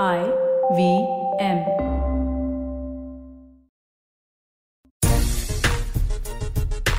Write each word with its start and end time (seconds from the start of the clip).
I 0.00 0.20
V 0.72 0.84
M. 1.40 1.58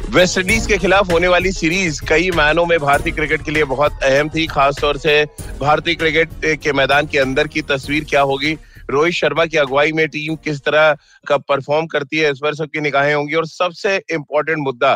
West 0.10 0.38
Indies 0.38 0.66
के 0.68 0.78
खिलाफ 0.78 1.12
होने 1.12 1.28
वाली 1.28 1.52
सीरीज़ 1.52 2.02
कई 2.10 2.30
मायनों 2.32 2.66
में 2.66 2.80
भारतीय 2.80 3.14
क्रिकेट 3.14 3.46
के 3.46 3.52
लिए 3.52 3.64
बहुत 3.64 4.04
अहम 4.04 4.30
थी, 4.30 4.48
खासतौर 4.48 4.98
से 4.98 5.26
भारतीय 5.60 5.96
क्रिकेट 5.96 6.30
के 6.64 6.74
मैदान 6.74 7.08
के 7.08 7.20
अंदर 7.20 7.48
की 7.48 7.62
तस्वीर 7.62 8.04
क्या 8.04 8.22
होगी? 8.22 8.58
रोहित 8.90 9.14
शर्मा 9.14 9.46
की 9.46 9.58
अगुवाई 9.58 9.92
में 9.92 10.08
टीम 10.08 10.36
किस 10.36 10.62
तरह 10.62 10.94
का 11.28 11.38
परफॉर्म 11.38 11.88
करती 11.88 12.18
है, 12.18 12.32
इस 12.32 12.40
पर 12.44 12.56
सबकी 12.56 12.80
निगाहें 12.80 13.14
होंगी। 13.16 13.34
और 13.34 13.48
सबसे 13.48 13.96
इम्पोर्टेंट 14.12 14.60
मुद्दा 14.60 14.96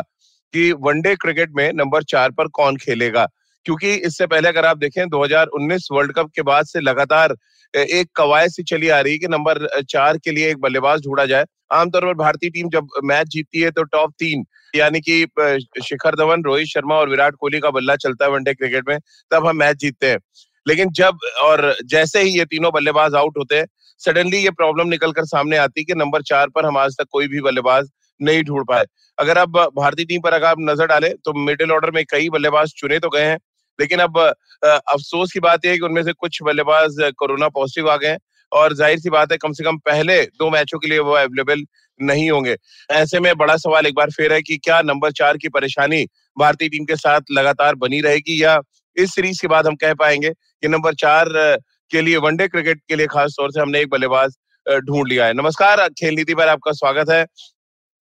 कि 0.54 0.72
वनडे 0.72 1.14
क्रिकेट 1.16 1.50
में 1.56 1.72
नंबर 1.72 2.02
चार 2.02 2.30
पर 2.30 2.48
कौन 2.48 2.76
खेलेगा? 2.76 3.28
क्योंकि 3.64 3.92
इससे 3.92 4.26
पहले 4.26 4.48
अगर 4.48 4.66
आप 4.66 4.76
देखें 4.76 5.08
2019 5.08 5.88
वर्ल्ड 5.92 6.12
कप 6.12 6.30
के 6.36 6.42
बाद 6.42 6.66
से 6.66 6.80
लगातार 6.80 7.34
एक 7.74 8.08
कवायद 8.16 8.50
सी 8.50 8.62
चली 8.64 8.88
आ 8.88 9.00
रही 9.00 9.12
है 9.12 9.18
कि 9.18 9.28
नंबर 9.28 9.66
चार 9.82 10.18
के 10.18 10.30
लिए 10.30 10.50
एक 10.50 10.60
बल्लेबाज 10.60 11.00
ढूंढा 11.00 11.24
जाए। 11.26 11.44
आमतौर 11.72 12.04
पर 12.04 12.14
भारतीय 12.16 12.50
टीम 12.50 12.68
जब 12.70 12.86
मैच 13.04 13.26
जीतती 13.28 13.60
है 13.60 13.70
तो 13.70 13.82
टॉप 13.84 14.12
तीन, 14.18 14.44
यानी 14.74 15.00
कि 15.00 15.24
शिखर 15.82 16.16
धवन, 16.16 16.42
रोहित 16.44 16.66
शर्मा 16.66 16.94
और 16.96 17.08
विराट 17.08 17.34
कोहली 17.34 17.60
का 17.60 17.70
बल्ला 17.70 17.96
चलता 17.96 18.24
है 18.24 18.30
वनडे 18.30 18.54
क्रिकेट 18.54 18.88
में, 18.88 18.98
तब 19.30 19.46
हम 19.46 19.56
मैच 19.56 19.76
जीतते 19.76 20.10
हैं। 20.10 20.18
लेकिन 20.66 20.90
जब, 20.92 21.18
और 21.42 21.74
जैसे 21.86 22.22
ही 22.22 22.38
ये 22.38 22.44
तीनों 22.46 22.72
बल्लेबाज 22.72 23.14
आउट 23.14 23.38
होते 23.38 23.56
हैं, 23.56 23.66
सडनली 24.00 24.38
ये 24.38 24.50
प्रॉब्लम 24.52 24.88
निकल 24.88 25.12
कर 25.12 25.24
सामने 25.26 25.56
आती 25.58 25.84
कि 25.84 25.94
नंबर 25.94 26.22
चार 26.24 26.48
पर 26.48 26.66
हम 26.66 26.76
आज 26.78 26.96
तक 26.98 27.06
कोई 27.10 27.28
भी 27.28 27.40
बल्लेबाज 27.40 27.88
नहीं 28.20 28.42
ढूंढ 28.44 28.64
पाए। 28.68 28.84
अगर 29.18 29.38
आप 29.38 29.48
भारतीय 29.76 30.04
टीम 30.04 30.20
पर 30.20 30.32
अगर 30.32 30.46
आप 30.46 30.56
नज़र 30.60 30.86
डालें 30.86 31.12
तो 31.16 31.32
मिडिल 31.36 31.72
ऑर्डर 31.72 31.90
में 31.90 32.04
कई 32.10 32.28
बल्लेबाज 32.30 32.72
चुने 32.76 32.98
तो 32.98 33.08
गए 33.08 33.24
हैं। 33.24 33.38
लेकिन 33.78 33.98
अब 33.98 34.18
अफसोस 34.18 35.32
की 35.32 35.40
बात 35.40 35.64
यह 35.64 35.70
है 35.70 35.78
कि 35.78 35.84
उनमें 35.84 36.02
से 36.04 36.12
कुछ 36.14 36.38
बल्लेबाज 36.42 36.96
कोरोना 37.18 37.48
पॉजिटिव 37.50 37.90
आ 37.90 37.96
गए 37.96 38.16
और 38.52 38.74
ज़ाहिर 38.74 38.98
सी 38.98 39.10
बात 39.10 39.32
है 39.32 39.38
कम 39.38 39.52
से 39.52 39.64
कम 39.64 39.76
पहले 39.86 40.22
दो 40.38 40.50
मैचों 40.50 40.78
के 40.78 40.88
लिए 40.88 40.98
वो 41.00 41.12
अवेलेबल 41.14 41.64
नहीं 42.00 42.30
होंगे। 42.30 42.56
ऐसे 42.90 43.20
में 43.20 43.34
बड़ा 43.36 43.56
सवाल 43.56 43.86
एक 43.86 43.94
बार 43.94 44.10
फिर 44.10 44.32
है 44.32 44.40
कि 44.42 44.56
क्या 44.56 44.80
नंबर 44.82 45.12
चार 45.12 45.36
की 45.36 45.48
परेशानी 45.48 46.04
भारतीय 46.36 46.68
टीम 46.68 46.84
के 46.84 46.96
साथ 46.96 47.20
लगातार 47.32 47.74
बनी 47.76 48.00
रहेगी 48.00 48.42
या 48.42 48.58
इस 48.96 49.14
सीरीज़ 49.14 49.40
के 49.42 49.48
बाद 49.48 49.66
हम 49.66 49.74
कह 49.76 49.94
पाएँगे 49.94 50.30
कि 50.30 50.68
नंबर 50.68 50.94
चार 50.96 51.28
के 51.90 52.00
लिए 52.02 52.16
वनडे 52.18 52.46
क्रिकेट 52.48 52.80
के 52.88 52.96
लिए 52.96 53.06
खास 53.06 53.34
तौर 53.36 53.52
से 53.52 53.60
हमने 53.60 53.80
एक 53.80 53.88
बल्लेबाज 53.90 54.36
ढूंढ 54.66 55.08
लिया 55.08 55.26
है। 55.26 55.32
नमस्कार, 55.34 55.88
खेल 55.90 56.14
नीति 56.14 56.34
पर 56.34 56.48
आपका 56.48 56.72
स्वागत 56.72 57.10
है। 57.10 57.24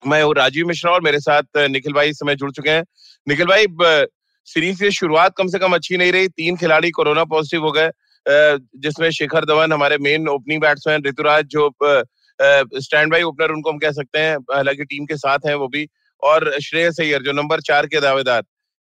मैं 0.03 0.23
हूँ 0.23 0.35
राजीव 0.35 0.67
मिश्रा 0.67 0.93
और 0.93 1.03
मेरे 1.03 1.21
साथ 1.21 1.57
निखिल 1.69 1.93
भाई 1.93 2.09
इस 2.09 2.19
समय 2.19 2.35
जुड़ 2.35 2.51
चुके 2.53 2.71
हैं। 2.71 2.85
निखिल 3.27 3.47
भाई 3.47 3.67
सीरीज़ 4.47 4.83
की 4.83 4.91
शुरुआत 4.91 5.35
कम 5.39 5.49
से 5.49 5.59
कम 5.59 5.75
अच्छी 5.75 5.97
नहीं 5.97 6.13
रही। 6.13 6.29
तीन 6.31 6.57
खिलाड़ी 6.57 6.91
कोरोना 6.91 7.25
पॉजिटिव 7.27 7.65
हो 7.65 7.73
गए। 7.73 7.91
जिसमें 8.27 9.11
शिखर 9.11 9.45
धवन, 9.45 9.73
हमारे 9.73 9.99
मेन 9.99 10.29
ओपनिंग 10.29 10.61
बैट्समैन 10.61 11.03
ऋतुराज, 11.07 11.45
जो 11.47 11.69
स्टैंड 12.81 13.11
बाई 13.13 13.23
ओपनर 13.23 13.51
उनको 13.51 13.71
हम 13.71 13.79
कह 13.79 13.91
सकते 13.93 14.19
हैं, 14.19 14.37
हालाँकि 14.55 14.85
टीम 14.85 15.05
के 15.07 15.17
साथ 15.17 15.47
हैं 15.47 15.55
वो 15.55 15.69
भी, 15.69 15.87
और 16.23 16.51
श्रेयस 16.61 17.01
अय्यर, 17.01 17.23
जो 17.23 17.33
नंबर 17.33 17.61
चार 17.63 17.87
के 17.87 18.01
दावेदार। 18.01 18.43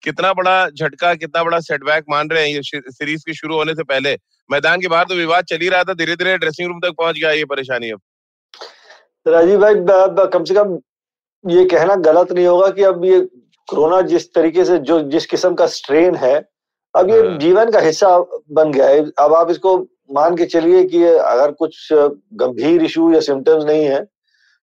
कितना 0.03 0.33
बड़ा 0.33 0.69
झटका, 0.69 1.15
कितना 1.15 1.43
बड़ा 1.45 1.59
सेटबैक 1.61 2.05
मान 2.11 2.29
रहे 2.31 2.43
हैं 2.43 2.55
ये 2.55 2.63
सीरीज़ 2.65 3.23
के 3.27 3.35
शुरू 3.35 3.57
होने 3.57 3.75
से 3.75 3.83
पहले। 3.85 4.17
मैदान 4.51 4.81
के 4.81 4.89
बाहर 4.89 5.05
तो 5.05 5.15
विवाद 5.15 5.45
चल 5.45 5.59
ही 5.59 5.69
रहा 5.69 5.85
था 5.85 5.95
धीरे 5.95 6.17
धीरे 6.17 6.37
ड्रेसिंग 6.39 6.69
रूम 6.69 6.81
तक 6.81 6.95
पहुँच 6.99 7.17
गया 7.17 7.31
ये 7.33 7.45
परेशानी 7.47 7.91
अब। 7.91 8.01
राजीव 9.27 9.61
भाई 9.61 9.75
कम 10.29 10.45
से 10.45 10.55
कम 10.55 10.79
ये 11.45 11.65
कहना 11.67 11.95
गलत 12.03 12.33
नहीं 12.33 12.47
होगा 12.47 12.69
कि 12.71 12.83
अब 12.85 13.05
ये 13.05 13.21
कोरोना 13.69 14.01
जिस 14.03 14.33
तरीके 14.35 14.65
से 14.65 14.79
जो 14.81 15.01
जिस 15.11 15.27
किस्म 15.27 15.55
का 15.55 15.67
स्ट्रेन 15.69 16.15
है 16.17 16.35
अब 16.95 17.11
ये 17.11 17.21
हाँ। 17.21 17.37
जीवन 17.39 17.71
का 17.71 17.81
हिस्सा 17.81 18.19
बन 18.53 18.73
गया 18.73 18.89
है। 18.89 19.01
अब 19.19 19.35
आप 19.35 19.51
इसको 19.51 19.77
मान 20.13 20.37
के 20.37 20.45
चलिए 20.47 20.85
कि 20.85 21.03
अगर 21.05 21.51
कुछ 21.53 21.89
गंभीर 21.93 22.83
इशू 22.85 23.13
या 23.13 23.21
सिम्टम्स 23.21 23.65
नहीं 23.65 23.85
है 23.85 24.03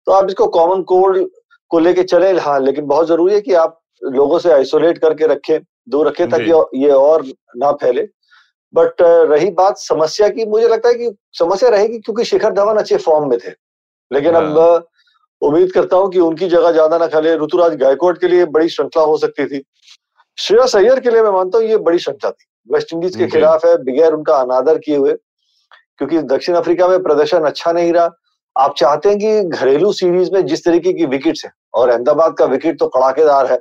तो 0.08 0.12
आप 0.12 0.28
इसको 0.30 0.48
कॉमन 0.50 0.82
कोल्ड 0.84 1.28
को 1.72 1.80
लेके 1.80 2.04
चले। 2.04 2.32
हाँ 2.40 2.60
लेकिन 2.60 2.86
बहुत 2.88 3.08
ज़रूरी 3.08 3.34
है 3.34 3.42
कि 3.42 3.54
आप 3.56 3.80
लोगों 4.02 4.40
से 4.40 4.52
आइसोलेट 4.52 4.98
करके 4.98 5.28
रखें 5.28 5.60
दूर 5.90 6.08
रखें 6.08 6.30
ताकि 6.30 6.52
ये 6.84 6.90
और 6.92 7.26
ना 7.58 7.72
फैले। 7.74 8.08
बट 8.74 9.02
रही 9.02 9.50
बात 9.54 9.78
समस्या 9.78 10.28
की 10.30 10.46
मुझे 10.46 10.68
लगता 10.68 10.90
है 10.90 10.96
कि 10.96 11.12
समस्या 11.34 11.70
रहेगी 11.70 12.00
क्योंकि 12.00 12.24
शिखर 12.26 12.54
धवन 12.54 12.78
अच्छे 12.78 12.98
फॉर्म 13.00 13.30
में 13.30 13.38
थे। 13.40 13.52
लेकिन 14.12 14.34
अब 14.34 14.60
हाँ। 14.60 14.80
उम्मीद 15.42 15.72
करता 15.72 15.98
हूँ 15.98 16.10
कि 16.12 16.20
उनकी 16.20 16.48
जगह 16.50 16.72
ज़्यादा 16.72 16.98
ना 16.98 17.08
खेले 17.08 17.36
ऋतुराज 17.38 17.76
गायकवाड 17.76 18.18
के 18.18 18.28
लिए 18.28 18.46
बड़ी 18.48 18.70
श्रृंखला 18.70 19.04
हो 19.04 19.18
सकती 19.18 19.46
थी। 19.46 19.64
श्रेयस 20.38 20.76
अय्यर 20.76 21.00
के 21.00 21.10
लिए 21.10 21.22
मैं 21.22 21.32
मानता 21.32 21.58
हूँ 21.58 21.66
ये 21.66 21.78
बड़ी 21.80 22.00
श्रृंखला 22.00 22.32
थी। 22.32 22.46
वेस्ट 22.70 22.94
इंडीज 22.94 23.16
के 23.16 23.28
खिलाफ 23.28 23.66
है 23.66 23.76
बगैर 23.84 24.14
उनका 24.14 24.36
अनादर 24.36 24.78
किए 24.78 24.96
हुए 24.98 25.14
क्योंकि 25.14 26.22
दक्षिण 26.26 26.56
अफ्रीका 26.56 26.88
में 26.88 27.02
प्रदर्शन 27.04 27.44
अच्छा 27.44 27.72
नहीं 27.72 27.94
रहा। 27.94 28.10
आप 28.56 28.74
चाहते 28.78 29.10
हैं 29.10 29.18
कि 29.20 29.58
घरेलू 29.58 29.92
सीरीज़ 29.94 30.32
में 30.34 30.46
जिस 30.46 30.64
तरीके 30.66 30.94
की 30.94 31.06
विकेट्स 31.06 31.46
है 31.46 31.52
और 31.74 31.90
अहमदाबाद 31.90 32.36
का 32.38 32.46
विकेट 32.46 32.80
तो 32.80 32.88
कड़ाकेदार 32.88 33.52
है 33.52 33.60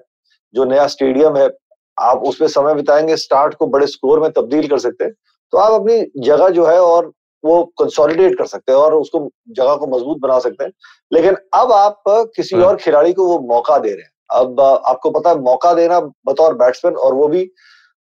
जो 0.55 0.65
नया 0.65 0.87
स्टेडियम 0.87 1.37
है 1.37 1.49
आप 1.97 2.23
उसमें 2.27 2.49
समय 2.49 2.75
बिताएँगे 2.75 3.17
स्टार्ट 3.17 3.55
को 3.55 3.67
बड़े 3.67 3.87
स्कोर 3.87 4.21
में 4.21 4.31
तब्दील 4.33 4.69
कर 4.69 4.79
सकते 4.79 5.05
हैं। 5.05 5.13
तो 5.53 5.59
आप 5.59 5.73
अपनी 5.73 6.05
जगह 6.25 6.49
जो 6.49 6.67
है 6.67 6.81
और 6.81 7.13
वो 7.47 7.63
कंसोलिडेट 7.79 8.37
कर 8.39 8.47
सकते 8.47 8.73
हैं 8.73 8.79
और 8.79 8.95
उसको 8.95 9.29
जगह 9.51 9.75
को 9.75 9.87
मज़बूत 9.87 10.19
बना 10.19 10.39
सकते 10.39 10.65
हैं। 10.65 10.73
लेकिन 11.13 11.37
अब 11.55 11.73
आप 11.73 12.03
किसी 12.09 12.57
हाँ। 12.57 12.65
और 12.65 12.77
खिलाड़ी 12.77 13.13
को 13.13 13.27
वो 13.27 13.39
मौका 13.49 13.79
दे 13.79 13.91
रहे 13.91 14.03
हैं। 14.03 14.11
अब 14.31 14.61
आपको 14.61 15.11
पता 15.11 15.31
है 15.31 15.41
मौका 15.41 15.73
देना 15.75 16.01
बतौर 16.27 16.55
बैट्समैन 16.55 16.95
और 16.97 17.15
वो 17.15 17.29
भी 17.29 17.45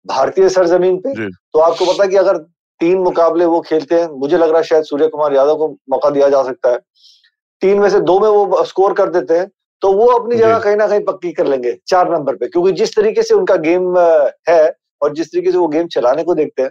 भारतीय 0.07 0.49
सरजमीन 0.49 0.97
पे। 0.99 1.15
तो 1.29 1.59
आपको 1.59 1.85
पता 1.85 2.03
है 2.03 2.09
कि 2.09 2.17
अगर 2.17 2.37
तीन 2.81 2.99
मुकाबले 2.99 3.45
वो 3.45 3.61
खेलते 3.61 3.95
हैं 3.95 4.09
मुझे 4.11 4.37
लग 4.37 4.49
रहा 4.49 4.59
है 4.59 4.65
शायद 4.65 4.85
सूर्य 4.85 5.09
कुमार 5.09 5.35
यादव 5.35 5.57
को 5.57 5.69
मौका 5.91 6.11
दिया 6.11 6.29
जा 6.29 6.43
सकता 6.43 6.71
है। 6.71 6.79
तीन 7.63 7.81
में 7.81 7.89
से 7.91 8.01
दो 8.01 8.19
में 8.21 8.29
वो 8.29 8.65
स्कोर 8.65 8.93
कर 8.95 9.11
देते 9.11 9.39
हैं 9.39 9.51
तो 9.83 9.93
वो 9.93 10.07
अपनी 10.07 10.37
जगह 10.37 10.59
कहीं 10.59 10.77
ना 10.77 10.87
कहीं 10.87 11.01
पक्की 11.01 11.33
कर 11.33 11.47
लेंगे 11.47 11.73
चार 11.89 12.11
नंबर 12.13 12.37
पे। 12.37 12.47
क्योंकि 12.47 12.73
जिस 12.73 12.95
तरीके 12.97 13.23
से 13.23 13.35
उनका 13.35 13.57
गेम 13.59 13.99
है 14.49 14.63
और 15.03 15.15
जिस 15.15 15.33
तरीके 15.33 15.53
से 15.53 15.59
वो 15.59 15.69
गेम 15.69 15.87
चलाने 15.89 16.23
को 16.25 16.35
देखते 16.35 16.63
हैं 16.63 16.71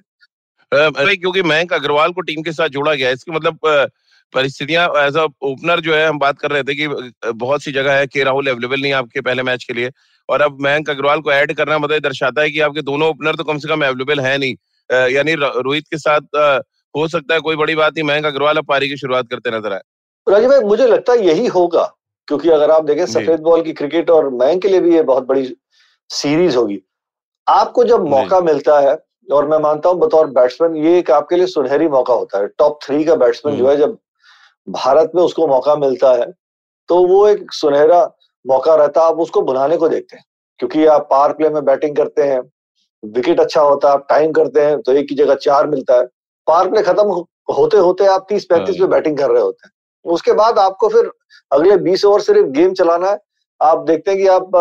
क्योंकि 0.71 1.41
मयंक 1.43 1.73
अग्रवाल 1.73 2.11
को 2.11 2.21
टीम 2.21 2.41
के 2.41 2.51
साथ 2.51 2.69
जोड़ा 2.69 2.93
गया 2.93 3.09
इसके 3.09 3.31
मतलब 3.31 3.59
परिस्थितियाँ 4.33 4.87
एज 4.97 5.15
अ 5.17 5.25
ओपनर 5.43 5.79
जो 5.79 5.93
है 5.95 6.07
हम 6.07 6.19
बात 6.19 6.39
कर 6.39 6.51
रहे 6.51 6.63
थे 6.63 6.75
कि 6.75 6.87
बहुत 7.27 7.63
सी 7.63 7.71
जगह 7.71 7.93
है 7.93 8.07
के 8.07 8.23
राहुल 8.23 8.47
अवेलेबल 8.47 8.81
नहीं 8.81 8.93
आपके 8.93 9.21
पहले 9.21 9.43
मैच 9.43 9.63
के 9.63 9.73
लिए 9.73 9.91
और 10.29 10.41
अब 10.41 10.57
मयंक 10.61 10.89
अग्रवाल 10.89 11.21
को 11.21 11.31
ऐड 11.31 11.53
करना 11.53 11.77
मतलब 11.77 11.99
दर्शाता 11.99 12.41
है 12.41 12.49
कि 12.51 12.59
आपके 12.61 12.81
दोनों 12.83 13.09
ओपनर 13.09 13.35
तो 13.35 13.43
कम 13.43 13.57
से 13.57 13.67
कम 13.67 13.85
अवेलेबल 13.85 14.19
है 14.19 14.37
नहीं। 14.37 14.55
यानी 15.13 15.33
रोहित 15.35 15.87
के 15.87 15.97
साथ 15.97 16.37
हो 16.95 17.07
सकता 17.07 17.33
है 17.33 17.39
कोई 17.39 17.55
बड़ी 17.55 17.75
बात 17.75 17.93
नहीं 17.93 18.07
मयंक 18.07 18.25
अग्रवाल 18.25 18.57
अब 18.57 18.65
पारी 18.65 18.89
की 18.89 18.97
शुरुआत 18.97 19.27
करते 19.29 19.51
नज़र 19.51 19.73
आए। 19.73 19.81
राजीव 20.27 20.49
भाई 20.49 20.59
मुझे 20.65 20.87
लगता 20.87 21.13
है 21.13 21.25
यही 21.27 21.47
होगा 21.49 21.83
क्योंकि 22.27 22.49
अगर 22.51 22.71
आप 22.71 22.83
देखें 22.85 23.05
सफ़ेद 23.07 23.39
बॉल 23.41 23.61
की 23.63 23.73
क्रिकेट 23.73 24.09
और 24.09 24.29
मयंक 24.35 24.61
के 24.61 24.67
लिए 24.67 24.79
भी 24.79 24.95
ये 24.95 25.01
बहुत 25.03 25.27
बड़ी 25.27 25.53
सीरीज़ 26.09 26.57
होगी। 26.57 26.79
आपको 27.47 27.83
जब 27.85 28.07
मौका 28.07 28.39
मिलता 28.41 28.79
है 28.79 28.97
और 29.29 29.47
मैं 29.47 29.57
मानता 29.59 29.89
हूँ 29.89 29.99
बतौर 29.99 30.27
बैट्समैन 30.29 30.75
ये 30.77 30.97
एक 30.99 31.11
आपके 31.11 31.35
लिए 31.35 31.47
सुनहरी 31.47 31.87
मौका 31.89 32.13
होता 32.13 32.37
है। 32.37 32.47
टॉप 32.49 32.79
थ्री 32.83 33.03
का 33.03 33.15
बैट्समैन 33.15 33.57
जो 33.57 33.67
है 33.67 33.73
हम्म। 33.73 33.85
जब 33.85 33.97
भारत 34.67 35.11
में 35.15 35.21
उसको 35.23 35.47
मौका 35.47 35.75
मिलता 35.77 36.11
है 36.13 36.31
तो 36.89 36.95
वो 37.07 37.27
एक 37.27 37.51
सुनहरा 37.53 38.03
मौका 38.45 38.75
रहता 38.75 39.01
है। 39.01 39.07
आप 39.07 39.19
उसको 39.19 39.41
बुलाने 39.41 39.77
को 39.77 39.89
देखते 39.89 40.17
हैं 40.17 40.23
क्योंकि 40.59 40.85
आप 40.87 41.07
पावर 41.11 41.33
प्ले 41.33 41.49
में 41.49 41.63
बैटिंग 41.65 41.95
करते 41.95 42.23
हैं 42.23 42.39
विकेट 43.03 43.39
अच्छा 43.39 43.61
होता 43.61 43.87
है 43.87 43.93
आप 43.93 44.05
टाइम 44.09 44.31
करते 44.31 44.61
हैं 44.61 44.81
तो 44.81 44.93
एक 44.93 45.07
की 45.09 45.15
जगह 45.15 45.35
चार 45.37 45.67
मिलता 45.67 45.97
है। 45.97 46.05
पावर 46.47 46.69
प्ले 46.69 46.81
खत्म 46.83 47.23
होते 47.55 47.77
होते 47.79 48.05
आप 48.07 48.25
तीस 48.29 48.45
पैंतीस 48.45 48.79
में 48.79 48.89
बैटिंग 48.89 49.17
कर 49.17 49.29
रहे 49.29 49.41
होते 49.41 49.67
हैं। 49.67 49.71
उसके 50.05 50.31
बाद 50.33 50.59
आपको 50.59 50.87
फिर 50.89 51.11
अगले 51.51 51.77
बीस 51.79 52.05
ओवर 52.05 52.21
सिर्फ़ 52.21 52.47
गेम 52.49 52.73
चलाना 52.73 53.09
है। 53.09 53.17
आप 53.61 53.83
देखते 53.83 54.11
हैं 54.11 54.19
कि 54.19 54.27
आप 54.29 54.51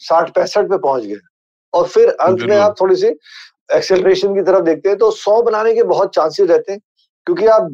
साठ 0.00 0.30
पैंसठ 0.34 0.68
पे 0.68 0.78
पहुँच 0.78 1.04
गए। 1.04 1.16
और 1.72 1.86
फिर 1.86 2.08
अंत 2.10 2.42
में 2.42 2.56
आप 2.56 2.74
थोड़ी 2.80 2.96
सी 2.96 3.08
एक्सेलरेशन 3.70 4.34
की 4.34 4.42
तरफ़ 4.42 4.64
देखते 4.64 4.88
हैं 4.88 4.98
तो 4.98 5.10
सौ 5.12 5.40
बनाने 5.42 5.74
के 5.74 5.82
बहुत 5.84 6.14
चांसेस 6.14 6.48
रहते 6.50 6.72
हैं 6.72 6.80
क्योंकि 7.26 7.46
आप 7.48 7.70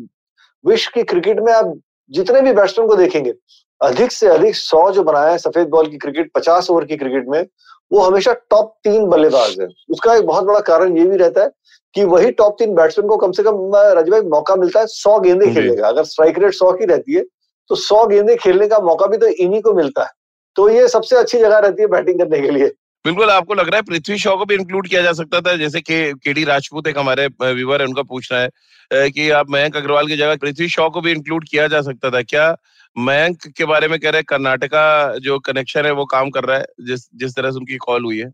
विश्व 0.64 0.90
की 0.94 1.02
क्रिकेट 1.04 1.40
में 1.40 1.52
आप 1.52 1.74
जितने 2.10 2.40
भी 2.40 2.52
बैट्समैन 2.52 2.88
को 2.88 2.96
देखेंगे 2.96 3.32
अधिक 3.80 4.12
से 4.12 4.26
अधिक 4.28 4.56
सौ 4.56 4.90
जो 4.92 5.02
बनाया 5.02 5.30
है 5.30 5.38
सफ़ेद 5.38 5.68
बॉल 5.68 5.86
की 5.86 5.98
क्रिकेट 5.98 6.30
पचास 6.34 6.70
ओवर 6.70 6.84
की 6.84 6.96
क्रिकेट 6.96 7.24
में 7.28 7.44
वो 7.90 8.00
हमेशा 8.00 8.32
टॉप 8.50 8.74
तीन 8.84 9.06
बल्लेबाज 9.06 9.56
है। 9.60 9.66
उसका 9.90 10.14
एक 10.14 10.26
बहुत 10.26 10.44
बड़ा 10.44 10.60
कारण 10.60 10.96
ये 10.98 11.04
भी 11.06 11.16
रहता 11.16 11.42
है 11.42 11.50
कि 11.94 12.04
वही 12.04 12.30
टॉप 12.32 12.56
तीन 12.58 12.74
बैट्समैन 12.74 13.08
को 13.08 13.16
कम 13.16 13.32
से 13.32 13.42
कम 13.42 13.72
रजभाई 13.98 14.20
मौका 14.28 14.56
मिलता 14.56 14.80
है 14.80 14.86
सौ 14.88 15.18
गेंदे 15.20 15.52
खेलने 15.54 15.76
का। 15.76 15.88
अगर 15.88 16.04
स्ट्राइक 16.04 16.38
रेट 16.38 16.54
सौ 16.54 16.72
की 16.72 16.84
रहती 16.84 17.14
है 17.14 17.22
तो 17.70 17.74
सौ 17.76 18.06
गेंदे 18.06 18.36
खेलने 18.36 18.68
का 18.68 18.78
मौका 18.80 19.06
भी 19.06 19.16
तो 19.16 19.26
इन्हीं 19.26 19.60
को 19.62 19.72
मिलता 19.74 20.02
है। 20.02 20.10
तो 20.56 20.68
ये 20.68 20.86
सबसे 20.88 21.16
अच्छी 21.16 21.38
जगह 21.38 21.58
रहती 21.58 21.82
है 21.82 21.88
बैटिंग 21.88 22.18
करने 22.18 22.40
के 22.40 22.50
लिए। 22.50 22.70
बिल्कुल 23.04 23.30
आपको 23.30 23.54
लग 23.54 23.68
रहा 23.68 23.76
है 23.76 23.82
पृथ्वी 23.82 24.16
शॉ 24.18 24.36
को 24.36 24.44
भी 24.44 24.54
इंक्लूड 24.54 24.88
किया 24.88 25.00
जा 25.02 25.12
सकता 25.12 25.40
था? 25.40 25.54
जैसे 25.56 25.80
कि 25.80 26.12
केडी 26.24 26.44
राजपूत 26.44 26.86
एक 26.88 26.98
हमारे 26.98 27.26
व्यूवर 27.42 27.80
है 27.80 27.86
उनका 27.86 28.02
पूछना 28.04 28.38
है 28.38 29.10
कि 29.10 29.28
आप 29.30 29.50
मयंक 29.50 29.76
अग्रवाल 29.76 30.06
की 30.06 30.16
जगह 30.16 30.36
पृथ्वी 30.36 30.68
शॉ 30.68 30.88
को 30.90 31.00
भी 31.00 31.12
इंक्लूड 31.12 31.44
किया 31.48 31.66
जा 31.68 31.80
सकता 31.82 32.10
था? 32.10 32.22
क्या 32.22 32.56
मयंक 32.96 33.46
के 33.56 33.64
बारे 33.64 33.88
में 33.88 33.98
कह 34.00 34.10
रहे 34.10 34.22
कर्नाटका 34.24 35.18
जो 35.18 35.38
कनेक्शन 35.46 35.86
है 35.86 35.92
वो 35.92 36.04
काम 36.04 36.30
कर 36.30 36.44
रहा 36.44 36.58
है? 36.58 36.66
जिस 36.80 37.08
जिस 37.14 37.34
तरह 37.36 37.50
से 37.50 37.58
उनकी 37.58 37.76
कॉल 37.76 38.04
हुई 38.04 38.18
है। 38.18 38.30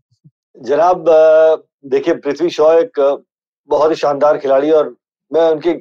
जनाब 0.57 1.05
देखिए 1.85 2.13
पृथ्वी 2.15 2.49
शॉ 2.49 2.71
एक 2.73 2.99
बहुत 3.69 3.91
ही 3.91 3.95
शानदार 3.95 4.37
खिलाड़ी 4.37 4.71
और 4.71 4.95
मैं 5.31 5.49
उनकी 5.51 5.73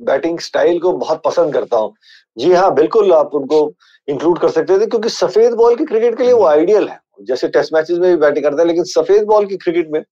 बैटिंग 0.00 0.38
स्टाइल 0.40 0.78
को 0.78 0.92
बहुत 0.94 1.22
पसंद 1.24 1.52
करता 1.54 1.76
हूँ। 1.76 1.94
जी 2.36 2.52
हाँ 2.52 2.74
बिल्कुल 2.74 3.12
आप 3.12 3.34
उनको 3.34 3.72
इंक्लूड 4.08 4.38
कर 4.38 4.50
सकते 4.50 4.78
थे 4.80 4.86
क्योंकि 4.86 5.08
सफ़ेद 5.08 5.54
बॉल 5.54 5.76
के 5.76 5.84
क्रिकेट 5.84 6.16
के 6.18 6.22
लिए 6.22 6.32
वो 6.32 6.46
आइडियल 6.46 6.88
है। 6.88 7.00
जैसे 7.20 7.48
टेस्ट 7.48 7.72
मैचेस 7.74 7.98
में 7.98 8.10
भी 8.10 8.16
बैटिंग 8.16 8.44
करते 8.44 8.62
हैं 8.62 8.66
लेकिन 8.68 8.84
सफ़ेद 8.84 9.24
बॉल 9.24 9.46
की 9.46 9.56
क्रिकेट 9.56 9.88
में 9.90 10.02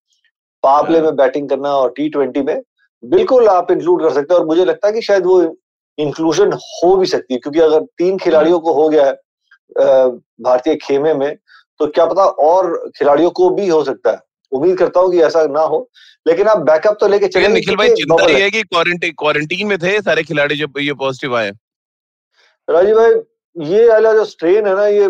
पावले 0.63 0.99
हाँ। 0.99 1.07
में 1.07 1.17
बैटिंग 1.17 1.49
करना 1.49 1.75
और 1.77 1.93
टी 1.97 2.09
ट्वेंटी 2.09 2.43
में 2.43 2.61
बिल्कुल 3.03 3.49
आप 3.49 3.71
इंक्लूड 3.71 4.03
कर 4.03 4.13
सकते 4.13 4.35
हैं 4.35 4.41
और 4.41 4.47
मुझे 4.47 4.65
लगता 4.65 4.87
है 4.87 4.93
कि 4.93 5.03
शायद 5.03 5.27
वो 5.27 5.41
इंक्लूजन 5.99 6.53
हो 6.53 6.97
भी 6.97 7.07
सकती 7.07 7.35
है 7.35 7.41
क्योंकि 7.41 7.61
अगर 7.61 7.81
तीन 7.99 8.19
खिलाड़ियों 8.19 8.59
को 8.61 8.73
हो 8.73 8.89
गया 8.89 9.07
है 9.07 9.13
भारतीय 10.43 10.75
खेमे 10.77 11.15
में 11.15 11.35
तो 11.81 11.87
क्या 11.87 12.07
पता 12.07 12.25
और 12.25 12.77
खिलाड़ियों 12.99 13.31
को 13.31 13.49
भी 13.51 13.69
हो 13.69 13.83
सकता 13.85 14.11
है। 14.11 14.19
उम्मीद 14.53 14.77
करता 14.79 15.01
हूँ 15.01 15.11
कि 15.13 15.21
ऐसा 15.23 15.45
ना 15.47 15.61
हो 15.61 15.89
लेकिन 16.27 16.49
आप 16.49 16.59
बैकअप 16.59 16.97
तो 17.01 17.09
लेके 17.09 17.29
चले 17.29 17.49
निखिल 17.49 17.77
भाई 17.77 17.89
चिंता 17.89 18.25
ये 18.25 18.43
है। 18.43 18.51
कि 18.51 18.63
क्वारंटीन 18.63 19.67
में 19.67 19.77
थे 19.79 20.01
सारे 20.01 20.23
खिलाड़ी 20.23 20.57
जो 20.57 20.67
ये 20.81 20.93
पॉजिटिव 20.95 21.37
आए। 21.37 21.51
राजीव 22.69 22.97
भाई 22.97 23.67
ये 23.71 23.89
वाला 23.89 24.13
जो 24.13 24.25
स्ट्रेन 24.25 24.67
है 24.67 24.75
ना 24.77 24.87
ये 24.87 25.09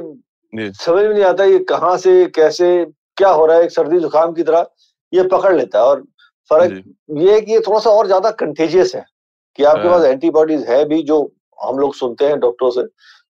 समझ 0.55 1.05
में 1.05 1.13
नहीं 1.15 1.25
आता 1.25 1.45
ये 1.45 1.59
कहाँ 1.69 1.97
से 1.99 2.25
कैसे 2.35 2.85
क्या 3.17 3.29
हो 3.31 3.47
रहा 3.47 3.57
है 3.57 3.65
एक 3.65 3.71
सर्दी 3.71 3.99
जुकाम 4.01 4.33
की 4.33 4.43
तरह 4.43 4.67
ये 5.13 5.23
पकड़ 5.29 5.55
लेता 5.57 5.79
है। 5.79 5.85
और 5.85 6.03
फ़र्क 6.51 6.83
ये 7.13 7.33
है 7.33 7.41
कि 7.41 7.53
ये 7.53 7.61
थोड़ा 7.61 7.79
सा 7.81 7.91
और 7.91 8.07
ज़्यादा 8.07 8.31
कंटेजियस 8.33 8.95
है 8.95 9.05
कि 9.59 9.65
आपके 9.65 9.89
हाँ। 9.89 9.91
पास 9.91 10.05
एंटीबॉडीज 10.07 10.65
है 10.69 10.85
भी 10.85 11.03
जो 11.03 11.21
हम 11.59 11.79
लोग 11.79 11.95
सुनते 11.95 12.27
हैं 12.27 12.39
डॉक्टरों 12.41 12.71
से 12.71 12.83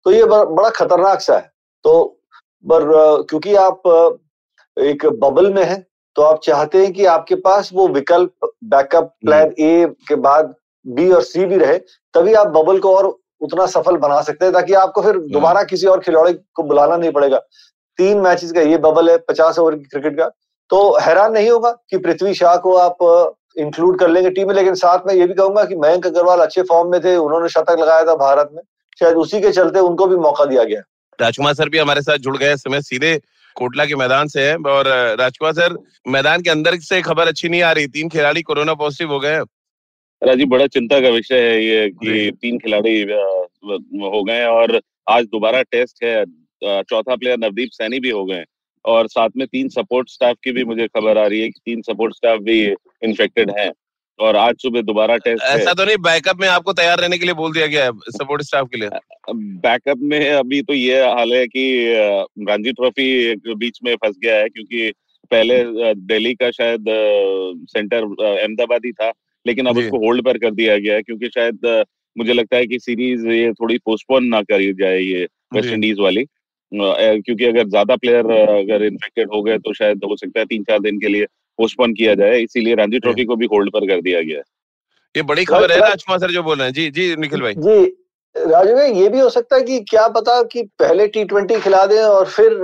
तो 0.06 0.12
ये 0.12 0.24
बड़ा 0.24 0.68
खतरनाक 0.70 1.20
सा 1.20 1.36
है। 1.36 1.50
तो 1.84 2.02
पर 2.64 2.84
क्योंकि 3.30 3.54
आप 3.56 3.82
एक 4.76 5.06
बबल 5.20 5.52
में 5.52 5.64
है 5.64 5.84
तो 6.16 6.22
आप 6.22 6.40
चाहते 6.44 6.78
हैं 6.78 6.92
कि 6.92 7.04
आपके 7.06 7.34
पास 7.40 7.70
वो 7.74 7.86
विकल्प 7.88 8.50
बैकअप 8.64 9.14
प्लान 9.22 9.52
ए 9.58 9.86
के 10.08 10.14
बाद 10.22 10.54
बी 10.86 11.10
और 11.12 11.22
सी 11.22 11.44
भी 11.44 11.56
रहे 11.56 11.78
तभी 12.14 12.34
आप 12.34 12.46
बबल 12.48 12.78
को 12.80 12.96
और 12.96 13.16
उतना 13.40 13.66
सफल 13.66 13.96
बना 13.98 14.20
सकते 14.22 14.44
हैं 14.44 14.54
ताकि 14.54 14.75
आपको 14.75 15.02
फिर 15.02 15.16
हाँ। 15.16 15.28
दोबारा 15.28 15.62
किसी 15.64 15.86
और 15.86 16.00
खिलाड़ी 16.00 16.32
को 16.54 16.62
बुलाना 16.62 16.96
नहीं 16.96 17.10
पड़ेगा। 17.12 17.38
तीन 17.98 18.20
मैचेस 18.20 18.52
का 18.52 18.60
ये 18.60 18.76
बबल 18.78 19.10
है 19.10 19.16
पचास 19.28 19.58
ओवर 19.58 19.75
की 19.75 19.84
क्रिकेट 19.84 20.16
का। 20.19 20.28
तो 20.70 20.78
हैरान 20.98 21.32
नहीं 21.32 21.50
होगा 21.50 21.70
कि 21.90 21.98
पृथ्वी 21.98 22.34
शाह 22.34 22.56
को 22.56 22.75
आप 22.76 23.34
इंक्लूड 23.58 23.98
कर 23.98 24.08
लेंगे 24.08 24.31
टीम 24.31 24.48
में 24.48 24.54
लेकिन 24.54 24.75
साथ 24.75 25.06
में 25.06 25.14
ये 25.14 25.26
भी 25.26 25.34
कहूँगा 25.34 25.64
कि 25.64 25.76
मयंक 25.76 26.06
अग्रवाल 26.06 26.40
अच्छे 26.40 26.62
फॉर्म 26.62 26.90
में 26.90 27.00
थे 27.04 27.16
उन्होंने 27.16 27.48
शतक 27.48 27.76
लगाया 27.81 28.04
था 28.04 28.14
भारत 28.16 28.50
में। 28.54 28.62
शायद 29.00 29.16
उसी 29.16 29.40
के 29.40 29.50
चलते 29.52 29.78
उनको 29.81 30.06
भी 30.06 30.16
मौका 30.16 30.44
दिया 30.44 30.64
गया। 30.64 30.81
राजकुमार 31.19 31.54
सर 31.54 31.69
भी 31.69 31.78
हमारे 31.78 32.02
साथ 32.02 32.19
जुड़ 32.19 32.36
गए 32.36 32.56
समय 32.56 32.81
सीधे 32.82 33.16
कोटला 33.56 33.84
के 33.84 33.94
मैदान 33.94 34.28
से 34.28 34.42
है। 34.42 34.56
और 34.56 34.88
राजकुमार 35.19 35.52
सर 35.52 35.76
मैदान 36.08 36.42
के 36.42 36.50
अंदर 36.50 36.78
से 36.81 37.00
खबर 37.02 37.28
अच्छी 37.28 37.48
नहीं 37.48 37.62
आ 37.62 37.72
रही। 37.72 37.86
तीन 37.88 38.08
खिलाड़ी 38.08 38.42
कोरोना 38.42 38.75
पॉजिटिव 38.75 39.12
हो 39.12 39.19
गए 39.20 39.38
राजीव 40.26 40.46
बड़ा 40.48 40.66
चिंता 40.68 41.00
का 41.00 41.08
विषय 41.08 41.40
है 41.40 41.64
ये 41.64 41.88
कि 41.92 42.30
तीन 42.42 42.58
खिलाड़ी 42.58 43.00
हो 43.02 44.22
गए 44.24 44.44
और 44.46 44.80
आज 45.10 45.24
दोबारा 45.26 45.62
टेस्ट 45.62 46.04
है। 46.04 46.24
चौथा 46.64 47.16
प्लेयर 47.16 47.38
नवदीप 47.38 47.70
सैनी 47.72 48.00
भी 48.00 48.10
हो 48.10 48.24
गए 48.24 48.44
और 48.84 49.08
साथ 49.08 49.30
में 49.36 49.46
तीन 49.46 49.68
सपोर्ट 49.68 50.10
स्टाफ 50.10 50.36
की 50.44 50.52
भी 50.52 50.64
मुझे 50.64 50.86
खबर 50.88 51.18
आ 51.18 51.26
रही 51.26 51.40
है 51.40 51.48
कि 51.48 51.60
तीन 51.64 51.82
सपोर्ट 51.82 52.14
स्टाफ 52.14 52.40
भी 52.40 52.60
इन्फेक्टेड 53.04 53.50
हैं 53.58 53.70
और 54.18 54.36
आज 54.36 54.54
सुबह 54.62 54.82
दोबारा 54.82 55.16
टेस्ट 55.16 55.42
ऐसा 55.44 55.72
तो 55.72 55.84
नहीं 55.84 55.96
बैकअप 56.02 56.40
में 56.40 56.48
आपको 56.48 56.72
तैयार 56.72 56.98
रहने 56.98 57.18
के 57.18 57.24
लिए 57.24 57.34
बोल 57.34 57.52
दिया 57.52 57.66
गया 57.66 57.84
है 57.84 57.90
सपोर्ट 58.10 58.42
स्टाफ 58.42 58.68
के 58.72 58.78
लिए। 58.78 58.88
बैकअप 59.32 59.98
में 60.02 60.30
अभी 60.30 60.62
तो 60.62 60.74
ये 60.74 61.00
हाल 61.02 61.34
है 61.34 61.46
कि 61.46 61.64
रणजी 62.48 62.72
ट्रॉफी 62.72 63.34
बीच 63.54 63.78
में 63.84 63.94
फंस 63.96 64.16
गया 64.22 64.36
है 64.36 64.48
क्योंकि 64.48 64.92
पहले 65.30 65.62
दिल्ली 65.94 66.34
का 66.34 66.50
शायद 66.50 66.84
सेंटर 67.70 68.02
अहमदाबाद 68.24 68.80
ही 68.84 68.92
था। 68.92 69.12
लेकिन 69.46 69.67
अब 69.67 69.79
उसको 69.79 69.99
होल्ड 69.99 70.25
पर 70.25 70.38
कर 70.38 70.50
दिया 70.52 70.76
गया 70.79 70.94
है 70.94 71.02
क्योंकि 71.02 71.29
शायद 71.29 71.85
मुझे 72.17 72.32
लगता 72.32 72.56
है 72.56 72.67
कि 72.67 72.79
सीरीज़ 72.81 73.26
ये 73.29 73.52
थोड़ी 73.52 73.79
पोस्टपोन 73.85 74.26
ना 74.26 74.41
करी 74.44 74.73
जाए 74.75 74.99
ये 75.00 75.26
वेस्ट 75.55 75.73
इंडीज 75.73 76.00
वाली। 76.00 76.25
क्योंकि 76.73 77.44
अगर 77.44 77.69
ज़्यादा 77.69 77.96
प्लेयर 77.96 78.31
अगर 78.31 78.85
इन्फेक्टेड 78.85 79.29
हो 79.35 79.43
गए 79.43 79.58
तो 79.58 79.73
शायद 79.75 80.05
हो 80.05 80.17
सकता 80.17 80.41
है 80.41 80.46
तीन 80.46 80.62
चार 80.62 80.79
दिन 80.81 80.99
के 81.00 81.08
लिए 81.08 81.26
पोस्टपोन 81.58 81.93
किया 81.94 82.14
जाए 82.14 82.38
इसीलिए 82.41 82.75
रणजी 82.75 82.99
ट्रॉफी 82.99 83.25
को 83.25 83.37
भी 83.37 83.46
होल्ड 83.52 83.70
पर 83.73 83.87
कर 83.88 84.00
दिया 84.02 84.20
गया 84.20 84.38
है। 84.38 84.44
ये 85.14 85.23
बड़ी 85.25 85.44
खबर 85.44 85.73
है 85.73 85.79
राजकुमार 85.81 86.19
सर 86.20 86.31
जो 86.31 86.43
बोल 86.43 86.58
रहे 86.58 86.67
हैं। 86.67 86.75
जी 86.75 86.91
जी 86.91 87.14
निखिल 87.17 87.41
भाई। 87.41 87.55
जी 87.56 87.85
राजू 88.37 88.75
भाई 88.75 88.93
ये 88.93 89.08
भी 89.08 89.19
हो 89.19 89.29
सकता 89.31 89.56
है 89.56 89.62
कि 89.62 89.79
क्या 89.91 90.06
पता 90.11 90.43
कि 90.52 90.62
पहले 90.79 91.06
टी 91.08 91.25
ट्वेंटी 91.25 91.61
खिला 91.61 91.85
दें 91.87 92.00
और 92.00 92.26
फिर 92.29 92.55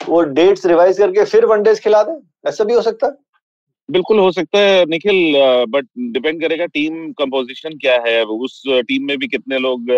वो 0.00 0.22
डेट्स 0.32 0.66
रिवाइज 0.66 0.98
करके 0.98 1.24
फिर 1.26 1.44
वनडेज 1.46 1.80
खिला 1.80 2.02
दें। 2.02 2.14
ऐसा 2.48 2.64
भी 2.64 2.74
हो 2.74 2.82
सकता 2.82 3.06
है? 3.06 3.12
बिल्कुल 3.88 4.18
हो 4.18 4.30
सकता 4.32 4.58
है 4.58 4.84
निखिल 4.86 5.34
बट 5.68 5.86
डिपेंड 6.12 6.40
करेगा 6.40 6.64
टीम 6.68 7.10
कंपोजिशन 7.12 7.76
क्या 7.78 7.94
है। 8.06 8.22
उस 8.24 8.62
टीम 8.88 9.06
में 9.06 9.16
भी 9.18 9.28
कितने 9.28 9.58
लोग 9.58 9.90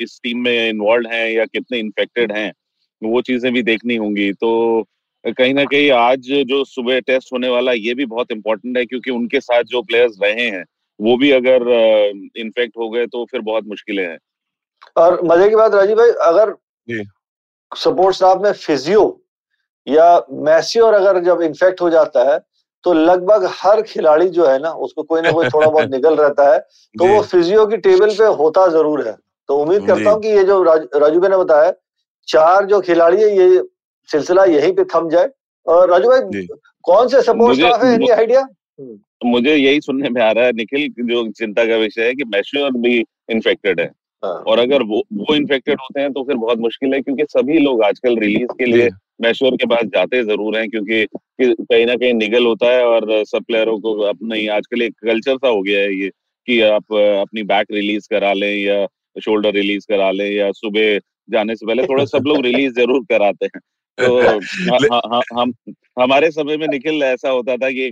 इस 0.00 0.18
टीम 0.22 0.38
में 0.44 0.68
इन्वॉल्व 0.68 1.10
हैं 1.10 1.28
या 1.30 1.44
कितने 1.46 1.78
इन्फेक्टेड 1.78 2.32
हैं 2.32 2.52
वो 3.02 3.20
चीज़ें 3.22 3.52
भी 3.52 3.62
देखनी 3.62 3.96
होंगी। 3.96 4.32
तो 4.34 4.86
कहीं 5.24 5.54
ना 5.54 5.64
कहीं 5.64 5.90
आज 5.90 6.30
जो 6.48 6.62
सुबह 6.66 7.00
टेस्ट 7.02 7.32
होने 7.32 7.48
वाला 7.48 7.72
ये 7.72 7.94
भी 7.94 8.06
बहुत 8.06 8.32
इंपॉर्टेंट 8.32 8.78
है 8.78 8.84
क्योंकि 8.84 9.10
उनके 9.10 9.40
साथ 9.40 9.62
जो 9.64 9.82
प्लेयर्स 9.82 10.18
रहे 10.22 10.48
हैं 10.48 10.64
वो 11.00 11.16
भी 11.16 11.30
अगर 11.32 11.68
इन्फेक्ट 12.38 12.76
हो 12.78 12.88
गए 12.90 13.06
तो 13.06 13.24
फिर 13.30 13.40
बहुत 13.42 13.64
मुश्किलें 13.68 14.04
हैं। 14.04 14.18
और 14.96 15.20
मज़े 15.24 15.48
की 15.48 15.56
बात 15.56 15.74
राजीव 15.74 15.96
भाई 15.96 16.10
अगर 16.24 16.54
सपोर्ट 17.72 18.16
स्टाफ 18.16 18.42
में 18.42 18.52
फिजियो 18.54 19.02
या 19.86 20.26
मैसियोर 20.44 20.94
अगर 20.94 21.22
जब 21.24 21.42
इन्फेक्ट 21.42 21.80
हो 21.80 21.90
जाता 21.90 22.32
है 22.32 22.38
तो 22.86 22.92
लगभग 22.92 23.44
हर 23.52 23.82
खिलाड़ी 23.82 24.28
जो 24.28 24.46
है 24.46 24.58
ना 24.58 24.70
उसको 24.70 25.02
कोई 25.02 25.20
ना 25.20 25.30
कोई 25.32 25.48
थोड़ा 25.48 25.66
बहुत 25.66 25.90
निकल 25.90 26.16
रहता 26.16 26.52
है। 26.52 26.58
तो 26.58 27.06
वो 27.06 27.22
फिजियो 27.22 27.66
की 27.66 27.76
टेबल 27.76 28.10
पे 28.10 28.24
होता 28.24 28.66
ज़रूर 28.66 29.08
है। 29.08 29.16
तो 29.48 29.56
उम्मीद 29.56 29.86
करता 29.86 30.10
हूँ 30.10 30.20
कि 30.20 30.28
ये 30.28 30.44
जो 30.44 30.62
राज, 30.62 30.86
राजू 30.96 31.20
भाई 31.20 31.30
ने 31.30 31.36
बताया 31.36 31.72
चार 32.28 32.64
जो 32.64 32.80
खिलाड़ी 32.80 33.22
है 33.22 33.36
ये 33.38 33.62
सिलसिला 34.08 34.44
यहीं 34.44 34.72
पे 34.72 34.84
थम 34.84 35.08
जाए। 35.08 35.28
और 35.66 35.90
राजू 35.90 36.08
भाई 36.08 36.46
कौन 36.82 37.08
से 37.08 37.22
सपोर्ट 37.22 37.56
स्टाफ 37.56 37.84
है 37.84 37.94
एनी 37.94 38.08
आइडिया? 38.08 38.46
मुझे 39.24 39.56
यही 39.56 39.80
सुनने 39.80 40.08
में 40.08 40.22
आ 40.22 40.30
रहा 40.30 40.44
है 40.44 40.52
निखिल 40.52 40.88
जो 41.06 41.30
चिंता 41.32 41.64
का 41.64 41.76
विषय 41.76 42.02
है 42.02 42.14
कि 42.14 42.24
मैश्योर 42.24 42.70
भी 42.70 43.04
इन्फेक्टेड 43.30 43.80
है। 43.80 43.90
हाँ। 44.24 44.34
और 44.34 44.58
अगर 44.58 44.82
वो 44.82 45.02
वो 45.12 45.34
इन्फेक्टेड 45.34 45.80
होते 45.80 46.00
हैं 46.00 46.12
तो 46.12 46.22
फिर 46.22 46.36
बहुत 46.36 46.58
मुश्किल 46.58 46.94
है 46.94 47.00
क्योंकि 47.00 47.24
सभी 47.30 47.58
लोग 47.58 47.82
आजकल 47.82 48.18
रिलीज़ 48.18 48.56
के 48.58 48.64
लिए 48.64 48.88
मैश्योर 49.22 49.56
के 49.56 49.66
पास 49.66 49.84
जाते 49.84 50.22
ज़रूर 50.24 50.58
हैं 50.58 50.70
क्योंकि 50.70 51.06
कहीं 51.42 51.86
ना 51.86 51.94
कहीं 51.94 52.14
निगल 52.14 52.46
होता 52.46 52.72
है 52.72 52.84
और 52.84 53.24
सब 53.24 53.44
प्लेयरों 53.44 53.78
को 53.80 53.94
अपने 53.94 54.46
आजकल 54.48 54.82
एक 54.82 54.94
कल्चर 54.94 55.36
सा 55.36 55.48
हो 55.48 55.62
गया 55.62 55.80
है 55.80 55.94
ये 55.94 56.10
कि 56.48 56.60
आप 56.60 56.92
अपनी 57.20 57.42
बैक 57.42 57.66
रिलीज़ 57.70 58.08
करा 58.10 58.32
लें 58.32 58.56
या 58.56 58.86
शोल्डर 59.20 59.52
रिलीज़ 59.52 59.86
करा 59.88 60.10
लें 60.10 60.30
या 60.30 60.52
सुबह 60.52 60.98
जाने 61.30 61.56
से 61.56 61.66
पहले 61.66 61.82
थोड़ा 61.82 62.04
सब 62.04 62.22
लोग 62.26 62.44
रिलीज़ 62.44 62.72
ज़रूर 62.80 63.04
कराते 63.04 63.46
हैं। 63.46 63.60
तो 63.98 64.38
ह, 64.38 65.18
ह, 65.18 65.40
हम 65.40 65.52
हमारे 66.00 66.30
समय 66.30 66.56
में 66.56 66.68
निखिल 66.68 67.02
ऐसा 67.02 67.28
होता 67.30 67.56
था 67.56 67.70
कि 67.70 67.90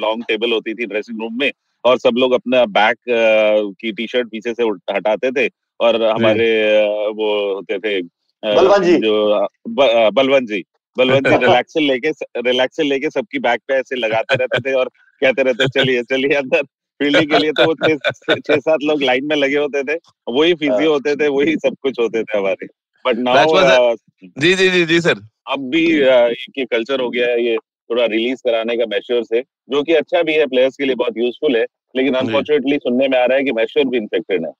लॉन्ग 0.00 0.24
टेबल 0.28 0.52
होती 0.52 0.74
थी 0.74 0.86
ड्रेसिंग 0.86 1.20
रूम 1.20 1.38
में 1.38 1.52
और 1.84 1.98
सब 1.98 2.14
लोग 2.18 2.32
अपना 2.32 2.64
बैक 2.64 2.96
की 3.80 3.92
टी 3.92 4.06
शर्ट 4.06 4.28
पीछे 4.28 4.54
से 4.54 4.62
हटाते 4.94 5.30
थे 5.30 5.50
और 5.80 6.02
हमारे 6.02 6.82
वो 7.08 7.54
होते 7.54 7.78
थे 7.78 8.00
बलवंत 8.44 8.82
जी। 8.82 8.96
जो 8.96 9.46
बलवंत 10.10 10.48
जी। 10.48 10.64
बलवंत 10.96 11.28
जी 11.28 11.36
रिलैक्सर 11.46 11.80
लेके 11.80 12.10
रिलैक्सर 12.40 12.84
लेके 12.84 13.10
सबकी 13.10 13.38
बैक 13.38 13.60
पे 13.68 13.74
ऐसे 13.74 13.96
लगाते 13.96 14.34
रहते 14.34 14.60
थे 14.60 14.74
और 14.74 14.88
कहते 15.22 15.42
रहते 15.42 15.66
चलिए 15.68 16.02
चलिए 16.02 16.36
अंदर। 16.36 16.62
फील्डिंग 17.00 17.30
के 17.30 17.38
लिए 17.38 17.52
तो 17.52 17.64
वो 17.64 17.74
छह 18.38 18.56
सात 18.56 18.78
लोग 18.84 19.02
लाइन 19.02 19.24
में 19.24 19.36
लगे 19.36 19.56
होते 19.56 19.82
थे। 19.82 19.98
वही 20.28 20.54
फिजियो 20.54 20.92
होते 20.92 21.16
थे 21.16 21.28
वही 21.28 21.56
सब 21.56 21.74
कुछ 21.82 21.98
होते 22.00 22.22
थे 22.22 22.38
हमारे। 22.38 22.66
बट 23.04 23.16
नाउ 23.18 23.94
जी 24.38 24.54
जी 24.54 24.68
जी 24.70 24.84
जी 24.84 25.00
सर 25.00 25.14
अब 25.50 25.60
भी 25.60 25.86
ये 26.00 26.64
कल्चर 26.64 27.00
हो 27.00 27.10
गया 27.10 27.26
है 27.26 27.44
ये 27.46 27.56
थोड़ा 27.90 28.04
रिलीज़ 28.06 28.38
कराने 28.38 28.76
का 28.76 28.84
मैश्योर 28.86 29.24
से 29.24 29.40
जो 29.70 29.82
कि 29.82 29.92
अच्छा 29.92 30.22
भी 30.22 30.34
है 30.34 30.46
प्लेयर्स 30.46 30.76
के 30.76 30.84
लिए 30.84 30.94
बहुत 30.94 31.14
यूजफुल 31.16 31.56
है 31.56 31.66
लेकिन 31.96 32.14
अनफॉर्चुनेटली 32.14 32.76
सुनने 32.76 33.08
में 33.08 33.18
आ 33.18 33.24
रहा 33.24 33.38
है 33.38 33.44
कि 33.44 33.52
मैश्योर 33.52 33.86
भी 33.86 33.96
इन्फेक्टेड 33.96 34.46
है। 34.46 34.52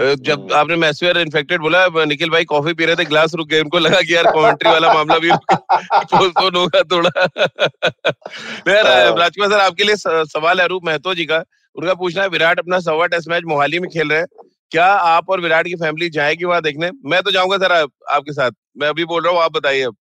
जब 0.00 0.40
हम्म। 0.40 0.54
आपने 0.54 0.76
मैस्वेयर 0.76 1.18
इन्फेक्टेड 1.18 1.60
बोला 1.60 2.04
निखिल 2.04 2.30
भाई 2.30 2.44
कॉफ़ी 2.44 2.72
पी 2.74 2.84
रहे 2.84 2.96
थे 2.96 3.04
ग्लास 3.04 3.34
रुक 3.34 3.48
गए 3.48 3.60
उनको 3.60 3.78
लगा 3.78 4.00
कि 4.00 4.14
यार 4.14 4.24
कमेंट्री 4.24 4.70
वाला 4.70 4.92
मामला 4.94 5.18
भी 5.18 5.30
पोस्टपोन 5.52 6.56
होगा 6.56 6.82
थोड़ा। 6.82 7.10
यार 8.68 8.86
हाँ। 8.86 9.16
राजकुमार 9.18 9.50
सर 9.50 9.60
आपके 9.60 9.84
लिए 9.84 9.96
सवाल 10.26 10.58
है 10.58 10.64
अरूप 10.64 10.84
महतो 10.84 11.14
जी 11.14 11.24
का। 11.24 11.44
उनका 11.76 11.94
पूछना 11.94 12.22
है 12.22 12.28
विराट 12.28 12.58
अपना 12.58 12.78
सवा 12.80 13.06
टेस्ट 13.06 13.28
मैच 13.28 13.42
मोहाली 13.46 13.78
में 13.78 13.90
खेल 13.90 14.08
रहे 14.08 14.18
हैं। 14.18 14.26
क्या 14.70 14.86
आप 14.86 15.30
और 15.30 15.40
विराट 15.40 15.66
की 15.66 15.74
फैमिली 15.74 16.10
जाएगी 16.10 16.44
वहाँ 16.44 16.62
देखने? 16.62 16.90
मैं 17.04 17.22
तो 17.22 17.30
जाऊँगा 17.30 17.56
सर 17.56 17.72
आपके 17.72 18.32
साथ। 18.32 18.50
मैं 18.78 18.88
अभी 18.88 19.04
बोल 19.04 19.22
रहा 19.22 19.32
हूँ 19.32 19.40
आप 19.40 19.52
बताइए 19.52 19.82
अब। 19.82 19.96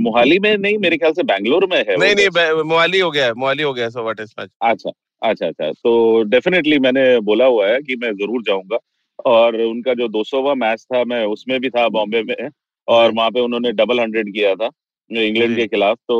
मोहाली 0.00 0.38
में 0.38 0.56
नहीं 0.56 0.78
मेरे 0.78 0.96
ख्याल 0.96 1.12
से 1.12 1.22
बैंगलोर 1.22 1.66
में 1.70 1.78
है 1.78 1.96
नहीं 1.96 2.14
नहीं 2.14 2.62
मोहाली 2.62 2.98
हो 2.98 3.10
गया 3.10 3.24
है 3.24 3.32
मोहाली 3.32 3.62
हो 3.62 3.72
गया 3.74 3.88
सवा 3.90 4.12
टेस्ट 4.12 4.40
मैच। 4.40 4.50
अच्छा। 4.62 4.90
अच्छा 5.24 5.46
अच्छा। 5.46 5.70
तो 5.72 6.22
डेफिनेटली 6.28 6.78
मैंने 6.78 7.04
बोला 7.22 7.46
हुआ 7.46 7.66
है 7.68 7.80
कि 7.82 7.96
मैं 7.96 8.12
ज़रूर 8.14 8.42
जाऊँगा। 8.46 8.78
और 9.26 9.56
उनका 9.62 9.94
जो 9.94 10.08
200वां 10.10 10.54
मैच 10.56 10.82
था 10.84 11.02
मैं 11.06 11.24
उसमें 11.26 11.58
भी 11.60 11.70
था 11.70 11.88
बॉम्बे 11.90 12.22
में। 12.22 12.48
और 12.88 13.12
वहाँ 13.12 13.30
पे 13.30 13.40
उन्होंने 13.40 13.72
डबल 13.74 14.00
हंड्रेड 14.00 14.32
किया 14.32 14.54
था 14.54 14.68
इंग्लैंड 15.10 15.56
के 15.56 15.66
खिलाफ। 15.66 15.96
तो 16.08 16.16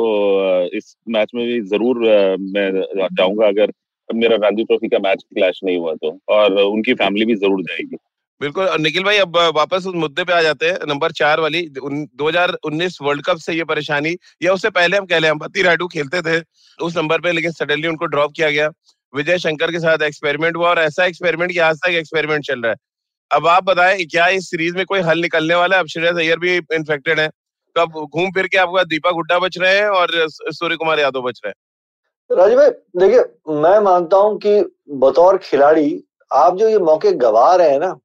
इस 0.77 0.95
मैच 1.09 1.31
में 1.35 1.45
भी 1.45 1.59
ज़रूर 1.67 1.99
मैं 2.49 2.71
जाऊँगा। 3.11 3.47
अगर 3.47 3.71
मेरा 4.09 4.35
रणजी 4.37 4.63
ट्रॉफी 4.63 4.87
का 4.87 4.99
मैच 4.99 5.23
क्लैश 5.29 5.59
नहीं 5.63 5.77
हुआ 5.77 5.93
तो। 5.95 6.17
और 6.29 6.59
उनकी 6.63 6.93
फैमिली 6.95 7.25
भी 7.25 7.35
ज़रूर 7.35 7.61
जाएगी। 7.63 7.97
बिल्कुल। 8.41 8.67
निखिल 8.81 9.03
भाई 9.03 9.17
अब 9.17 9.37
वापस 9.55 9.85
उस 9.87 9.95
मुद्दे 9.95 10.23
पे 10.23 10.33
आ 10.33 10.41
जाते 10.41 10.65
हैं। 10.65 10.87
नंबर 10.87 11.11
चार 11.13 11.39
वाली 11.39 11.61
दो 11.69 12.27
हज़ार 12.27 12.51
उन्नीस 12.65 12.97
वर्ल्ड 13.01 13.21
कप 13.25 13.37
से 13.37 13.53
ये 13.53 13.63
परेशानी 13.65 14.15
या 14.41 14.53
उससे 14.53 14.69
पहले 14.71 14.97
हम 14.97 15.05
कह 15.05 15.19
लें 15.19 15.29
अंपति 15.29 15.61
रायडू 15.61 15.87
खेलते 15.87 16.21
थे 16.21 16.41
उस 16.79 16.97
नंबर 16.97 17.21
पे 17.21 17.31
लेकिन 17.31 17.51
सडनली 17.53 17.87
उनको 17.87 18.05
ड्रॉप 18.07 18.31
किया 18.35 18.49
गया। 18.49 18.69
विजय 19.15 19.37
शंकर 19.37 19.71
के 19.71 19.79
साथ 19.79 20.01
एक्सपेरिमेंट 20.03 20.55
हुआ 20.57 20.69
और 20.69 20.79
ऐसा 20.79 21.05
एक्सपेरिमेंट 21.05 21.51
की 21.51 21.59
आज 21.59 21.77
तक 21.77 21.93
एक्सपेरिमेंट 21.93 22.45
चल 22.45 22.61
रहा 22.61 22.71
है। 22.71 22.77
अब 23.31 23.47
आप 23.47 23.63
बताएँ 23.63 24.05
क्या 24.05 24.27
इस 24.29 24.49
सीरीज़ 24.49 24.75
में 24.75 24.85
कोई 24.85 24.99
हल 24.99 25.19
निकलने 25.19 25.55
वाला 25.55 25.75
है? 25.75 25.81
अब 25.81 25.87
श्रेयस 25.87 26.15
अय्यर 26.15 26.39
भी 26.39 26.55
इन्फेक्टेड 26.55 27.19
है। 27.19 27.27
तो 27.75 27.81
अब 27.81 27.91
घूम 28.05 28.31
फिर 28.31 28.47
के 28.47 28.57
आपका 28.57 28.83
दीपक 28.83 29.13
हुड्डा 29.13 29.39
बच 29.39 29.57
रहे 29.57 29.77
हैं 29.77 29.87
और 29.89 30.11
सूर्य 30.29 30.75
कुमार 30.75 30.99
यादव 30.99 31.21
बच 31.21 31.41
रहे 31.45 31.49
हैं? 31.49 31.55
राजीव 32.29 32.57
भाई 32.57 32.69
देखिए 32.97 33.19
मैं 33.61 33.79
मानता 33.79 34.17
हूँ 34.17 34.37
कि 34.37 34.59
बतौर 34.99 35.37
खिलाड़ी 35.37 36.03
आप 36.31 36.55
जो 36.57 36.69
ये 36.69 36.77
मौके 36.79 37.11
गवा 37.11 37.55
रहे 37.55 37.69
हैं 37.69 37.79
ना 37.79 37.95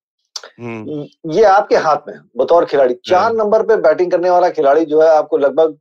हम्म। 0.60 1.06
ये 1.32 1.44
आपके 1.44 1.76
हाथ 1.76 2.08
में 2.08 2.18
बतौर 2.36 2.64
खिलाड़ी। 2.64 2.94
चार 3.04 3.20
हाँ। 3.20 3.32
नंबर 3.34 3.62
पे 3.62 3.76
बैटिंग 3.76 4.10
करने 4.10 4.30
वाला 4.30 4.50
खिलाड़ी 4.50 4.84
जो 4.84 5.00
है 5.02 5.08
आपको 5.08 5.38
लगभग 5.38 5.76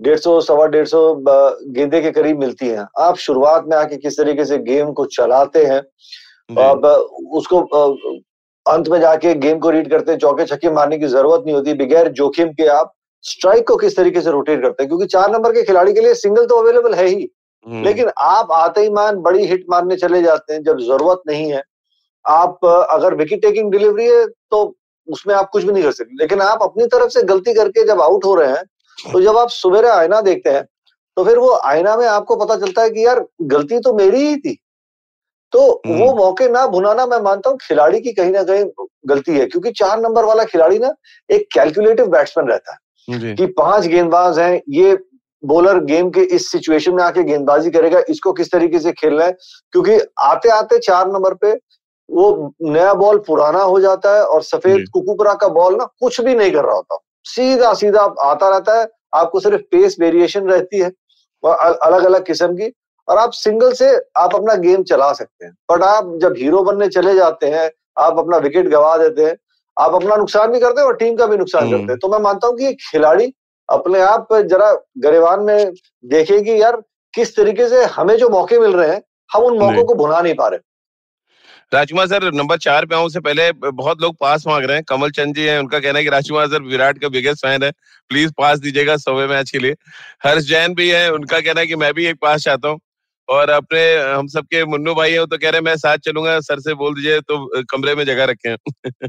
डेढ़ 0.00 0.18
सौ 0.18 0.40
सवा 0.40 0.66
डेढ़ 0.66 0.86
सौ 0.86 1.00
गेंदे 1.18 2.00
के 2.00 2.10
करीब 2.10 2.38
मिलती 2.38 2.68
है। 2.68 2.86
आप 3.00 3.16
शुरुआत 3.18 3.64
में 3.68 3.76
आके 3.76 3.96
किस 3.96 4.18
तरीके 4.18 4.44
से 4.44 4.58
गेम 4.60 4.92
को 4.92 5.04
चलाते 5.12 5.64
हैं 5.64 5.80
अब 6.60 6.84
उसको 7.32 7.60
अंत 8.66 8.88
में 8.88 9.00
जाके 9.00 9.34
गेम 9.36 9.58
को 9.58 9.70
रीड 9.70 9.90
करते 9.90 10.12
हैं 10.12 10.18
चौके 10.18 10.44
छक्के 10.46 10.70
मारने 10.70 10.98
की 10.98 11.06
ज़रूरत 11.06 11.42
नहीं 11.46 11.54
होती 11.54 11.74
बगैर 11.76 12.08
जोखिम 12.12 12.48
के 12.52 12.66
आप 12.68 12.92
स्ट्राइक 13.24 13.66
को 13.68 13.76
किस 13.76 13.96
तरीके 13.96 14.20
से 14.20 14.30
रोटेट 14.30 14.62
करते 14.62 14.82
हैं? 14.82 14.88
क्योंकि 14.88 15.06
चार 15.06 15.30
नंबर 15.32 15.52
के 15.52 15.62
खिलाड़ी 15.62 15.92
के 15.92 16.00
लिए 16.00 16.14
सिंगल 16.14 16.46
तो 16.46 16.56
अवेलेबल 16.56 16.94
है 16.94 17.06
ही। 17.06 17.28
हम्म। 17.66 17.84
लेकिन 17.84 18.10
आप 18.20 18.52
आते 18.52 18.80
ही 18.80 18.90
मान 18.90 19.16
बड़ी 19.22 19.46
हिट 19.46 19.64
मारने 19.70 19.96
चले 19.96 20.22
जाते 20.22 20.54
हैं 20.54 20.62
जब 20.62 20.78
ज़रूरत 20.80 21.22
नहीं 21.28 21.50
है। 21.52 21.62
आप 22.24 22.64
अगर 22.64 23.14
विकेट 23.14 23.42
टेकिंग 23.42 23.70
डिलीवरी 23.72 24.06
है 24.06 24.24
तो 24.26 24.62
उसमें 25.08 25.34
आप 25.34 25.48
कुछ 25.52 25.64
भी 25.64 25.72
नहीं 25.72 25.82
कर 25.82 25.92
सकते। 25.92 26.16
लेकिन 26.20 26.40
आप 26.40 26.62
अपनी 26.62 26.86
तरफ़ 26.86 27.10
से 27.10 27.22
गलती 27.24 27.54
करके 27.54 27.84
जब 27.86 28.00
आउट 28.02 28.24
हो 28.24 28.34
रहे 28.34 28.50
हैं 28.50 28.64
तो 28.98 29.20
जब 29.20 29.36
आप 29.36 29.48
सवेरे 29.48 29.88
आईना 29.88 30.20
देखते 30.20 30.50
हैं 30.50 30.62
तो 31.16 31.24
फिर 31.24 31.38
वो 31.38 31.56
आईना 31.56 31.96
में 31.96 32.06
आपको 32.06 32.36
पता 32.36 32.56
चलता 32.56 32.82
है 32.82 32.90
कि 32.90 33.06
यार 33.06 33.24
गलती 33.42 33.78
तो 33.78 33.94
मेरी 33.94 34.26
ही 34.26 34.36
थी। 34.36 34.58
तो 35.52 35.82
हम्म। 35.86 35.98
वो 35.98 36.14
मौके 36.14 36.48
ना 36.48 36.66
भुनाना 36.66 37.06
मैं 37.06 37.20
मानता 37.20 37.50
हूँ 37.50 37.58
खिलाड़ी 37.62 38.00
की 38.00 38.12
कहीं 38.12 38.30
ना 38.30 38.42
कहीं 38.42 38.64
गलती 39.06 39.32
है 39.32 39.46
क्योंकि 39.46 39.70
चार 39.70 40.00
नंबर 40.00 40.24
वाला 40.24 40.44
खिलाड़ी 40.44 40.78
ना 40.78 40.92
एक 41.30 41.46
कैलकुलेटिव 41.54 42.06
बैट्समैन 42.06 42.48
रहता 42.48 42.72
है 42.72 42.78
कि 43.34 43.46
पाँच 43.46 43.86
गेंदबाज 43.86 44.38
हैं 44.38 44.60
ये 44.68 44.98
बॉलर 45.44 45.78
गेम 45.84 46.10
के 46.10 46.20
इस 46.20 46.50
सिचुएशन 46.52 46.94
में 46.94 47.02
आके 47.04 47.22
गेंदबाजी 47.22 47.70
करेगा 47.70 48.02
इसको 48.08 48.32
किस 48.32 48.52
तरीके 48.52 48.78
से 48.78 48.92
खेलना 48.92 49.24
है? 49.24 49.32
क्योंकि 49.72 49.98
आते 50.18 50.48
आते 50.48 50.78
चार 50.78 51.08
नंबर 51.08 51.34
पे 51.34 51.52
वो 52.10 52.54
नया 52.62 52.94
बॉल 52.94 53.18
पुराना 53.18 53.62
हो 53.62 53.80
जाता 53.80 54.14
है 54.16 54.24
और 54.24 54.42
सफ़ेद 54.42 54.88
कुकुपरा 54.92 55.34
का 55.34 55.48
बॉल 55.48 55.76
ना 55.76 55.84
कुछ 55.84 56.20
भी 56.20 56.34
नहीं 56.34 56.52
कर 56.52 56.64
रहा 56.64 56.74
होता। 56.74 56.98
सीधा 57.26 57.72
सीधा 57.74 58.02
आता 58.22 58.48
रहता 58.48 58.80
है। 58.80 58.88
आपको 59.14 59.40
सिर्फ़ 59.40 59.62
पेस 59.70 59.96
वेरिएशन 60.00 60.48
रहती 60.48 60.78
है 60.78 60.90
अलग 61.42 62.04
अलग 62.04 62.24
किस्म 62.24 62.54
की 62.56 62.72
और 63.08 63.18
आप 63.18 63.32
सिंगल 63.34 63.72
से 63.72 63.88
आप 64.18 64.34
अपना 64.34 64.54
गेम 64.56 64.82
चला 64.84 65.12
सकते 65.12 65.44
हैं। 65.44 65.52
बट 65.70 65.82
आप 65.82 66.12
जब 66.22 66.34
हीरो 66.36 66.62
बनने 66.62 66.88
चले 66.88 67.14
जाते 67.14 67.46
हैं 67.46 67.70
आप 67.98 68.18
अपना 68.18 68.36
विकेट 68.38 68.68
गवा 68.68 68.96
देते 68.96 69.24
हैं 69.24 69.36
आप 69.76 69.94
अपना 69.94 70.16
नुकसान 70.16 70.50
भी 70.52 70.60
करते 70.60 70.80
हैं 70.80 70.86
और 70.88 70.96
टीम 70.96 71.16
का 71.16 71.26
भी 71.26 71.36
नुकसान 71.36 71.70
करते 71.70 71.92
हैं। 71.92 71.98
तो 71.98 72.08
मैं 72.08 72.18
मानता 72.18 72.48
हूँ 72.48 72.56
कि 72.56 72.72
खिलाड़ी 72.82 73.32
अपने 73.68 74.00
आप 74.00 74.34
जरा 74.44 74.72
गरेवान 74.98 75.40
में 75.40 75.72
देखेगी 76.04 76.60
यार 76.62 76.80
किस 77.14 77.36
तरीके 77.36 77.68
से 77.68 77.84
हमें 77.86 78.16
जो 78.16 78.28
मौके 78.28 78.58
मिल 78.58 78.72
रहे 78.72 78.90
हैं 78.90 79.02
हम 79.30 79.42
उन 79.42 79.58
मौकों 79.58 79.84
को 79.84 79.94
भुला 79.94 80.20
नहीं 80.20 80.34
पा 80.34 80.48
रहे। 80.48 80.60
राजकुमार 81.72 82.06
सर, 82.06 82.32
नंबर 82.32 82.56
चार 82.56 82.84
पे 82.86 82.94
आऊँ 82.94 83.08
से 83.08 83.20
पहले, 83.20 83.50
बहुत 83.52 84.02
लोग 84.02 84.16
पास 84.20 84.46
मांग 84.46 84.64
रहे 84.64 84.76
हैं। 84.76 84.84
कमल 84.88 85.10
चंद 85.10 85.34
जी 85.34 85.42
हैं, 85.42 85.58
उनका 85.58 85.78
कहना 85.78 85.98
है 85.98 86.04
कि 86.04 86.10
राजकुमार 86.10 86.46
सर, 86.48 86.62
विराट 86.62 86.98
का 86.98 87.08
बिगेस्ट 87.08 87.46
फ़ैन 87.46 87.62
है। 87.62 87.70
प्लीज़ 88.10 88.32
पास 88.38 88.58
दीजिएगा 88.58 88.96
सौवे 88.96 89.26
मैच 89.26 89.50
के 89.50 89.58
लिए। 89.58 89.74
हर्ष 90.24 90.44
जैन 90.44 90.74
भी 90.74 90.88
है, 90.90 91.10
उनका 91.12 91.40
कहना 91.40 91.60
है 91.60 91.66
कि 91.66 91.76
मैं 91.76 91.92
भी 91.94 92.06
एक 92.06 92.16
पास 92.22 92.44
चाहता 92.44 92.68
हूँ। 92.68 92.78
और 93.28 93.50
अपने, 93.50 93.82
हम 93.96 94.26
सबके 94.26 94.64
मुन्नू 94.64 94.94
भाई 94.94 95.12
है 95.12 95.26
तो 95.26 95.38
कह 95.38 95.50
रहे 95.50 95.58
हैं, 95.58 95.64
मैं 95.64 95.76
साथ 95.76 95.98
चलूँगा, 95.98 96.38
सर 96.40 96.60
से 96.60 96.74
बोल 96.74 96.94
दीजिए 96.94 97.20
तो 97.20 97.62
कमरे 97.62 97.94
में 97.94 98.04
जगह 98.04 98.24
रखे 98.24 98.54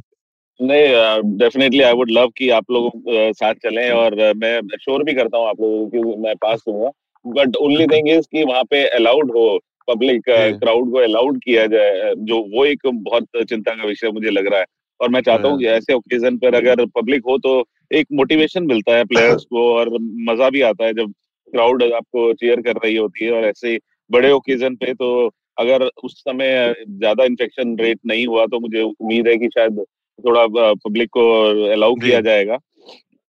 नहीं 0.62 1.22
डेफिनेटली 1.38 1.82
आई 1.82 1.94
वुड 1.94 2.12
लव 2.12 2.28
कि 2.38 2.50
आप 2.50 2.72
लोग 2.72 2.92
साथ 3.34 3.54
चलें 3.54 3.92
और 3.92 4.16
मैं 4.16 4.60
श्योर 4.82 5.04
भी 5.04 5.14
करता 5.14 5.38
हूँ 5.38 5.48
आप 5.50 5.62
लोगों 5.62 5.88
की 5.90 6.22
मैं 6.22 6.36
पास 6.36 6.60
दूँगा। 6.60 6.90
बट 7.26 7.56
ओनली 7.56 7.88
थिंग 7.88 8.10
इज़ 8.10 8.26
कि 8.32 8.44
वहाँ 8.44 8.64
पे 8.64 8.84
अलाउड 8.88 9.32
हो 9.32 9.60
पब्लिक 9.88 10.22
क्राउड 10.29 10.91
को 10.91 10.98
अलाउड 10.98 11.39
किया 11.44 11.65
जाए 11.65 12.13
जो 12.17 12.39
वो 12.56 12.65
एक 12.65 12.88
बहुत 12.88 13.27
चिंता 13.50 13.72
का 13.72 13.88
विषय 13.88 14.12
मुझे 14.12 14.29
लग 14.29 14.48
रहा 14.48 14.60
है। 14.60 14.65
और 15.00 15.10
मैं 15.10 15.22
चाहता 15.22 15.48
हूँ 15.48 15.60
कि 15.60 15.65
ऐसे 15.65 15.94
ओकेजन 15.94 16.38
पर 16.38 16.56
अगर 16.56 16.86
पब्लिक 16.86 17.22
हो 17.27 17.38
तो 17.38 17.63
एक 17.91 18.08
मोटिवेशन 18.13 18.63
मिलता 18.63 18.96
है 18.96 19.03
प्लेयर्स 19.06 19.44
को 19.51 19.74
और 19.74 19.89
मज़ा 20.29 20.50
भी 20.50 20.62
आता 20.62 20.86
है 20.86 20.94
जब 20.94 21.13
क्राउड 21.53 21.84
आपको 21.84 22.34
चेयर 22.34 22.62
कर 22.62 22.77
रही 22.84 22.96
होती 22.96 23.25
है 23.25 23.32
और 23.32 23.46
ऐसे 23.46 23.77
बड़े 24.12 24.32
ओकेजन 24.32 24.75
पे 24.75 24.94
तो 24.94 25.32
अगर 25.58 25.84
उस 26.03 26.20
समय 26.20 26.75
ज़्यादा 26.89 27.24
इन्फेक्शन 27.24 27.77
रेट 27.77 28.00
नहीं 28.06 28.25
हुआ 28.27 28.46
तो 28.46 28.60
मुझे 28.60 28.82
उम्मीद 28.82 29.27
है 29.27 29.38
कि 29.38 29.48
शायद 29.48 29.79
थोड़ा 30.20 30.46
पब्लिक 30.74 31.10
को 31.10 31.24
अलाउ 31.72 31.96
किया 31.96 32.22
जाएगा। 32.22 32.58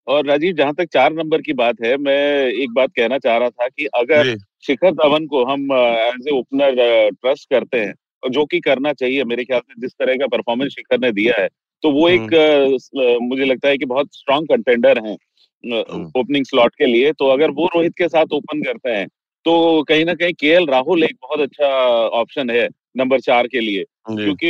और 0.06 0.26
राजीव 0.26 0.54
जहाँ 0.54 0.74
तक 0.74 0.88
चार 0.92 1.12
नंबर 1.12 1.40
की 1.40 1.52
बात 1.52 1.76
है 1.84 1.96
मैं 1.96 2.46
एक 2.46 2.70
बात 2.70 2.90
कहना 2.96 3.18
चाह 3.18 3.36
रहा 3.36 3.50
था 3.50 3.68
कि 3.68 3.86
अगर 3.86 4.36
शिखर 4.64 4.92
धवन 4.94 5.26
को 5.26 5.44
हम 5.44 5.72
एज 5.72 6.28
ए 6.28 6.30
ओपनर 6.30 6.74
ट्रस्ट 7.12 7.50
करते 7.50 7.78
हैं 7.78 7.94
और 8.22 8.30
जो 8.30 8.44
कि 8.44 8.60
करना 8.60 8.92
चाहिए 8.94 9.24
मेरे 9.24 9.44
ख्याल 9.44 9.60
से 9.60 9.80
जिस 9.80 9.92
तरह 9.92 10.16
का 10.16 10.26
परफॉर्मेंस 10.26 10.72
शिखर 10.72 10.98
ने 10.98 11.12
दिया 11.12 11.40
है 11.40 11.48
तो 11.82 11.90
वो 11.90 12.08
एक 12.08 12.34
हम्म। 12.34 13.26
मुझे 13.26 13.44
लगता 13.44 13.68
है 13.68 13.78
कि 13.78 13.84
बहुत 13.86 14.08
स्ट्रांग 14.12 14.46
कंटेंडर 14.46 15.06
है 15.06 15.16
ओपनिंग 15.64 16.44
स्लॉट 16.44 16.74
के 16.74 16.86
लिए 16.86 17.12
तो 17.12 17.28
अगर 17.28 17.50
वो 17.50 17.66
रोहित 17.66 17.94
के 17.98 18.08
साथ 18.08 18.32
ओपन 18.32 18.62
करते 18.62 18.90
हैं 18.90 19.06
तो 19.46 19.82
कहीं 19.82 20.04
ना 20.04 20.14
कहीं 20.14 20.32
के 20.34 20.54
राहुल 20.66 21.04
एक 21.04 21.16
बहुत 21.22 21.40
अच्छा 21.40 21.68
ऑप्शन 22.14 22.50
है 22.50 22.68
नंबर 22.96 23.20
चार 23.20 23.46
के 23.46 23.60
लिए 23.60 23.84
क्योंकि 24.08 24.48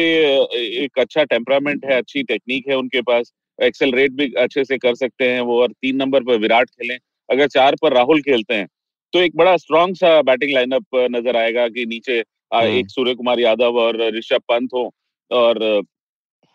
एक 0.84 0.98
अच्छा 0.98 1.24
टेम्परामेंट 1.24 1.84
है 1.84 1.96
अच्छी 1.96 2.22
टेक्निक 2.22 2.68
है 2.68 2.76
उनके 2.76 3.00
पास 3.02 3.32
एक्सेल 3.58 3.92
भी 4.10 4.32
अच्छे 4.38 4.64
से 4.64 4.78
कर 4.78 4.94
सकते 4.94 5.30
हैं 5.30 5.40
वो 5.42 5.60
और 5.62 5.72
तीन 5.72 5.96
नंबर 5.96 6.22
पर 6.22 6.38
विराट 6.38 6.70
खेलें 6.70 6.96
अगर 7.28 7.46
चार 7.48 7.76
पर 7.82 7.92
राहुल 7.92 8.20
खेलते 8.22 8.54
हैं 8.54 8.66
तो 9.12 9.20
एक 9.20 9.36
बड़ा 9.36 9.56
स्ट्रॉन्ग 9.56 9.96
सा 9.96 10.20
बैटिंग 10.22 10.52
लाइनअप 10.54 10.96
नज़र 11.10 11.36
आएगा 11.36 11.66
कि 11.68 11.84
नीचे 11.86 12.18
हम्म। 12.18 12.66
एक 12.68 12.90
सूर्य 12.90 13.14
कुमार 13.14 13.40
यादव 13.40 13.78
और 13.78 14.00
ऋषभ 14.14 14.42
पंत 14.48 14.74
हो 14.74 14.90
और 15.30 15.58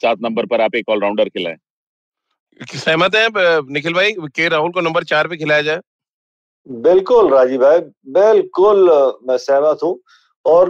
सात 0.01 0.17
नंबर 0.21 0.45
पर 0.45 0.61
आप 0.61 0.75
एक 0.75 0.89
ऑलराउंडर 0.89 1.29
खिलाए 1.29 1.55
सहमत 2.75 3.15
है 3.15 3.27
निखिल 3.69 3.93
भाई 3.93 4.13
के 4.35 4.47
राहुल 4.49 4.71
को 4.71 4.81
नंबर 4.81 5.03
चार 5.05 5.27
पे 5.27 5.37
खिलाया 5.37 5.61
जाए 5.61 5.79
बिल्कुल 6.67 7.33
राजीव 7.33 7.61
भाई 7.61 7.79
बिल्कुल 8.11 8.89
मैं 9.27 9.37
सहमत 9.39 9.83
हूँ 9.83 9.97
और 10.45 10.69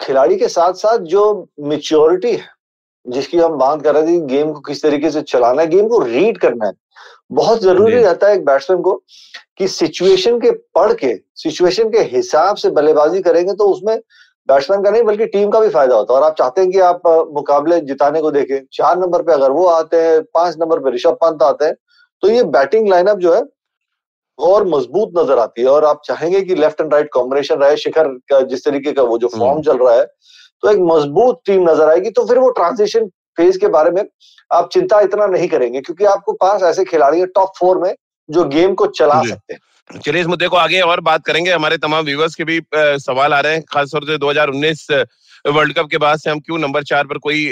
खिलाड़ी 0.00 0.36
के 0.36 0.48
साथ 0.48 0.72
साथ 0.76 0.98
जो 1.06 1.22
मेच्योरिटी 1.62 2.32
है 2.32 2.48
जिसकी 3.06 3.38
हम 3.38 3.56
बात 3.58 3.82
कर 3.82 3.94
रहे 3.94 4.06
थे 4.06 4.20
गेम 4.26 4.52
को 4.52 4.60
किस 4.60 4.82
तरीके 4.82 5.10
से 5.10 5.22
चलाना 5.24 5.62
है 5.62 5.68
गेम 5.68 5.88
को 5.88 5.98
रीड 6.00 6.38
करना 6.38 6.66
है 6.66 6.72
बहुत 7.30 7.60
ज़रूरी 7.62 7.94
रहता 7.94 8.28
है 8.28 8.34
एक 8.34 8.44
बैट्समैन 8.44 8.80
को 8.82 8.94
कि 9.58 9.68
सिचुएशन 9.68 10.38
के 10.40 10.50
पढ़ 10.74 10.92
के 10.94 11.14
सिचुएशन 11.36 11.90
के 11.90 12.02
हिसाब 12.12 12.56
से 12.56 12.70
बल्लेबाजी 12.70 13.20
करेंगे 13.22 13.52
तो 13.54 13.68
उसमें 13.70 13.96
बैट्समैन 14.48 14.82
का 14.82 14.90
नहीं 14.90 15.02
बल्कि 15.04 15.26
टीम 15.26 15.50
का 15.50 15.60
भी 15.60 15.68
फ़ायदा 15.68 15.94
होता 15.94 16.12
है। 16.12 16.20
और 16.20 16.26
आप 16.26 16.34
चाहते 16.36 16.60
हैं 16.60 16.70
कि 16.70 16.78
आप 16.80 17.02
मुकाबले 17.34 17.80
जिताने 17.82 18.20
को 18.20 18.30
देखें 18.30 18.60
चार 18.72 18.98
नंबर 18.98 19.22
पे 19.22 19.32
अगर 19.32 19.50
वो 19.50 19.66
आते 19.68 19.96
हैं 19.98 20.22
पाँच 20.34 20.56
नंबर 20.60 20.78
पे 20.78 20.94
ऋषभ 20.94 21.18
पंत 21.22 21.42
आते 21.42 21.64
हैं 21.64 21.74
तो 22.22 22.30
ये 22.30 22.42
बैटिंग 22.54 22.88
लाइनअप 22.88 23.18
जो 23.18 23.34
है 23.34 23.42
और 24.38 24.66
मज़बूत 24.68 25.12
नज़र 25.16 25.38
आती 25.38 25.62
है। 25.62 25.68
और 25.68 25.84
आप 25.84 26.00
चाहेंगे 26.04 26.40
कि 26.42 26.54
लेफ़्ट 26.54 26.80
एंड 26.80 26.94
राइट 26.94 27.10
कॉम्बिनेशन 27.12 27.58
रहे 27.58 27.76
शिखर 27.76 28.08
का 28.30 28.40
जिस 28.48 28.64
तरीके 28.64 28.92
का 28.92 29.02
वो 29.04 29.18
जो 29.18 29.28
फॉर्म 29.28 29.50
हम्म। 29.50 29.62
चल 29.62 29.78
रहा 29.78 29.94
है 29.94 30.04
तो 30.62 30.70
एक 30.70 30.78
मज़बूत 30.84 31.40
टीम 31.46 31.68
नज़र 31.70 31.88
आएगी 31.88 32.10
तो 32.10 32.24
फिर 32.26 32.38
वो 32.38 32.50
ट्रांजिशन 32.52 33.10
फ़ेज़ 33.38 33.58
के 33.58 33.68
बारे 33.68 33.90
में 33.90 34.02
आप 34.50 34.68
चिंता 34.72 35.00
इतना 35.00 35.26
नहीं 35.28 35.48
करेंगे 35.48 35.80
क्योंकि 35.80 36.04
आपको 36.06 36.32
पास 36.34 36.62
ऐसे 36.64 36.84
खिलाड़ी 36.84 37.20
है 37.20 37.26
टॉप 37.34 37.52
फोर 37.58 37.78
में 37.78 37.94
जो 38.28 38.44
गेम 38.46 38.74
को 38.74 38.86
चला 38.88 39.22
सकते 39.22 39.54
हैं। 39.54 40.00
चलिए 40.00 40.20
इस 40.20 40.26
मुद्दे 40.26 40.48
को 40.48 40.56
आगे 40.56 40.80
और 40.82 41.00
बात 41.02 41.24
करेंगे। 41.24 41.50
हमारे 41.50 41.76
तमाम 41.78 42.04
व्यूवर्स 42.04 42.34
के 42.34 42.44
भी 42.44 42.60
सवाल 42.74 43.34
आ 43.34 43.40
रहे 43.40 43.54
हैं 43.54 43.62
खासतौर 43.64 44.04
से 44.04 44.18
2019 44.18 44.86
वर्ल्ड 44.90 45.74
कप 45.74 45.88
के 45.90 45.98
बाद 45.98 46.18
से 46.18 46.30
हम 46.30 46.40
क्यों 46.40 46.58
नंबर 46.58 46.82
चार 46.84 47.06
पर 47.06 47.18
कोई 47.18 47.46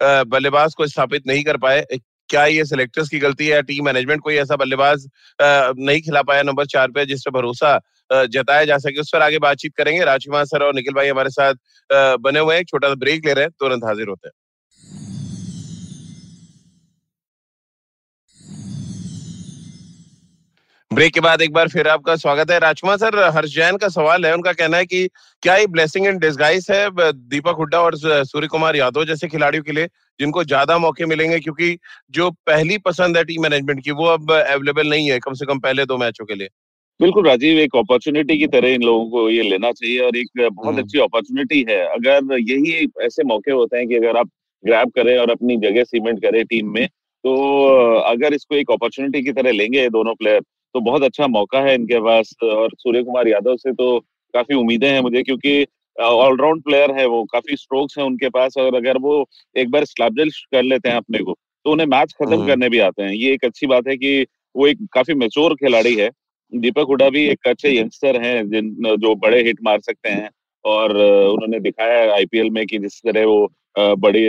बल्लेबाज 0.00 0.74
को 0.74 0.86
स्थापित 0.86 1.26
नहीं 1.26 1.44
कर 1.44 1.56
पाए? 1.58 1.86
क्या 2.30 2.44
ये 2.46 2.64
सिलेक्टर्स 2.64 3.08
की 3.08 3.18
गलती 3.18 3.46
है 3.46 3.60
टीम 3.62 3.84
मैनेजमेंट 3.84 4.20
कोई 4.22 4.34
ऐसा 4.36 4.56
बल्लेबाज 4.56 5.06
नहीं 5.40 6.00
खिला 6.02 6.22
पाया 6.22 6.42
नंबर 6.42 6.66
चार 6.66 6.88
पे 6.90 7.04
जिस 7.06 7.22
पर 7.22 7.30
भरोसा 7.32 7.78
जताया 8.10 8.64
जा 8.64 8.78
सके? 8.78 9.00
उस 9.00 9.10
पर 9.12 9.22
आगे 9.22 9.38
बातचीत 9.38 9.72
करेंगे। 9.76 10.04
राजकुमार 10.04 10.44
सर 10.46 10.62
और 10.62 10.74
निखिल 10.74 10.94
भाई 10.94 11.08
हमारे 11.08 11.30
साथ 11.30 11.54
बने 12.20 12.40
हुए 12.40 12.56
हैं। 12.56 12.64
छोटा 12.64 12.88
सा 12.88 12.94
ब्रेक 12.96 13.26
ले 13.26 13.32
रहे 13.32 13.44
हैं 13.44 13.52
तुरंत 13.60 13.84
हाजिर 13.84 14.08
होते 14.08 14.28
हैं। 14.28 14.32
ब्रेक 20.98 21.12
के 21.14 21.20
बाद 21.20 21.42
एक 21.42 21.52
बार 21.52 21.68
फिर 21.68 21.88
आपका 21.88 22.14
स्वागत 22.16 22.50
है। 22.50 22.58
राजकुमार 22.58 22.96
सर 22.98 23.18
हर्ष 23.34 23.50
जैन 23.50 23.76
का 23.76 23.88
सवाल 23.88 24.24
है। 24.26 24.32
उनका 24.34 24.52
कहना 24.52 24.76
है 24.76 24.86
कि 24.86 25.06
क्या 25.42 25.54
ये 25.56 25.66
ब्लेसिंग 25.66 26.06
इन 26.06 26.18
डिस्गाइज 26.18 26.66
है 26.70 27.12
दीपक 27.28 27.56
हुड्डा 27.58 27.80
और 27.80 27.96
सूर्य 27.98 28.46
कुमार 28.46 28.76
यादव 28.76 29.04
जैसे 29.06 29.28
खिलाड़ियों 29.28 29.62
के 29.64 29.72
लिए 29.72 29.86
जिनको 30.20 30.44
ज़्यादा 30.44 30.78
मौके 30.78 31.06
मिलेंगे? 31.06 31.38
क्योंकि 31.38 31.76
जो 32.10 32.30
पहली 32.46 32.78
पसंद 32.88 33.16
है 33.16 33.22
टीम 33.24 33.42
मैनेजमेंट 33.42 33.84
की 33.84 33.90
वो 33.92 34.06
अब 34.06 34.32
अवेलेबल 34.32 34.90
नहीं 34.90 35.10
है 35.10 35.18
कम 35.20 35.34
से 35.34 35.46
कम 35.46 35.58
पहले 35.60 35.84
दो 35.84 35.98
मैचों 35.98 36.24
के 36.24 36.34
लिए। 36.34 36.48
बिल्कुल 37.00 37.28
राजीव 37.28 37.58
एक 37.58 37.76
अपॉर्चुनिटी 37.76 38.38
की 38.38 38.46
तरह 38.48 38.74
इन 38.74 38.82
लोगों 38.82 39.08
को 39.10 39.28
ये 39.30 39.48
लेना 39.50 39.72
चाहिए 39.72 40.00
और 40.00 40.16
एक 40.16 40.28
बहुत 40.38 40.66
हम्म। 40.66 40.82
अच्छी 40.82 41.00
अपॉर्चुनिटी 41.00 41.64
है। 41.70 41.80
अगर 41.86 42.38
यही 42.40 42.86
ऐसे 43.04 43.24
मौके 43.26 43.52
होते 43.52 43.76
हैं 43.76 43.88
कि 43.88 43.96
अगर 43.96 44.16
आप 44.16 44.30
ग्रैब 44.64 44.92
करें 44.96 45.16
और 45.18 45.30
अपनी 45.30 45.56
जगह 45.68 45.84
सीमेंट 45.86 46.22
करें 46.22 46.44
टीम 46.46 46.74
में 46.74 46.86
तो 46.86 47.40
अगर 48.06 48.34
इसको 48.34 48.54
एक 48.56 48.70
अपॉर्चुनिटी 48.72 49.22
की 49.22 49.32
तरह 49.32 49.52
लेंगे 49.54 49.88
दोनों 49.90 50.14
प्लेयर 50.14 50.40
तो 50.78 50.82
बहुत 50.82 51.02
अच्छा 51.02 51.26
मौका 51.26 51.60
है 51.60 51.74
इनके 51.74 51.98
पास 52.00 52.34
और 52.42 52.70
सूर्य 52.78 53.02
कुमार 53.02 53.28
यादव 53.28 53.56
से 53.56 53.72
तो 53.72 53.98
काफ़ी 54.34 54.54
उम्मीदें 54.54 54.88
हैं 54.88 55.00
मुझे 55.00 55.22
क्योंकि 55.22 55.66
ऑलराउंड 55.96 56.62
प्लेयर 56.62 56.90
है 56.90 57.06
वो 57.06 57.22
काफ़ी 57.24 57.56
स्ट्रोक्स 57.56 57.98
हैं 57.98 58.04
उनके 58.04 58.28
पास 58.28 58.56
और 58.58 58.74
अगर 58.74 58.98
वो 58.98 59.14
एक 59.56 59.70
बार 59.70 59.84
स्लैब्लिश 59.84 60.38
कर 60.52 60.62
लेते 60.62 60.88
हैं 60.88 60.96
अपने 60.96 61.18
को 61.18 61.36
तो 61.64 61.72
उन्हें 61.72 61.86
मैच 61.86 62.12
खत्म 62.12 62.34
हम्म। 62.34 62.46
करने 62.46 62.68
भी 62.68 62.78
आते 62.78 63.02
हैं। 63.02 63.12
ये 63.12 63.32
एक 63.32 63.44
अच्छी 63.44 63.66
बात 63.66 63.88
है 63.88 63.96
कि 63.96 64.26
वो 64.56 64.66
एक 64.66 64.86
काफ़ी 64.92 65.14
मेच्योर 65.14 65.54
खिलाड़ी 65.54 65.94
है। 65.94 66.10
दीपक 66.52 66.86
हुडा 66.88 67.08
भी 67.10 67.26
एक 67.28 67.48
अच्छे 67.48 67.76
यंगस्टर 67.78 68.20
हैं 68.22 68.36
जिन 68.50 68.70
जो 68.96 69.14
बड़े 69.14 69.42
हिट 69.42 69.58
मार 69.64 69.80
सकते 69.80 70.08
हैं 70.08 70.30
और 70.64 70.96
उन्होंने 71.32 71.60
दिखाया 71.60 71.98
है 72.00 72.10
आईपीएल 72.10 72.50
में 72.50 72.66
कि 72.66 72.78
जिस 72.78 73.00
तरह 73.06 73.26
वो 73.26 73.46
बड़े 73.78 74.20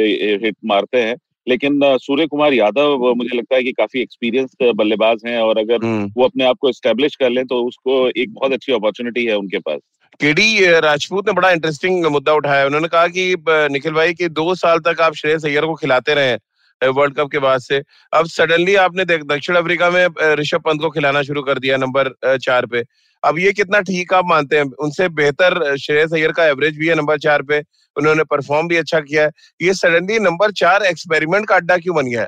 हिट 0.43 0.55
मारते 0.65 1.01
हैं। 1.01 1.15
लेकिन 1.47 1.79
सूर्य 1.83 2.25
कुमार 2.25 2.53
यादव 2.53 3.13
मुझे 3.17 3.37
लगता 3.37 3.55
है 3.55 3.63
कि 3.63 3.71
काफ़ी 3.71 4.01
एक्सपीरियंस 4.01 4.55
बल्लेबाज 4.75 5.21
हैं 5.27 5.37
और 5.39 5.57
अगर 5.57 5.85
हम्म। 5.85 6.11
वो 6.17 6.25
अपने 6.25 6.43
आप 6.43 6.57
को 6.59 6.71
स्टेब्लिश 6.71 7.15
कर 7.15 7.29
लें 7.29 7.45
तो 7.45 7.63
उसको 7.63 8.09
एक 8.09 8.33
बहुत 8.33 8.53
अच्छी 8.53 8.73
अपॉर्चुनिटी 8.73 9.25
है 9.25 9.35
उनके 9.35 9.59
पास। 9.59 9.79
केडी 10.19 10.65
राजपूत 10.79 11.27
ने 11.27 11.33
बड़ा 11.33 11.51
इंटरेस्टिंग 11.51 12.05
मुद्दा 12.05 12.33
उठाया। 12.33 12.65
उन्होंने 12.65 12.87
कहा 12.87 13.07
कि 13.07 13.35
निखिल 13.49 13.93
भाई 13.93 14.13
कि 14.13 14.27
दो 14.29 14.55
साल 14.55 14.79
तक 14.79 15.01
आप 15.01 15.13
श्रेयस 15.13 15.45
अय्यर 15.45 15.65
को 15.65 15.73
खिलाते 15.73 16.13
रहे। 16.13 16.37
वर्ल्ड 16.83 17.15
कप 17.15 17.29
के 17.31 17.39
बाद 17.39 17.59
से। 17.61 17.81
अब 18.13 18.25
सडनली 18.27 18.75
आपने 18.77 19.05
देख 19.05 19.23
दक्षिण 19.25 19.55
अफ्रीका 19.55 19.89
में 19.89 20.07
ऋषभ 20.35 20.61
पंत 20.65 20.81
को 20.81 20.89
खिलाना 20.89 21.21
शुरू 21.23 21.41
कर 21.41 21.59
दिया 21.59 21.77
नंबर 21.77 22.13
चार 22.37 22.65
पे। 22.65 22.83
अब 23.23 23.39
ये 23.39 23.51
कितना 23.53 23.79
ठीक 23.81 24.13
आप 24.13 24.25
मानते 24.27 24.57
हैं? 24.57 24.65
उनसे 24.79 25.07
बेहतर 25.11 25.75
श्रेयस 25.77 26.13
अय्यर 26.13 26.31
का 26.31 26.45
एवरेज 26.47 26.77
भी 26.77 26.87
है 26.87 26.95
नंबर 26.95 27.17
चार 27.19 27.41
पे। 27.41 27.59
उन्होंने 27.95 28.23
परफॉर्म 28.23 28.67
भी 28.67 28.77
अच्छा 28.77 28.99
किया 28.99 29.23
है। 29.23 29.31
ये 29.61 29.73
सडनली 29.73 30.19
नंबर 30.19 30.51
चार 30.53 30.83
एक्सपेरिमेंट 30.85 31.47
का 31.47 31.55
अड्डा 31.55 31.77
क्यों 31.77 31.95
बन 31.95 32.07
गया 32.07 32.21
है? 32.21 32.27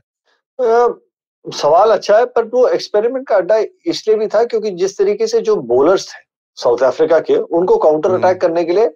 सवाल 1.46 1.92
अच्छा 1.92 2.18
है 2.18 2.26
पर 2.26 2.46
वो 2.46 2.68
एक्सपेरिमेंट 2.70 3.28
का 3.28 3.36
अड्डा 3.36 3.58
इसलिए 3.88 4.18
भी 4.18 4.28
था 4.28 4.44
क्योंकि 4.44 4.72
जिस 4.82 4.98
तरीके 4.98 5.28
से 5.28 5.40
जो 5.42 5.56
बोलर्स 5.72 6.08
थे 6.10 6.20
साउथ 6.58 6.84
अफ्रीका 6.84 7.20
के 7.20 7.36
उनको 7.36 7.78
काउंटर 7.78 8.10
अटैक 8.10 8.26
हम्म। 8.26 8.38
करने 8.40 8.64
के 8.66 8.74
लिए 8.74 8.90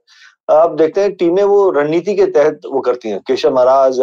आप 0.50 0.71
देखते 0.77 1.01
हैं 1.01 1.13
टीमें 1.15 1.43
वो 1.43 1.69
रणनीति 1.71 2.15
के 2.15 2.25
तहत 2.31 2.65
वो 2.71 2.81
करती 2.81 3.09
हैं। 3.09 3.19
Keshav 3.27 3.53
Maharaj 3.55 4.00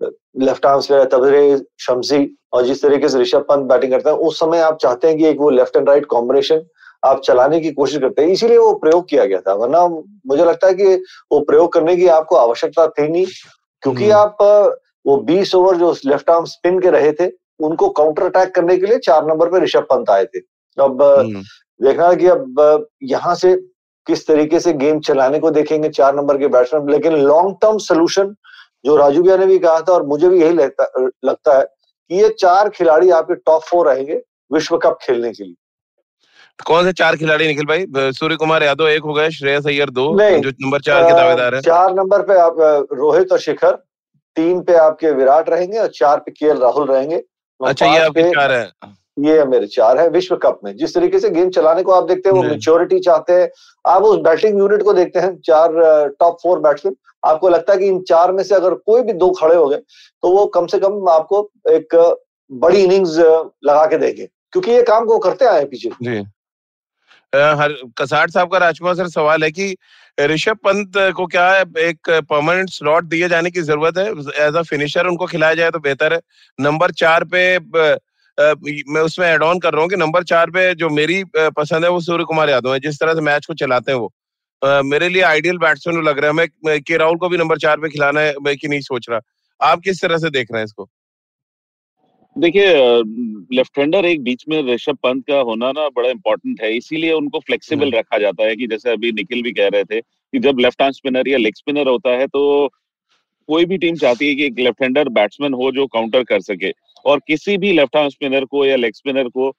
left 0.00 0.66
arm 0.66 0.80
spinner 0.80 1.04
Tabraiz 1.06 1.42
Shamsi 1.80 2.36
और 2.52 2.64
जिस 2.64 2.82
तरीके 2.82 3.08
से 3.08 3.18
ऋषभ 3.18 3.44
पंत 3.48 3.66
बैटिंग 3.66 3.92
करते 3.92 4.10
हैं 4.10 4.16
उस 4.18 4.38
समय 4.40 4.60
आप 4.60 4.78
चाहते 4.80 5.08
हैं 5.08 5.16
कि 5.18 5.26
एक 5.26 5.38
वो 5.38 5.50
लेफ़्ट 5.50 5.76
एंड 5.76 5.88
राइट 5.88 6.06
कॉम्बिनेशन 6.06 6.64
आप 7.02 7.20
चलाने 7.20 7.60
की 7.60 7.70
कोशिश 7.72 7.98
करते 7.98 8.22
हैं 8.22 8.28
इसीलिए 8.30 8.58
वो 8.58 8.72
प्रयोग 8.76 9.08
किया 9.08 9.24
गया 9.24 9.40
था 9.40 9.54
वरना 9.54 9.86
मुझे 9.86 10.44
लगता 10.44 10.66
है 10.66 10.74
कि 10.74 10.94
वो 11.32 11.40
प्रयोग 11.42 11.72
करने 11.72 11.96
की 11.96 12.06
आपको 12.10 12.36
आवश्यकता 12.36 12.86
थी 12.88 13.08
नहीं 13.08 13.26
क्योंकि 13.82 14.04
हम्म। 14.04 14.14
आप 14.14 14.36
वो 15.06 15.16
बीस 15.24 15.54
ओवर 15.54 15.76
जो 15.76 15.94
लेफ़्ट 16.06 16.30
आर्म 16.30 16.44
स्पिन 16.46 16.78
के 16.80 16.90
रहे 16.90 17.12
थे 17.12 17.30
उनको 17.60 17.88
काउंटर 17.92 18.22
अटैक 18.24 18.54
करने 18.54 18.76
के 18.76 18.86
लिए 18.86 18.98
चार 19.00 19.26
नंबर 19.26 19.48
पे 19.48 19.60
ऋषभ 19.60 19.86
पंत 19.90 20.10
आए 20.10 20.24
थे 20.26 20.38
अब 20.78 21.02
हम्म। 21.02 21.42
देखना 21.80 22.12
कि 22.14 22.26
अब 22.28 22.86
यहाँ 23.04 23.34
से 23.34 23.54
किस 24.06 24.26
तरीके 24.26 24.60
से 24.60 24.72
गेम 24.74 25.00
चलाने 25.00 25.38
को 25.38 25.50
देखेंगे 25.50 25.88
चार 25.90 26.14
नंबर 26.14 26.38
के 26.38 26.48
बैट्समैन 26.48 26.90
लेकिन 26.90 27.16
लॉन्ग 27.20 27.56
टर्म 27.62 27.78
सोल्यूशन 27.80 28.34
जो 28.86 28.96
राजू 28.96 29.22
भैया 29.22 29.36
ने 29.36 29.46
भी 29.46 29.58
कहा 29.58 29.80
था 29.80 29.92
और 29.92 30.06
मुझे 30.06 30.28
भी 30.28 30.40
यही 30.42 30.54
लगता, 30.54 30.84
लगता 31.24 31.58
है 31.58 31.64
कि 31.64 32.22
ये 32.22 32.28
चार 32.38 32.68
खिलाड़ी 32.70 33.10
आपके 33.10 33.34
टॉप 33.36 33.62
फोर 33.62 33.88
रहेंगे 33.88 34.20
विश्व 34.50 34.76
कप 34.78 34.98
खेलने 35.02 35.32
के 35.32 35.44
लिए। 35.44 35.54
कौन 36.66 36.84
से 36.84 36.92
चार 36.92 37.16
खिलाड़ी 37.16 37.46
निखिल 37.46 37.66
भाई? 37.66 37.86
सूर्य 38.12 38.36
कुमार 38.36 38.62
यादव 38.62 38.88
एक 38.88 39.02
हो 39.02 39.14
गए 39.14 39.30
श्रेयस 39.30 39.66
अय्यर 39.66 39.90
दो 39.90 40.04
जो 40.20 40.50
नंबर 40.50 40.80
चार 40.80 41.02
के 41.04 41.12
दावेदार 41.12 41.54
है। 41.54 41.60
चार 41.62 41.94
नंबर 41.94 42.22
पे 42.22 42.38
आप 42.40 42.56
रोहित 42.92 43.32
और 43.32 43.38
शिखर 43.38 43.72
तीन 44.36 44.60
पे 44.62 44.74
आपके 44.76 45.10
विराट 45.12 45.50
रहेंगे 45.50 45.78
और 45.78 45.88
चार 45.94 46.18
पे 46.18 46.30
के 46.30 46.52
राहुल 46.60 46.86
रहेंगे। 46.88 47.22
अच्छा 47.60 47.86
ये 47.86 47.98
आपके 47.98 48.22
चार 48.30 48.52
है। 48.52 48.70
ये 49.16 49.44
मेरे 49.46 49.66
चार 49.66 49.98
है 49.98 50.08
विश्व 50.10 50.36
कप 50.36 50.60
में। 50.64 50.76
जिस 50.76 50.94
तरीके 50.94 51.18
से 51.20 51.30
गेम 51.30 51.50
चलाने 51.50 51.82
को 51.82 51.92
आप 51.92 52.04
देखते 52.08 52.28
हैं 52.28 52.36
वो 52.36 52.42
मेच्योरिटी 52.42 52.98
चाहते 53.00 53.32
हैं। 53.32 53.48
आप 53.84 54.02
उस 54.02 54.18
बैटिंग 54.20 54.58
यूनिट 54.58 54.82
को 54.82 54.92
देखते 54.92 55.20
हैं 55.20 55.36
चार 55.40 55.72
टॉप 56.20 56.38
फोर 56.42 56.58
बैट्समैन 56.60 56.96
आपको 57.24 57.48
लगता 57.48 57.72
है 57.72 57.78
कि 57.78 57.86
इन 57.86 58.00
चार 58.08 58.32
में 58.32 58.42
से 58.44 58.54
अगर 58.54 58.74
कोई 58.86 59.02
भी 59.02 59.12
दो 59.14 59.30
खड़े 59.32 59.54
हो 59.56 59.66
गए 59.68 59.76
तो 60.22 60.30
वो 60.30 60.46
कम 60.54 60.66
से 60.66 60.78
कम 60.78 61.08
आपको 61.10 61.50
एक 61.70 61.94
बड़ी 62.50 62.82
इनिंग्स 62.82 63.18
लगा 63.18 63.84
के 63.86 63.98
देंगे। 63.98 64.28
क्योंकि 64.52 64.70
ये 64.70 64.82
काम 64.84 65.04
को 65.04 65.18
करते 65.18 65.44
आए 65.46 65.64
पीछे। 65.64 65.88
हर 67.32 67.72
कसाट 67.98 68.30
साहब 68.30 68.50
का 68.52 68.58
राजकुमार 68.58 68.94
सर 68.94 69.08
सवाल 69.08 69.44
है 69.44 69.50
कि 69.50 69.76
ऋषभ 70.18 70.56
पंत 70.64 70.92
को 71.16 71.26
क्या 71.26 71.50
एक 71.58 72.10
परमानेंट 72.10 72.70
स्लॉट 72.70 73.04
दिए 73.04 73.28
जाने 73.28 73.50
की 73.50 73.62
ज़रूरत 73.62 73.98
है? 73.98 74.06
एज 74.46 74.56
अ 74.56 74.62
फिनिशर 74.62 75.06
उनको 75.06 75.26
खिलाया 75.26 75.54
जाए 75.54 75.70
तो 75.70 75.78
बेहतर 75.80 76.12
है। 76.12 76.20
नंबर 76.58 76.90
चार 76.92 77.24
पे 77.24 77.58
मैं 78.38 79.00
उसमें 79.00 79.26
एड 79.26 79.42
ऑन 79.42 79.58
कर 79.58 79.72
रहा 79.72 79.82
हूँ 79.82 79.90
कि 79.90 79.96
नंबर 79.96 80.24
चार 80.24 80.50
पे 80.50 80.74
जो 80.74 80.88
मेरी 80.90 81.22
पसंद 81.36 81.84
है 81.84 81.90
वो 81.90 82.00
सूर्य 82.00 82.24
कुमार 82.24 82.50
यादव 82.50 82.72
है 82.72 82.80
जिस 82.80 83.00
तरह 83.00 83.14
से 83.14 83.20
मैच 83.22 83.46
को 83.46 83.54
चलाते 83.54 83.92
हैं 83.92 83.98
वो। 83.98 84.12
मेरे 84.84 85.08
लिए 85.08 85.22
आइडियल 85.22 85.58
बैट्समैन 85.58 86.02
लग 86.04 86.18
रहा 86.18 86.30
है। 86.30 86.48
मैं 86.64 86.80
के 86.82 86.96
राहुल 86.96 87.16
को 87.16 87.28
भी 87.28 87.36
नंबर 87.36 87.58
चार 87.58 87.80
पे 87.80 87.88
खिलाना 87.88 88.20
है 88.20 88.34
मैं 88.42 88.56
कि 88.56 88.68
नहीं 88.68 88.80
सोच 88.82 89.06
रहा। 89.10 89.20
आप 89.60 89.80
किस 89.80 90.02
तरह 90.02 90.18
से 90.18 90.30
देख 90.30 90.48
रहे 90.52 90.60
हैं 90.60 90.64
इसको? 90.64 90.88
देखिए 92.36 92.72
लेफ़्ट 93.52 93.78
हैंडर 93.78 94.04
एक 94.04 94.22
बीच 94.22 94.44
में 94.48 94.62
ऋषभ 94.64 94.96
पंत 95.02 95.24
का 95.28 95.38
होना 95.40 95.70
ना 95.72 95.88
बड़ा 95.88 96.08
इंपॉर्टेंट 96.08 96.60
है। 96.62 96.72
इसीलिए 96.76 97.12
उनको 97.12 97.40
फ्लेक्सिबल 97.40 97.84
हम्म। 97.84 97.98
रखा 97.98 98.18
जाता 98.18 98.44
है 98.44 98.56
कि 98.56 98.66
जैसे 98.66 98.90
अभी 98.92 99.12
निखिल 99.12 99.42
भी 99.42 99.52
कह 99.52 99.68
रहे 99.68 99.84
थे 99.84 100.00
कि 100.00 100.38
जब 100.38 100.58
लेफ़्ट 100.58 100.82
हैंड 100.82 100.94
स्पिनर 100.94 101.28
या 101.28 101.38
लेग 101.38 101.54
स्पिनर 101.54 101.88
होता 101.88 102.10
है 102.10 102.26
तो 102.26 102.42
कोई 103.48 103.64
भी 103.64 103.78
टीम 103.78 103.94
चाहती 103.96 104.28
है 104.28 104.34
कि 104.34 104.44
एक 104.44 104.58
लेफ़्ट 104.58 104.82
हैंडर 104.82 105.08
बैट्समैन 105.10 105.54
हो 105.54 105.70
जो 105.72 105.86
काउंटर 105.86 106.22
कर 106.24 106.40
सके। 106.42 106.70
और 107.06 107.18
किसी 107.18 107.56
भी 107.56 107.72
लेफ़्ट 107.72 107.96
हैंड 107.96 108.10
स्पिनर 108.10 108.44
को 108.44 108.64
या 108.64 108.76
लेग 108.76 108.94
स्पिनर 108.94 109.28
को 109.28 109.52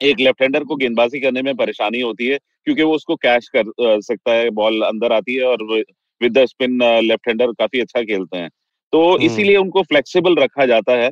एक 0.00 0.20
लेफ़्ट 0.20 0.42
हैंडर 0.42 0.64
को 0.64 0.76
गेंदबाजी 0.76 1.20
करने 1.20 1.42
में 1.42 1.54
परेशानी 1.56 2.00
होती 2.00 2.26
है 2.26 2.38
क्योंकि 2.64 2.82
वो 2.82 2.94
उसको 2.94 3.16
कैश 3.16 3.48
कर 3.56 4.00
सकता 4.00 4.32
है 4.32 4.50
बॉल 4.50 4.82
अंदर 4.82 5.12
आती 5.12 5.34
है 5.34 5.44
और 5.44 5.62
with 6.20 6.38
the 6.38 6.44
spin 6.44 6.78
left 6.82 7.28
hander 7.28 7.52
काफ़ी 7.52 7.80
अच्छा 7.80 8.02
खेलते 8.02 8.38
हैं। 8.38 8.48
तो 8.92 9.12
हम्म। 9.12 9.22
इसीलिए 9.22 9.56
उनको 9.56 9.82
फ्लेक्सिबल 9.82 10.34
रखा 10.34 10.66
जाता 10.66 10.92
है 10.92 11.10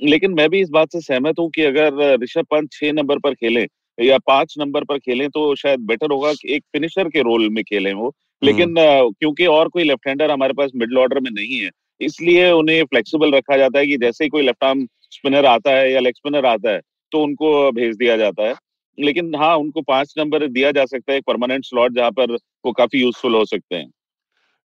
लेकिन 0.00 0.30
मैं 0.30 0.48
भी 0.50 0.60
इस 0.60 0.68
बात 0.68 0.92
से 0.92 1.00
सहमत 1.00 1.38
हूँ 1.38 1.50
कि 1.50 1.62
अगर 1.62 2.18
ऋषभ 2.22 2.46
पंत 2.50 2.72
छह 2.72 2.92
नंबर 2.92 3.18
पर 3.18 3.34
खेलें 3.34 3.66
या 3.98 4.18
पाँच 4.18 4.54
नंबर 4.58 4.84
पर 4.84 4.98
खेलें 4.98 5.28
तो 5.30 5.54
शायद 5.54 5.80
बेटर 5.80 6.12
होगा 6.12 6.32
कि 6.32 6.54
एक 6.54 6.64
फिनिशर 6.72 7.08
के 7.08 7.22
रोल 7.22 7.48
में 7.48 7.64
खेलें 7.64 7.92
वो। 7.92 8.14
लेकिन 8.42 8.74
क्योंकि 8.78 9.46
और 9.46 9.68
कोई 9.68 9.84
लेफ़्ट 9.84 10.08
हैंडर 10.08 10.30
हमारे 10.30 10.52
पास 10.52 10.70
मिडल 10.76 10.98
ऑर्डर 10.98 11.20
में 11.20 11.30
नहीं 11.30 11.58
है 11.58 11.70
इसलिए 12.00 12.50
उन्हें 12.52 12.82
फ्लेक्सिबल 12.84 13.34
रखा 13.34 13.56
जाता 13.56 13.78
है 13.78 13.86
कि 13.86 13.96
जैसे 13.98 14.24
ही 14.24 14.30
कोई 14.30 14.42
लेफ़्ट 14.42 14.64
आर्म 14.64 14.86
स्पिनर 15.12 15.46
आता 15.46 15.70
है 15.70 15.92
या 15.92 16.00
लेग 16.00 16.14
स्पिनर 16.16 16.46
आता 16.46 16.70
है 16.70 16.80
तो 17.12 17.22
उनको 17.22 17.70
भेज 17.72 17.96
दिया 17.96 18.16
जाता 18.16 18.48
है। 18.48 18.54
लेकिन 18.98 19.34
हाँ 19.34 19.54
उनको 19.56 19.80
पाँच 19.82 20.14
नंबर 20.18 20.46
दिया 20.48 20.70
जा 20.72 20.84
सकता 20.84 21.12
है, 21.12 21.18
एक 21.18 21.24
परमानेंट 21.26 21.64
स्लॉट 21.64 21.94
जहाँ 21.94 22.10
पर 22.12 22.32
वो 22.64 22.72
काफ़ी 22.72 23.00
यूजफुल 23.00 23.34
हो 23.34 23.44
सकते 23.44 23.76
हैं। 23.76 23.90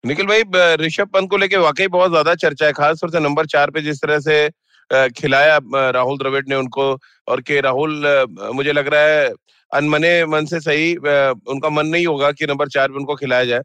निखिल 0.04 0.26
भाई 0.26 0.76
ऋषभ 0.78 1.10
पंत 1.14 1.30
को 1.30 1.38
लेके 1.38 1.58
वाकई 1.58 1.88
बहुत 1.90 2.10
ज़्यादा 2.12 2.34
चर्चा 2.38 2.66
है 2.66 2.74
खासतौर 2.74 3.10
से 3.12 3.20
नंबर 3.20 3.46
चार 3.48 3.72
पे 3.72 3.82
जिस 3.82 4.02
तरह 4.02 4.20
से 4.22 5.10
खिलाया 5.12 5.58
राहुल 5.92 6.18
द्रविड़ 6.18 6.44
ने 6.50 6.56
उनको, 6.56 6.84
और 7.28 7.42
के 7.42 7.60
राहुल 7.62 8.26
मुझे 8.56 8.72
लग 8.74 8.88
रहा 8.88 9.02
है, 9.02 9.32
अनमने 9.72 10.26
मन 10.26 10.46
से 10.46 10.60
सही 10.60 10.96
उनका 10.96 11.70
मन 11.70 11.88
नहीं 11.88 12.06
होगा 12.08 12.32
कि 12.32 12.46
नंबर 12.46 12.68
चार 12.70 12.88
पे 12.88 12.96
उनको 12.96 13.16
खिलाया 13.16 13.46
जाए। 13.46 13.62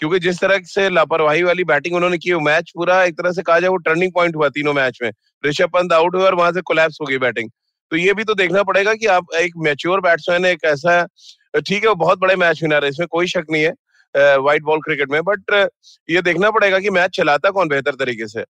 क्योंकि 0.00 0.18
जिस 0.20 0.40
तरह 0.40 0.58
से 0.66 0.88
लापरवाही 0.90 1.42
वाली 1.42 1.64
बैटिंग 1.64 1.96
उन्होंने 1.96 2.18
की 2.18 2.34
मैच 2.42 2.70
पूरा 2.74 3.02
एक 3.04 3.16
तरह 3.18 3.32
से 3.32 3.42
कहा 3.42 3.58
जाए 3.60 3.70
वो 3.70 3.76
टर्निंग 3.84 4.12
पॉइंट 4.14 4.36
हुआ 4.36 4.48
तीनों 4.50 4.72
मैच 4.74 4.98
में। 5.02 5.10
ऋषभ 5.44 5.70
पंत 5.74 5.92
आउट 5.92 6.16
हुआ 6.16 6.24
और 6.24 6.34
वहाँ 6.34 6.52
से 6.52 6.60
कोलैप्स 6.62 6.98
हो 7.00 7.06
गई 7.06 7.18
बैटिंग 7.18 7.50
तो 7.92 7.96
ये 7.96 8.12
भी 8.14 8.24
तो 8.24 8.34
देखना 8.34 8.62
पड़ेगा 8.64 8.94
कि 8.94 9.06
आप 9.08 9.34
एक 9.36 9.52
मेच्योर 9.58 10.00
बैट्समैन 10.00 10.44
एक 10.46 10.64
ऐसा, 10.64 11.04
ठीक 11.56 11.82
है, 11.82 11.88
वो 11.88 11.94
बहुत 11.96 12.18
बड़े 12.18 12.36
मैच 12.36 12.62
विनर 12.62 12.84
है, 12.84 12.90
इसमें 12.90 13.06
कोई 13.08 13.26
शक 13.28 13.46
नहीं 13.50 13.62
है 13.62 13.72
व्हाइट 14.14 14.62
बॉल 14.64 14.80
क्रिकेट 14.80 15.10
में 15.10 15.20
बट 15.24 15.52
ये 16.08 16.22
देखना 16.22 16.50
पड़ेगा 16.50 16.78
कि 16.78 16.90
मैच 16.92 17.16
चलाता 17.16 17.50
कौन 17.50 17.68
बेहतर 17.68 17.94
तरीके 17.96 18.26
से। 18.28 18.44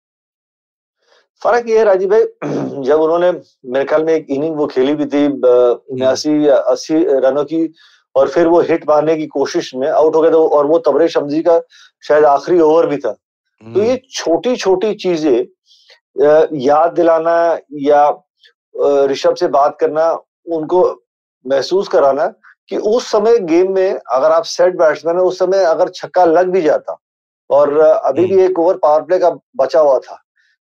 फ़र्क 1.42 1.70
ये 1.70 1.78
है 1.78 1.84
राजीव 1.86 2.10
भाई, 2.10 2.22
जब 2.84 3.00
उन्होंने 3.02 3.32
मेरे 3.72 3.86
ख्याल 3.86 4.04
में 4.04 4.14
एक 4.14 4.26
इनिंग 4.30 4.56
वो 4.58 4.68
खेली 4.68 4.94
भी 4.96 5.06
थी 5.06 5.26
उन्यासी 5.28 6.46
अस्सी 6.48 7.04
रनों 7.20 7.44
की 7.46 7.64
और 8.16 8.30
फिर 8.30 8.48
वो 8.48 8.60
हिट 8.62 8.88
मारने 8.90 9.16
की 9.18 9.26
कोशिश 9.28 9.74
में 9.76 9.88
आउट 9.90 10.16
हो 10.16 10.22
गए 10.22 10.30
तो 10.32 10.48
और 10.48 10.66
वो 10.66 10.78
तबरे 10.88 11.08
शमजी 11.08 11.42
का 11.44 11.60
शायद 12.04 12.26
आखिरी 12.26 12.60
ओवर 12.62 12.88
भी 12.88 12.98
था। 12.98 13.12
तो 13.12 13.82
ये 13.82 13.90
हम्म। 13.90 13.98
छोटी 14.12 14.56
छोटी 14.56 14.94
चीज़ें 14.96 15.46
याद 16.62 16.94
दिलाना 16.94 17.36
या 17.82 18.10
ऋषभ 19.08 19.36
से 19.36 19.48
बात 19.50 19.78
करना 19.80 20.12
उनको 20.52 20.82
महसूस 21.46 21.88
कराना 21.88 22.28
कि 22.70 22.78
उस 22.78 23.08
समय 23.12 23.38
गेम 23.42 23.72
में 23.74 23.92
अगर 23.92 24.32
आप 24.32 24.44
सेट 24.46 24.76
बैट्समैन 24.78 25.18
है 25.18 25.24
उस 25.24 25.40
समय 25.40 25.64
अगर 25.66 25.90
छक्का 25.96 26.26
लग 26.26 26.50
भी 26.50 26.62
जाता 26.62 26.98
और 27.50 27.78
अभी 27.80 28.26
भी 28.26 28.42
एक 28.44 28.60
ओवर 28.60 28.78
पावर 28.78 29.02
प्ले 29.02 29.20
का 29.20 29.30
बचा 29.58 29.80
हुआ 29.80 29.98
था। 30.00 30.20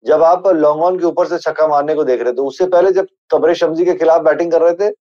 जब 0.05 0.23
आप 0.23 0.47
लॉन्ग 0.47 0.83
ऑन 0.83 0.99
के 0.99 1.07
ऊपर 1.07 1.27
से 1.27 1.39
छक्का 1.39 1.67
मारने 1.69 1.95
को 1.95 2.05
देख 2.05 2.23
रहे 2.23 2.33
थे 2.33 2.43
उससे 2.43 2.67
पहले 2.67 2.91
जब 2.93 3.07
तबरे 3.33 3.55
शमजी 3.55 3.85
के 3.85 3.95
खिलाफ 3.95 4.23
बैटिंग 4.23 4.51
कर 4.53 4.63
रहे 4.63 4.75
थे 4.75 4.93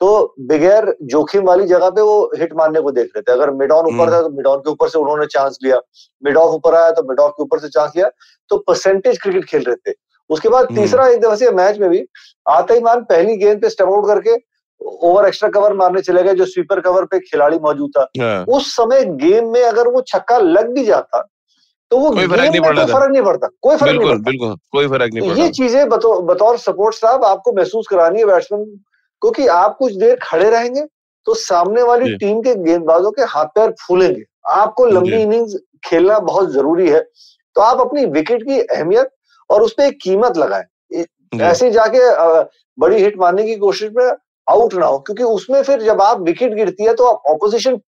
तो 0.00 0.34
बगैर 0.50 0.94
जोखिम 1.04 1.42
वाली 1.44 1.66
जगह 1.66 1.90
पे 1.90 2.02
वो 2.02 2.20
हिट 2.38 2.52
मारने 2.56 2.80
को 2.80 2.90
देख 2.90 3.10
रहे 3.16 3.22
थे 3.22 3.32
अगर 3.32 3.50
मिडॉन 3.52 3.86
ऊपर 3.86 3.94
हम्म। 3.94 4.12
था 4.12 4.20
तो 4.22 4.28
मिड 4.28 4.46
ऑन 4.46 4.58
के 4.58 4.70
ऊपर 4.70 4.88
से 4.88 4.98
उन्होंने 4.98 5.26
चांस 5.26 5.58
लिया। 5.64 5.80
मिड 6.22 6.36
ऑफ़ 6.36 6.54
ऊपर 6.54 6.74
आया 6.74 6.90
तो 6.90 7.02
मिड 7.08 7.20
ऑफ़ 7.20 7.32
के 7.32 7.42
ऊपर 7.42 7.58
से 7.58 7.68
चांस 7.68 7.92
लिया। 7.96 8.08
तो 8.50 8.58
परसेंटेज 8.58 9.18
क्रिकेट 9.22 9.44
खेल 9.44 9.64
रहे 9.64 9.90
थे। 9.90 9.94
उसके 10.30 10.48
बाद 10.48 10.66
हम्म। 10.66 10.80
तीसरा 10.80 11.08
एक 11.08 11.20
दिवसीय 11.20 11.50
मैच 11.52 11.78
में 11.78 11.88
भी 11.90 12.04
आते 12.46 12.74
ही 12.74 12.80
मान 12.80 13.02
पहली 13.04 13.36
गेंद 13.36 13.60
पे 13.62 13.70
स्टेप 13.70 13.88
आउट 13.88 14.06
करके 14.06 14.36
ओवर 14.80 15.26
एक्स्ट्रा 15.28 15.48
कवर 15.50 15.72
मारने 15.76 16.00
चले 16.02 16.22
गए 16.22 16.34
जो 16.34 16.44
स्वीपर 16.46 16.80
कवर 16.80 17.04
पे 17.04 17.18
खिलाड़ी 17.20 17.58
मौजूद 17.58 17.90
था। 17.96 18.06
हाँ। 18.20 18.44
उस 18.48 18.74
समय 18.76 19.04
गेम 19.18 19.52
में 19.52 19.62
अगर 19.62 19.88
वो 19.88 20.02
छक्का 20.08 20.38
लग 20.38 20.74
भी 20.74 20.84
जाता 20.84 21.26
तो 21.90 21.98
वो 21.98 22.10
कोई 22.10 22.26
फ़र्क 22.26 22.40
नहीं 22.42 22.60
पड़ता 22.60 22.84
फ़र्क 22.86 23.10
नहीं 23.12 23.22
पड़ता। 23.22 23.48
कोई 23.62 23.76
फ़र्क 23.76 23.90
नहीं 23.90 24.08
पड़ता। 24.08 24.22
बिल्कुल 24.24 24.54
कोई 24.72 24.86
फ़र्क 24.88 25.14
नहीं 25.14 25.28
पड़ता। 25.28 25.42
ये 25.42 25.48
चीज़ें 25.50 25.88
बतौर 25.88 26.56
सपोर्ट 26.58 26.94
साहब 26.94 27.24
आपको 27.24 27.52
महसूस 27.52 27.86
करानी 27.90 28.18
है 28.18 28.26
बैट्समैन 28.26 28.64
क्योंकि 29.22 29.46
आप 29.48 29.76
कुछ 29.78 29.92
देर 29.94 30.18
खड़े 30.22 30.48
रहेंगे 30.50 30.84
तो 31.26 31.34
सामने 31.36 31.82
वाली 31.82 32.16
टीम 32.16 32.40
के 32.40 32.54
गेंदबाजों 32.56 33.10
के 33.10 33.22
हाथ 33.28 33.46
पैर 33.54 33.74
फूलेंगे। 33.80 34.22
आपको 34.50 34.86
लंबी 34.86 35.16
इनिंग्स 35.16 35.56
खेलना 35.84 36.18
बहुत 36.20 36.50
ज़रूरी 36.52 36.88
है। 36.88 37.00
तो 37.56 37.60
आप 37.60 37.80
अपनी 37.80 38.04
विकेट 38.08 38.42
की 38.42 38.60
अहमियत 38.60 39.10
और 39.50 39.62
उस 39.62 39.72
पर 39.72 39.84
एक 39.84 39.98
कीमत 40.02 40.36
लगाए। 40.36 41.04
ऐसे 41.42 41.70
जाके 41.70 41.98
बड़ी 42.78 43.02
हिट 43.02 43.18
मारने 43.18 43.44
की 43.44 43.54
कोशिश 43.58 43.90
में 43.96 44.10
आउट 44.46 44.74
ना 44.74 44.86
हो 44.86 44.98
क्योंकि 44.98 45.22
उसमें 45.24 45.62
फिर 45.62 45.82
जब 45.82 46.00
आप 46.02 46.20
विकेट 46.20 46.54
गिरती 46.54 46.84
है 46.84 46.94
तो 46.94 47.04
आप 47.06 47.30
ऑपोजिशन 47.30 47.78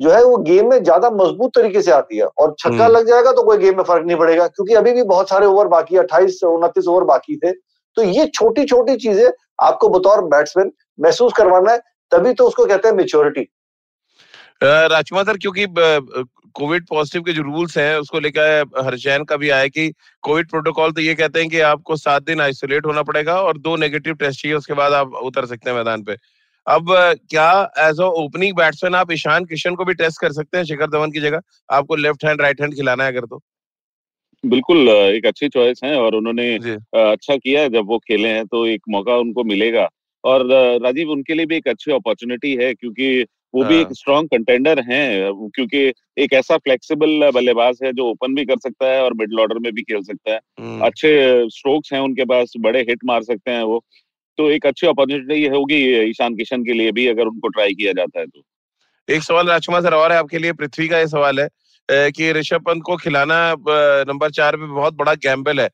जो 0.00 0.10
है 0.10 0.22
वो 0.24 0.36
गेम 0.38 0.70
में 0.70 0.82
ज़्यादा 0.82 1.10
मज़बूत 1.12 1.50
तरीके 1.54 1.82
से 1.82 1.90
आती 1.92 2.16
है 2.16 2.24
और 2.24 2.54
छक्का 2.58 2.84
हम्म। 2.84 2.94
लग 2.94 3.06
जाएगा 3.06 3.32
तो 3.32 3.42
कोई 3.42 3.58
गेम 3.58 3.76
में 3.76 3.82
फ़र्क 3.84 4.06
नहीं 4.06 4.16
पड़ेगा 4.16 4.46
क्योंकि 4.48 4.74
अभी 4.74 4.92
भी 4.92 5.02
बहुत 5.04 5.28
सारे 5.28 5.46
ओवर 5.46 5.68
बाकी 5.68 5.94
है 5.94 6.00
अट्ठाईस 6.00 6.42
उनतीस 6.44 6.88
ओवर 6.88 7.04
बाकी 7.04 7.36
थे। 7.36 7.52
तो 7.96 8.02
ये 8.02 8.26
छोटी 8.26 8.64
छोटी 8.64 8.96
चीज़ें 8.96 9.30
आपको 9.58 9.88
बतौर 9.90 10.24
बैट्समैन 10.26 10.72
महसूस 10.98 11.32
करवाना 11.36 11.72
है, 11.72 11.78
तभी 12.12 12.32
तो 12.34 12.46
उसको 12.46 12.66
कहते 12.66 12.88
हैं 12.88 12.94
मेच्योरिटी 12.96 13.48
राजकुमार 14.62 15.24
सर, 15.24 15.36
क्योंकि 15.38 15.66
कोविड 16.54 16.86
पॉजिटिव 16.88 17.22
के 17.22 17.32
जो 17.32 17.42
रूल्स 17.42 17.76
हैं, 17.78 17.96
उसको 17.98 18.20
लेकर 18.20 18.82
हरचैन 18.84 19.24
का 19.24 19.36
भी 19.36 19.48
आया 19.50 19.66
कि 19.68 19.88
कोविड 20.24 20.48
प्रोटोकॉल 20.50 20.92
तो 20.92 21.00
ये 21.00 21.14
कहते 21.14 21.40
हैं 21.40 21.48
कि 21.48 21.60
आपको 21.62 21.96
सात 21.96 22.22
दिन 22.24 22.40
आइसोलेट 22.40 22.86
होना 22.86 23.02
पड़ेगा 23.02 23.40
और 23.40 23.58
दो 23.58 23.76
नेगेटिव 23.76 24.14
टेस्ट 24.16 24.42
चाहिए, 24.42 24.56
उसके 24.56 24.74
बाद 24.74 24.92
आप 24.92 25.14
उतर 25.22 25.46
सकते 25.46 25.70
हैं 25.70 25.76
मैदान 25.76 26.02
पे। 26.04 26.16
अब 26.66 26.86
क्या 27.30 27.50
एज 27.78 28.00
अ 28.00 28.04
ओपनिंग 28.18 28.54
बैट्समैन 28.56 28.94
आप 28.94 29.12
ईशान 29.12 29.44
किशन 29.44 29.74
को 29.74 29.84
भी 29.84 29.94
टेस्ट 29.94 30.20
कर 30.20 30.32
सकते 30.32 30.58
हैं, 30.58 30.64
शिखर 30.64 30.90
धवन 30.90 31.10
की 31.10 31.20
जगह? 31.20 31.40
आपको 31.70 31.96
लेफ़्ट 31.96 32.24
हैंड 32.24 32.40
राइट 32.42 32.60
हैंड 32.60 32.74
खिलाना 32.74 33.04
है 33.04 33.12
अगर 33.12 33.26
तो। 33.26 33.42
बिल्कुल 34.44 34.88
एक 34.88 35.26
अच्छी 35.26 35.48
चॉइस 35.48 35.80
है 35.84 35.96
और 36.00 36.14
उन्होंने 36.14 36.54
अच्छा 36.54 37.36
किया 37.36 37.66
जब 37.68 37.86
वो 37.86 37.98
खेले 37.98 38.28
हैं 38.28 38.46
तो 38.46 38.66
एक 38.66 38.82
मौका 38.88 39.16
उनको 39.16 39.44
मिलेगा। 39.44 39.88
और 40.24 40.46
राजीव 40.82 41.10
उनके 41.10 41.34
लिए 41.34 41.46
भी 41.46 41.56
एक 41.56 41.68
अच्छी 41.68 41.92
अपॉर्चुनिटी 41.92 42.54
है 42.54 42.72
क्योंकि 42.74 43.24
वो 43.54 43.64
भी 43.64 43.80
एक 43.80 43.88
स्ट्रॉन्ग 43.92 44.28
हाँ। 44.32 44.38
कंटेंडर 44.38 44.80
हैं 44.82 45.32
क्योंकि 45.54 45.92
एक 46.18 46.32
ऐसा 46.32 46.56
फ्लेक्सिबल 46.56 47.30
बल्लेबाज 47.30 47.78
है 47.84 47.92
जो 47.92 48.06
ओपन 48.10 48.34
भी 48.34 48.44
कर 48.44 48.58
सकता 48.58 48.86
है 48.86 49.02
और 49.02 49.14
मिडल 49.14 49.40
ऑर्डर 49.40 49.58
में 49.58 49.72
भी 49.72 49.82
खेल 49.82 50.02
सकता 50.02 50.32
है। 50.32 50.38
अच्छे 50.80 51.12
स्ट्रोक्स 51.50 51.92
हैं 51.92 52.00
उनके 52.00 52.24
पास 52.24 52.52
बड़े 52.60 52.80
हिट 52.80 53.04
मार 53.04 53.22
सकते 53.22 53.50
हैं 53.50 53.62
वो। 53.62 53.82
तो 54.38 54.50
एक 54.50 54.66
अच्छी 54.66 54.86
अपॉर्चुनिटी 54.86 55.46
होगी 55.46 55.82
ईशान 56.00 56.34
किशन 56.34 56.64
के 56.64 56.72
लिए 56.72 56.92
भी 56.92 57.06
अगर 57.06 57.26
उनको 57.26 57.48
ट्राई 57.48 57.74
किया 57.74 57.92
जाता 57.92 58.20
है 58.20 58.26
तो। 58.26 58.42
एक 59.08 59.22
सवाल 59.22 59.46
राजकुमार 59.46 59.82
सर 59.82 59.94
और 59.94 60.12
है 60.12 60.18
आपके 60.18 60.38
लिए 60.38 60.52
पृथ्वी 60.52 60.88
का 60.88 60.98
ये 60.98 61.06
सवाल 61.06 61.40
है। 61.40 61.48
कि 61.88 62.32
ऋषभ 62.32 62.62
पंत 62.66 62.82
को 62.82 62.96
खिलाना 62.96 63.38
नंबर 64.08 64.30
चार 64.32 64.56
पे 64.56 64.66
बहुत 64.66 64.94
बड़ा 64.94 65.14
गैम्बल 65.22 65.60
है। 65.60 65.68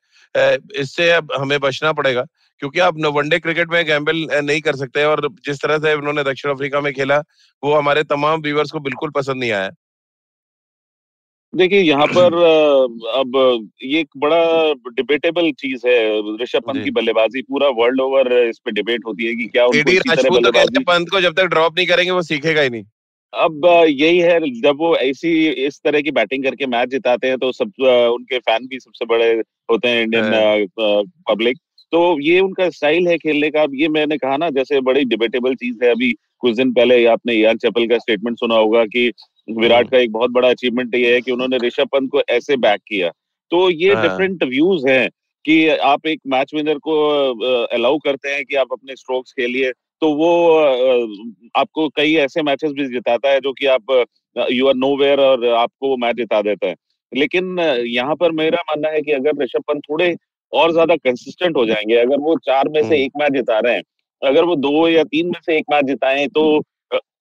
इससे 0.80 1.10
अब 1.12 1.32
हमें 1.38 1.58
बचना 1.60 1.92
पड़ेगा 1.92 2.24
क्योंकि 2.62 2.78
आप 2.80 2.96
वनडे 3.06 3.38
क्रिकेट 3.38 3.70
में 3.70 3.84
गैम्बल 3.86 4.16
नहीं 4.32 4.60
कर 4.60 4.76
सकते 4.76 5.04
और 5.04 5.28
जिस 5.44 5.62
तरह 5.62 5.78
से 5.78 5.94
उन्होंने 5.94 6.22
दक्षिण 6.24 6.50
अफ्रीका 6.50 6.80
में 6.80 6.92
खेला 6.94 7.18
वो 7.62 7.74
हमारे 7.74 8.02
तमाम 8.06 8.40
व्यूवर्स 8.42 8.70
को 8.70 8.80
बिल्कुल 8.80 9.10
पसंद 9.10 9.40
नहीं 9.40 9.50
आया। 9.52 9.70
देखिए 11.52 11.80
यहाँ 11.80 12.06
पर 12.08 12.34
अब 13.18 13.36
ये 13.82 14.00
एक 14.00 14.08
बड़ा 14.16 14.42
डिबेटेबल 14.92 15.50
चीज़ 15.60 15.86
है 15.86 15.96
ऋषभ 16.42 16.62
पंत 16.66 16.84
की 16.84 16.90
बल्लेबाजी। 16.90 17.42
पूरा 17.42 17.68
वर्ल्ड 17.78 18.00
ओवर 18.00 18.32
इस 18.42 18.58
पे 18.64 18.70
डिबेट 18.72 19.06
होती 19.06 19.26
है 19.26 19.34
कि 19.34 19.46
क्या 19.46 19.64
उनको 19.66 20.40
तो 20.40 20.52
कहते 20.52 20.82
पंत 20.84 21.10
को 21.10 21.20
जब 21.20 21.34
तक 21.34 21.46
ड्रॉप 21.46 21.76
नहीं 21.76 21.86
करेंगे 21.86 22.10
वो 22.10 22.22
सीखेगा 22.22 22.60
ही 22.60 22.70
नहीं। 22.70 22.84
अब 23.32 23.66
यही 23.88 24.18
है 24.18 24.38
जब 24.60 24.76
वो 24.78 24.94
ऐसी 24.96 25.30
इस 25.66 25.80
तरह 25.84 26.00
की 26.00 26.10
बैटिंग 26.10 26.44
करके 26.44 26.66
मैच 26.66 26.88
जिताते 26.88 27.28
हैं 27.28 27.38
तो 27.38 27.50
सब 27.52 27.72
उनके 28.14 28.38
फ़ैन 28.38 28.66
भी 28.66 28.78
सबसे 28.80 29.04
बड़े 29.06 29.30
होते 29.70 29.88
हैं 29.88 30.02
इंडियन 30.02 30.66
पब्लिक। 31.28 31.58
तो 31.92 32.00
ये 32.20 32.40
उनका 32.40 32.68
स्टाइल 32.70 33.06
है 33.08 33.16
खेलने 33.18 33.50
का। 33.50 33.62
अब 33.62 33.74
ये 33.74 33.88
मैंने 33.88 34.16
कहा 34.18 34.36
ना 34.36 34.48
जैसे 34.50 34.80
बड़ी 34.80 35.04
डिबेटेबल 35.04 35.54
चीज़ 35.54 35.84
है 35.84 35.90
अभी 35.90 36.12
कुछ 36.40 36.56
दिन 36.56 36.72
पहले 36.72 37.04
आपने 37.06 37.34
यार 37.34 37.56
चपल 37.56 37.86
का 37.86 37.98
स्टेटमेंट 37.98 38.38
सुना 38.38 38.54
होगा 38.54 38.84
कि 38.86 39.10
विराट 39.50 39.80
हम्म। 39.80 39.90
का 39.90 39.98
एक 39.98 40.12
बहुत 40.12 40.30
बड़ा 40.30 40.48
अचीवमेंट 40.50 40.94
ये 40.94 41.14
है 41.14 41.20
कि 41.20 41.32
उन्होंने 41.32 41.56
ऋषभ 41.56 41.88
पंत 41.92 42.10
को 42.10 42.22
ऐसे 42.28 42.56
बैक 42.56 42.80
किया। 42.88 43.10
तो 43.52 43.68
ये 43.70 43.94
डिफरेंट 43.94 44.42
हाँ। 44.42 44.50
व्यूज़ 44.50 44.86
हैं 44.88 45.08
कि 45.44 45.68
आप 45.68 46.06
एक 46.06 46.20
मैच 46.26 46.54
विनर 46.54 46.78
को 46.78 46.94
अलाउ 47.64 47.98
करते 47.98 48.28
हैं 48.28 48.44
कि 48.44 48.56
आप 48.56 48.68
अपने 48.72 48.96
स्ट्रोक्स 48.96 49.32
खेलिए। 49.32 49.70
तो 50.02 50.12
वो 50.14 50.30
आपको 51.56 51.88
कई 51.88 52.14
ऐसे 52.16 52.42
मैचेस 52.42 52.72
भी 52.72 52.86
जिताता 52.86 53.30
है 53.30 53.40
जो 53.40 53.52
कि 53.52 53.66
आप 53.66 53.90
यू 54.50 54.66
आर 54.68 54.74
नो 54.74 54.96
वेयर 54.96 55.20
और 55.20 55.46
आपको 55.46 55.88
वो 55.88 55.96
मैच 55.96 56.16
जिता 56.16 56.40
देता 56.42 56.66
है 56.66 56.74
लेकिन 57.12 57.58
यहाँ 57.86 58.14
पर 58.16 58.32
मेरा 58.32 58.58
मानना 58.60 58.88
है 58.88 59.00
कि 59.02 59.12
अगर 59.12 59.42
ऋषभ 59.42 59.62
पंत 59.68 59.82
थोड़े 59.90 60.14
और 60.52 60.72
ज़्यादा 60.72 60.96
कंसिस्टेंट 60.96 61.56
हो 61.56 61.64
जाएँगे 61.66 61.96
अगर 61.96 62.20
वो 62.20 62.36
चार 62.36 62.68
में 62.68 62.80
से 62.80 62.86
हम्म। 62.86 62.94
एक 62.94 63.12
मैच 63.16 63.32
जिता 63.32 63.58
रहे 63.58 63.74
हैं 63.74 63.82
अगर 64.22 64.44
वो 64.44 64.56
दो 64.56 64.88
या 64.88 65.04
तीन 65.04 65.26
में 65.26 65.40
से 65.46 65.58
एक 65.58 65.64
मैच 65.72 65.84
जिताएँ 65.84 66.26
तो 66.28 66.62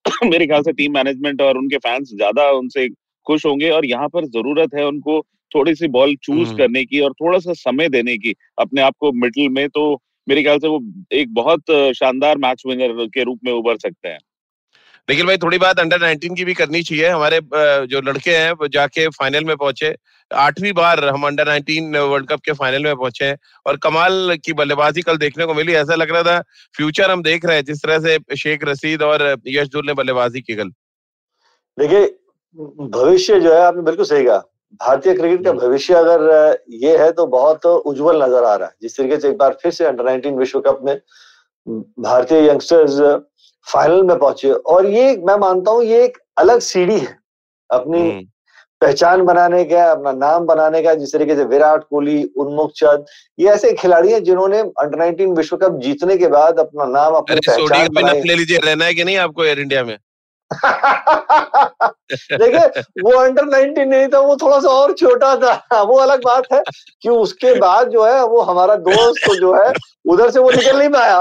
मेरे 0.23 0.45
ख्याल 0.47 0.61
से 0.61 0.71
टीम 0.71 0.93
मैनेजमेंट 0.93 1.41
और 1.41 1.57
उनके 1.57 1.77
फैंस 1.77 2.09
ज़्यादा 2.15 2.49
उनसे 2.51 2.87
खुश 3.27 3.45
होंगे 3.45 3.69
और 3.69 3.85
यहाँ 3.85 4.07
पर 4.07 4.25
ज़रूरत 4.25 4.73
है 4.75 4.85
उनको 4.85 5.21
थोड़ी 5.55 5.75
सी 5.75 5.87
बॉल 5.87 6.15
चूज़। 6.23 6.55
करने 6.57 6.83
की 6.85 6.99
और 6.99 7.13
थोड़ा 7.13 7.39
सा 7.39 7.53
समय 7.53 7.89
देने 7.89 8.17
की 8.17 8.33
अपने 8.59 8.81
आप 8.81 8.95
को 8.99 9.11
मिडिल 9.11 9.49
में 9.49 9.67
तो 9.69 9.83
मेरे 10.29 10.43
ख्याल 10.43 10.59
से 10.59 10.67
वो 10.67 10.79
एक 11.11 11.33
बहुत 11.33 11.71
शानदार 11.95 12.37
मैच 12.37 12.63
विनर 12.67 13.05
के 13.07 13.23
रूप 13.23 13.39
में 13.45 13.51
उभर 13.53 13.77
सकते 13.77 14.09
हैं। 14.09 14.19
लेकिन 15.07 15.25
भाई 15.27 15.37
थोड़ी 15.37 15.57
बात 15.57 15.79
अंडर 15.79 16.03
19 16.03 16.35
की 16.35 16.43
भी 16.45 16.53
करनी 16.53 16.81
चाहिए। 16.83 17.07
हमारे 17.07 17.39
जो 17.87 18.01
लड़के 18.01 18.31
हैं 18.31 18.51
वो 18.51 18.67
जाके 18.67 19.07
फाइनल 19.09 19.45
में 19.45 19.55
पहुँचे। 19.55 19.95
आठवीं 20.31 20.73
बार 20.73 21.03
हम 21.05 21.25
अंडर 21.27 21.49
19 21.49 21.95
वर्ल्ड 21.95 22.27
कप 22.27 22.41
के 22.45 22.51
फाइनल 22.53 22.83
में 22.83 22.95
पहुँचे 22.95 23.25
हैं 23.25 23.37
और 23.65 23.77
कमाल 23.77 24.35
की 24.45 24.53
बल्लेबाजी 24.53 25.01
कल 25.01 25.17
देखने 25.17 25.45
को 25.45 25.53
मिली। 25.53 25.73
ऐसा 25.73 25.95
लग 25.95 26.11
रहा 26.11 26.23
था 26.23 26.39
फ्यूचर 26.75 27.11
हम 27.11 27.23
देख 27.23 27.45
रहे 27.45 27.55
हैं 27.55 27.63
जिस 27.65 27.81
तरह 27.83 27.99
से 27.99 28.17
शेख 28.37 28.65
रसीद 28.65 29.01
और 29.01 29.23
यशदुल 29.47 29.85
ने 29.85 29.93
बल्लेबाजी 29.93 30.41
की 30.41 30.55
कल। 30.55 30.69
देखिए 31.77 32.05
भविष्य 32.89 33.39
जो 33.39 33.53
है 33.53 33.61
आपने 33.61 33.81
बिल्कुल 33.81 34.05
सही 34.05 34.23
कहा। 34.25 34.43
भारतीय 34.73 35.13
क्रिकेट 35.13 35.43
का। 35.45 35.51
भविष्य 35.53 35.93
अगर 35.95 36.57
ये 36.71 36.97
है 36.97 37.11
तो 37.11 37.25
बहुत 37.27 37.65
उज्जवल 37.65 38.23
नज़र 38.23 38.43
आ 38.43 38.55
रहा 38.55 38.67
है 38.67 38.73
जिस 38.81 38.97
तरीके 38.97 39.19
से 39.19 39.29
एक 39.29 39.37
बार 39.37 39.57
फिर 39.61 39.71
से 39.71 39.85
अंडर 39.85 40.09
19 40.11 40.37
विश्व 40.37 40.59
कप 40.59 40.79
में 40.83 40.95
भारतीय 41.99 42.49
यंगस्टर्स 42.49 42.99
फाइनल 43.67 44.03
में 44.03 44.17
पहुँचे 44.17 44.51
और 44.51 44.85
ये 44.87 45.15
मैं 45.19 45.37
मानता 45.37 45.71
हूँ 45.71 45.83
ये 45.83 46.03
एक 46.03 46.17
अलग 46.37 46.59
सीढ़ी 46.63 46.99
है 46.99 47.17
अपनी 47.69 47.99
हम्म। 48.01 48.27
पहचान 48.81 49.21
बनाने 49.23 49.63
का 49.65 49.89
अपना 49.91 50.11
नाम 50.11 50.45
बनाने 50.45 50.81
का 50.81 50.93
जिस 50.93 51.13
तरीके 51.13 51.35
से 51.35 51.43
विराट 51.45 51.83
कोहली 51.83 52.23
उन्मुख 52.37 52.71
चंद 52.75 53.05
ये 53.39 53.49
ऐसे 53.49 53.71
खिलाड़ी 53.73 54.11
हैं 54.11 54.23
जिन्होंने 54.23 54.59
अंडर 54.59 55.01
19 55.01 55.35
विश्व 55.37 55.57
कप 55.57 55.79
जीतने 55.81 56.17
के 56.17 56.27
बाद 56.27 56.59
अपना 56.59 56.85
नाम 56.89 57.15
अपनी 57.15 57.39
पहचान 57.47 58.21
ले 58.27 58.35
लीजिए 58.35 58.57
रहना 58.59 58.85
है 58.85 58.93
कि 58.93 59.03
नहीं 59.03 59.17
आपको 59.17 59.45
एयर 59.45 59.59
इंडिया 59.59 59.83
में 59.83 59.97
देखिए 62.33 62.81
वो 63.03 63.11
अंडर 63.19 63.45
19 63.45 63.85
नहीं 63.87 64.07
था 64.07 64.19
वो 64.19 64.35
थोड़ा 64.35 64.59
सा 64.59 64.69
और 64.69 64.93
छोटा 64.93 65.35
था। 65.37 65.81
वो 65.81 65.97
अलग 65.97 66.23
बात 66.23 66.47
है 66.53 66.61
कि 67.01 67.09
उसके 67.09 67.53
बाद 67.59 67.89
जो 67.89 68.05
है 68.05 68.23
वो 68.25 68.41
हमारा 68.41 68.75
दोस्त 68.77 69.25
तो 69.25 69.35
जो 69.35 69.53
है 69.55 69.73
उधर 70.05 70.29
से 70.31 70.39
वो 70.39 70.51
निकल 70.51 70.77
नहीं 70.77 70.89
पाया। 70.89 71.19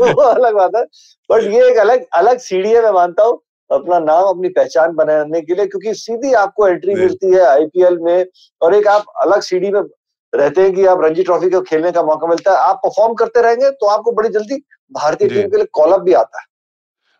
वो 0.00 0.22
अलग 0.22 0.54
बात 0.54 0.76
है। 0.76 0.82
बट 1.30 1.42
ये 1.44 1.70
एक 1.70 1.78
अलग 1.78 2.04
अलग 2.14 2.38
सीढ़ी 2.40 2.70
है 2.70 2.82
मैं 2.82 2.90
मानता 2.90 3.24
हूँ 3.24 3.40
अपना 3.70 3.98
नाम 3.98 4.24
अपनी 4.24 4.48
पहचान 4.48 4.94
बनाने 4.94 5.40
के 5.40 5.54
लिए 5.54 5.66
क्योंकि 5.66 5.94
सीधी 5.94 6.32
आपको 6.34 6.68
एंट्री 6.68 6.94
मिलती 6.94 7.30
है 7.34 7.44
आईपीएल 7.46 7.98
में 7.98 8.26
और 8.62 8.74
एक 8.74 8.86
आप 8.88 9.04
अलग 9.22 9.40
सीढ़ी 9.40 9.70
में 9.70 9.80
रहते 10.32 10.60
हैं 10.60 10.72
कि 10.74 10.86
आप 10.86 11.00
रणजी 11.00 11.22
ट्रॉफी 11.22 11.50
को 11.50 11.60
खेलने 11.60 11.92
का 11.92 12.02
मौका 12.02 12.26
मिलता 12.26 12.50
है। 12.50 12.56
आप 12.58 12.80
परफॉर्म 12.84 13.14
करते 13.14 13.42
रहेंगे 13.42 13.70
तो 13.70 13.86
आपको 13.86 14.12
बड़ी 14.12 14.28
जल्दी 14.28 14.56
भारतीय 14.92 15.28
टीम 15.28 15.48
के 15.50 15.56
लिए 15.56 15.66
कॉलअप 15.72 16.00
भी 16.00 16.12
आता 16.12 16.40
है। 16.40 16.46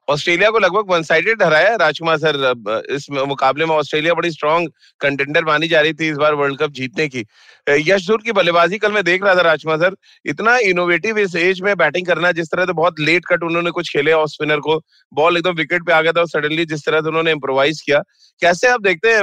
ऑस्ट्रेलिया 0.08 0.48
को 0.50 0.58
लगभग 0.58 0.90
वन 0.90 1.02
साइडेड 1.02 1.42
हराया 1.42 1.74
राजकुमार 1.76 2.16
सर 2.18 2.84
इस 2.90 3.06
मुकाबले 3.26 3.66
में 3.66 3.74
ऑस्ट्रेलिया 3.74 4.14
बड़ी 4.14 4.30
स्ट्रॉन्ग 4.30 4.70
कंटेंडर 5.00 5.44
मानी 5.44 5.68
जा 5.68 5.80
रही 5.80 5.92
थी 5.94 6.08
इस 6.10 6.16
बार 6.16 6.34
वर्ल्ड 6.34 6.58
कप 6.58 6.70
जीतने 6.78 7.06
की। 7.08 7.24
यशधुर 7.66 8.22
की 8.22 8.32
बल्लेबाजी 8.32 8.78
कल 8.78 8.92
मैं 8.92 9.02
देख 9.04 9.24
रहा 9.24 9.34
था 9.34 9.42
राजकुमार 9.42 9.78
सर 9.80 9.96
इतना 10.24 10.56
इनोवेटिव 10.70 11.18
इस 11.18 11.36
एज 11.36 11.60
में 11.62 11.74
बैटिंग 11.76 12.06
करना 12.06 12.32
जिस 12.32 12.50
तरह 12.52 12.66
से 12.66 12.72
बहुत 12.72 13.00
लेट 13.00 13.26
कट 13.28 13.42
उन्होंने 13.42 13.70
कुछ 13.70 13.92
खेले 13.92 14.12
ऑफ़ 14.12 14.30
स्पिनर 14.30 14.60
को 14.60 14.78
बॉल 15.12 15.36
एकदम 15.36 15.54
विकेट 15.54 15.86
पे 15.86 15.92
आ 15.92 16.00
गया 16.02 16.12
था 16.12 16.20
और 16.20 16.28
सडनली 16.28 16.64
जिस 16.66 16.84
तरह 16.86 17.00
से 17.00 17.08
उन्होंने 17.08 17.30
इम्प्रोवाइज 17.30 17.80
किया। 17.80 18.02
कैसे 18.42 18.68
आप 18.68 18.82
देखते 18.82 19.12
हैं 19.12 19.22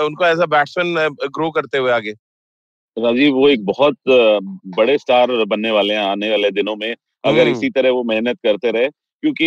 उनको 0.00 0.26
एज 0.26 0.40
अ 0.40 0.46
बैट्समैन 0.46 0.94
ग्रो 1.28 1.50
करते 1.50 1.78
हुए 1.78 1.92
आगे? 1.92 2.14
राजीव 2.96 3.34
वो 3.34 3.48
एक 3.48 3.64
बहुत 3.64 3.96
बड़े 4.78 4.96
स्टार 4.98 5.44
बनने 5.46 5.70
वाले 5.70 5.94
हैं 5.94 6.02
आने 6.02 6.30
वाले 6.30 6.50
दिनों 6.52 6.76
में 6.76 6.94
अगर 7.24 7.40
हम्म। 7.40 7.52
इसी 7.52 7.70
तरह 7.70 7.90
वो 7.90 8.02
मेहनत 8.04 8.38
करते 8.44 8.70
रहे 8.70 8.88
क्योंकि 9.22 9.46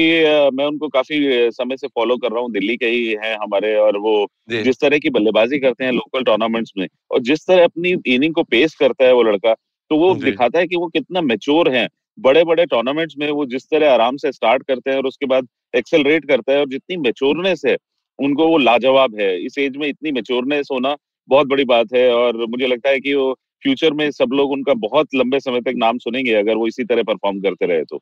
मैं 0.58 0.66
उनको 0.66 0.88
काफ़ी 0.88 1.52
समय 1.52 1.78
से 1.78 1.88
फॉलो 1.88 2.18
कर 2.18 2.32
रहा 2.32 2.42
हूँ 2.42 2.52
दिल्ली 2.52 2.78
के 2.78 2.86
ही 2.86 3.08
हैं 3.24 3.36
हमारे 3.36 3.76
और 3.76 3.98
वो 3.98 4.28
जिस 4.64 4.80
तरह 4.80 4.98
की 4.98 5.10
बल्लेबाजी 5.10 5.60
करते 5.60 5.86
हैं 5.86 5.92
लोकल 5.92 6.24
टूर्नामेंट्स 6.24 6.72
में 6.78 6.88
और 7.12 7.20
जिस 7.20 7.48
तरह 7.48 7.64
अपनी 7.64 7.96
इनिंग 8.16 8.34
को 8.34 8.44
पेश 8.44 8.76
करता 8.76 9.06
है 9.06 9.14
वो 9.14 9.24
लड़का 9.24 9.54
तो 9.92 9.98
वो 9.98 10.14
दिखाता 10.16 10.60
है 10.60 10.68
कि 10.68 10.76
वो 10.76 10.88
कितना 10.88 11.22
मेच्योर 11.22 11.76
है। 11.76 11.88
बड़े 12.20 12.44
बड़े 12.44 12.66
टूर्नामेंट्स 12.66 13.16
में 13.20 13.30
वो 13.32 13.46
जिस 13.46 13.64
तरह 13.64 13.92
आराम 13.92 14.18
से 14.18 14.32
स्टार्ट 14.32 14.64
करते 14.64 14.90
हैं 14.90 14.98
और 14.98 15.06
उसके 15.06 15.26
बाद 15.26 15.48
एक्सेलरेट 15.76 16.26
करता 16.26 16.54
है 16.54 16.60
और 16.60 16.68
जितनी 16.70 16.98
मेच्योरनेस 16.98 17.62
है 17.68 17.78
उनको 18.20 18.48
वो 18.48 18.58
लाजवाब 18.58 19.20
है। 19.20 19.46
इस 19.46 19.58
एज 19.58 19.78
में 19.78 19.88
इतनी 19.88 20.12
मेच्योरनेस 20.12 20.68
होना 20.72 20.96
बहुत 21.30 21.48
बड़ी 21.48 21.64
बात 21.64 21.94
है 21.96 22.14
और 22.14 22.46
मुझे 22.46 22.68
लगता 22.68 22.90
है 22.90 23.00
कि 23.00 23.14
वो 23.14 23.34
फ्यूचर 23.64 23.94
में 23.94 24.12
सब 24.12 24.30
लोग 24.34 24.52
उनका 24.52 24.74
बहुत 24.74 25.08
लंबे 25.16 25.40
समय 25.40 25.62
तक 25.62 25.74
नाम 25.76 25.98
सुनेंगे 25.98 26.34
अगर 26.34 26.56
वो 26.56 26.68
इसी 26.68 26.84
तरह 26.84 27.04
परफॉर्म 27.04 27.40
करते 27.42 27.66
रहे 27.66 27.84
तो। 27.84 28.00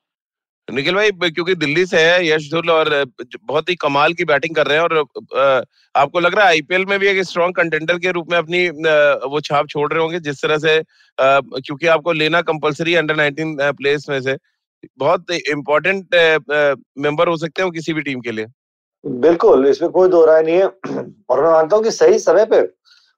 निखिल 0.67 0.95
भाई 0.95 1.29
क्योंकि 1.29 1.53
दिल्ली 1.55 1.85
से 1.85 1.99
है 1.99 2.27
यश 2.27 2.49
धुल 2.51 2.69
और 2.71 2.89
बहुत 3.37 3.69
ही 3.69 3.75
कमाल 3.77 4.13
की 4.13 4.25
बैटिंग 4.25 4.55
कर 4.55 4.67
रहे 4.67 4.77
हैं 4.77 4.83
और 4.83 5.63
आपको 5.95 6.19
लग 6.19 6.35
रहा 6.35 6.45
है 6.45 6.51
आईपीएल 6.51 6.85
में 6.85 6.97
भी 6.99 7.07
एक 7.07 7.21
स्ट्रॉन्ग 7.23 7.55
कंटेंडर 7.55 7.97
के 7.97 8.11
रूप 8.11 8.31
में 8.31 8.37
अपनी 8.37 8.67
वो 9.25 9.39
छाप 9.41 9.67
छोड़ 9.69 9.91
रहे 9.91 10.01
होंगे 10.01 10.19
जिस 10.21 10.41
तरह 10.41 10.57
से 10.59 10.79
क्योंकि 11.17 11.87
आपको 11.87 12.11
लेना 12.13 12.41
कंपलसरी 12.43 12.95
अंडर 12.95 13.15
19 13.21 13.73
प्लेस 13.73 14.05
में 14.09 14.19
से 14.21 14.37
बहुत 14.97 15.31
इम्पोर्टेंट 15.31 16.15
मेंबर 16.99 17.27
हो 17.27 17.37
सकते 17.37 17.61
हैं 17.61 17.71
किसी 17.71 17.93
भी 17.93 18.01
टीम 18.01 18.19
के 18.19 18.31
लिए 18.31 18.45
बिल्कुल 19.03 19.67
इसमें 19.67 19.89
कोई 19.91 20.09
दो 20.09 20.25
राय 20.25 20.43
नहीं 20.43 20.55
है 20.55 20.65
और 20.65 21.43
मैं 21.43 21.51
मानता 21.51 21.75
हूँ 21.75 21.83
कि 21.83 21.91
सही 21.91 22.19
समय 22.19 22.45
पे 22.45 22.61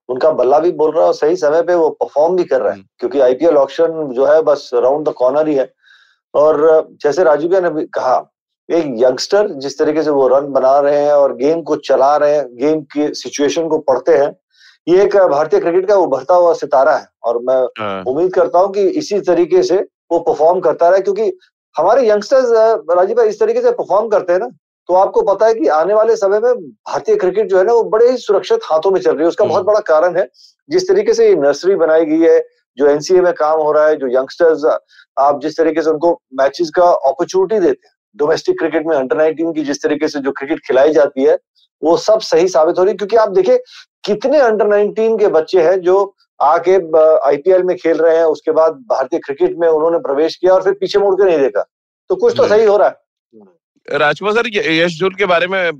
उनका 0.09 0.31
बल्ला 0.33 0.59
भी 0.59 0.71
बोल 0.73 0.91
रहा 0.91 1.01
है 1.01 1.07
और 1.07 1.13
सही 1.15 1.35
समय 1.37 1.61
पे 1.63 1.75
वो 1.75 1.89
परफॉर्म 1.97 2.35
भी 2.35 2.43
कर 2.45 2.61
रहा 2.61 2.69
है 2.69 2.75
हम्म। 2.75 2.87
क्योंकि 2.99 3.19
आईपीएल 3.21 3.57
ऑप्शन 3.57 4.11
जो 4.13 4.25
है 4.25 4.41
बस 4.43 4.69
राउंड 4.75 5.07
द 5.07 5.13
कॉर्नर 5.13 5.47
ही 5.47 5.55
है 5.55 5.71
और 6.33 6.87
जैसे 7.03 7.23
राजू 7.23 7.47
भैया 7.47 7.61
ने 7.61 7.69
भी 7.69 7.85
कहा 7.93 8.15
एक 8.69 8.85
यंगस्टर 8.97 9.47
जिस 9.59 9.77
तरीके 9.79 10.03
से 10.03 10.09
वो 10.09 10.27
रन 10.27 10.45
बना 10.47 10.79
रहे 10.79 10.99
हैं 10.99 11.13
और 11.13 11.35
गेम 11.35 11.61
को 11.61 11.75
चला 11.85 12.15
रहे 12.17 12.35
हैं 12.35 12.45
गेम 12.55 12.81
की 12.93 13.13
सिचुएशन 13.13 13.67
को 13.67 13.77
पढ़ते 13.79 14.17
हैं 14.17 14.35
ये 14.87 15.03
एक 15.03 15.15
भारतीय 15.15 15.59
क्रिकेट 15.59 15.87
का 15.87 15.95
उभरता 15.95 16.35
हुआ 16.35 16.53
सितारा 16.53 16.95
है। 16.97 17.07
और 17.23 17.39
मैं 17.39 17.61
हाँ। 17.79 18.03
उम्मीद 18.03 18.33
करता 18.33 18.59
हूँ 18.59 18.71
कि 18.73 18.81
इसी 19.01 19.19
तरीके 19.21 19.61
से 19.63 19.75
वो 20.11 20.19
परफॉर्म 20.19 20.59
करता 20.59 20.89
रहे 20.89 21.01
क्योंकि 21.01 21.31
हमारे 21.75 22.07
यंगस्टर्स 22.09 22.51
राजीव 22.91 23.15
भाई 23.17 23.27
इस 23.27 23.39
तरीके 23.39 23.61
से 23.61 23.71
परफॉर्म 23.71 24.07
करते 24.09 24.33
हैं 24.33 24.39
ना 24.39 24.49
तो 24.89 24.93
आपको 24.93 25.21
पता 25.23 25.45
है 25.45 25.53
कि 25.53 25.67
आने 25.67 25.93
वाले 25.93 26.15
समय 26.15 26.39
में 26.39 26.53
भारतीय 26.53 27.15
क्रिकेट 27.15 27.49
जो 27.49 27.57
है 27.57 27.63
ना 27.63 27.73
वो 27.73 27.83
बड़े 27.89 28.09
ही 28.09 28.17
सुरक्षित 28.17 28.59
हाथों 28.63 28.91
में 28.91 28.99
चल 29.01 29.11
रही 29.11 29.21
है। 29.21 29.27
उसका 29.27 29.45
बहुत 29.45 29.65
बड़ा 29.65 29.79
कारण 29.87 30.17
है 30.17 30.27
जिस 30.69 30.87
तरीके 30.87 31.13
से 31.13 31.27
ये 31.29 31.35
नर्सरी 31.35 31.75
बनाई 31.75 32.05
गई 32.05 32.19
है 32.21 32.39
जो 32.77 32.87
एनसीए 32.87 33.21
में 33.21 33.33
काम 33.33 33.59
हो 33.59 33.71
रहा 33.71 33.87
है 33.87 33.95
जो 33.95 34.07
यंगस्टर्स 34.07 34.65
आप 35.19 35.39
जिस 35.41 35.57
तरीके 35.57 35.81
से 35.81 35.89
उनको 35.89 36.11
मैचेस 36.33 36.69
का 36.75 36.85
अपॉर्चुनिटी 37.09 37.59
देते 37.59 37.87
हैं 37.87 37.93
डोमेस्टिक 38.15 38.57
क्रिकेट 38.59 38.85
में 38.87 38.95
अंडर 38.97 39.17
नाइनटीन 39.17 39.53
की 39.53 39.63
जिस 39.63 39.81
तरीके 39.83 40.07
से 40.07 40.19
जो 40.19 40.31
क्रिकेट 40.31 40.59
खिलाई 40.67 40.93
जाती 40.93 41.23
है 41.23 41.37
वो 41.81 41.95
सब 41.97 42.19
सही 42.21 42.47
साबित 42.47 42.79
हो 42.79 42.83
रही 42.83 42.91
है। 42.91 42.97
क्योंकि 42.97 43.15
आप 43.15 43.29
देखिए 43.29 43.57
कितने 44.05 44.39
अंडर 44.39 44.67
नाइनटीन 44.67 45.17
के 45.17 45.27
बच्चे 45.27 45.61
हैं 45.61 45.79
जो 45.81 45.95
आके 46.39 46.75
आईपीएल 47.27 47.63
में 47.63 47.75
खेल 47.77 47.97
रहे 47.97 48.17
हैं 48.17 48.25
उसके 48.25 48.51
बाद 48.51 48.73
भारतीय 48.89 49.19
क्रिकेट 49.19 49.55
में 49.57 49.67
उन्होंने 49.67 49.97
प्रवेश 49.99 50.35
किया 50.35 50.53
और 50.53 50.63
फिर 50.63 50.73
पीछे 50.73 50.99
मुड़ 50.99 51.13
के 51.15 51.23
नहीं 51.23 51.37
देखा। 51.39 51.61
तो 52.09 52.15
कुछ 52.15 52.33
तो 52.37 52.47
सही 52.47 52.65
हो 52.65 52.77
रहा 52.77 52.87
है। 52.87 52.95
राजकुमार 53.87 54.33
सर 54.33 54.47
यश 54.71 54.97
झूल 54.99 55.13
के 55.15 55.25
बारे 55.25 55.47
में 55.47 55.71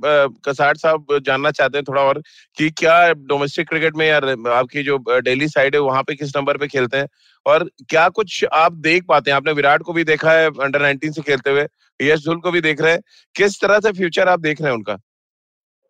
कसाट 0.46 0.78
साहब 0.78 1.06
जानना 1.26 1.52
चाहते 1.52 1.78
हैं 1.78 1.84
थोड़ा 1.88 2.02
और 2.02 2.22
कि 2.58 2.70
क्या 2.70 2.96
डोमेस्टिक 3.13 3.68
क्रिकेट 3.70 3.96
में 3.96 4.06
यार 4.08 4.26
आपकी 4.52 4.84
जो 4.84 4.98
डेली 5.20 5.48
साइड 5.48 5.76
है 5.76 5.82
वहाँ 5.82 6.02
पे 6.04 6.16
किस 6.16 6.36
नंबर 6.38 6.58
पे 6.58 6.68
खेलते 6.68 6.98
हैं? 6.98 7.08
और 7.46 7.70
क्या 7.89 8.08
कुछ 8.10 8.44
आप 8.54 8.74
देख 8.74 9.06
पाते 9.08 9.32
हैं? 9.32 9.36
आपने 9.36 9.52
विराट 9.52 9.82
को 9.82 9.94
भी 9.94 10.04
देखा 10.04 10.32
है 10.32 10.48
अंडर 10.63 10.82
नाइनटीन 10.82 11.12
से 11.12 11.22
खेलते 11.22 11.50
हुए। 11.50 11.66
यश 12.00 12.26
झूल 12.26 12.38
को 12.39 12.52
भी 12.52 12.62
देख 12.62 12.82
रहे 12.82 12.92
हैं। 12.94 13.02
किस 13.36 13.60
तरह 13.62 13.80
से 13.80 13.92
फ्यूचर 13.92 14.28
आप 14.28 14.39
देख 14.39 14.62
रहे 14.62 14.70
हैं 14.70 14.78
उनका? 14.78 14.98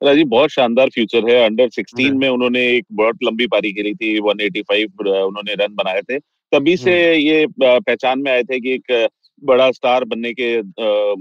राजीव 0.02 0.28
बहुत 0.28 0.49
शानदार 0.49 0.89
फ्यूचर 0.89 1.30
है। 1.30 1.43
अंडर 1.45 1.69
16 1.69 2.17
में 2.19 2.28
उन्होंने 2.30 2.62
एक 2.67 2.86
बहुत 2.91 3.17
लंबी 3.23 3.47
पारी 3.47 3.71
खेली 3.73 3.93
थी 3.93 4.19
185 4.21 5.08
उन्होंने 5.08 5.54
रन 5.56 5.76
बनाए 5.76 6.02
थे। 6.02 6.19
तभी 6.19 6.78
से 6.78 6.93
ये 7.15 7.45
पहचान 7.62 8.19
में 8.19 8.32
आए 8.32 8.43
थे 8.43 8.60
कि 8.60 8.73
एक 8.73 9.10
बड़ा 9.43 9.71
स्टार 9.71 10.03
बनने 10.03 10.34
के 10.39 10.58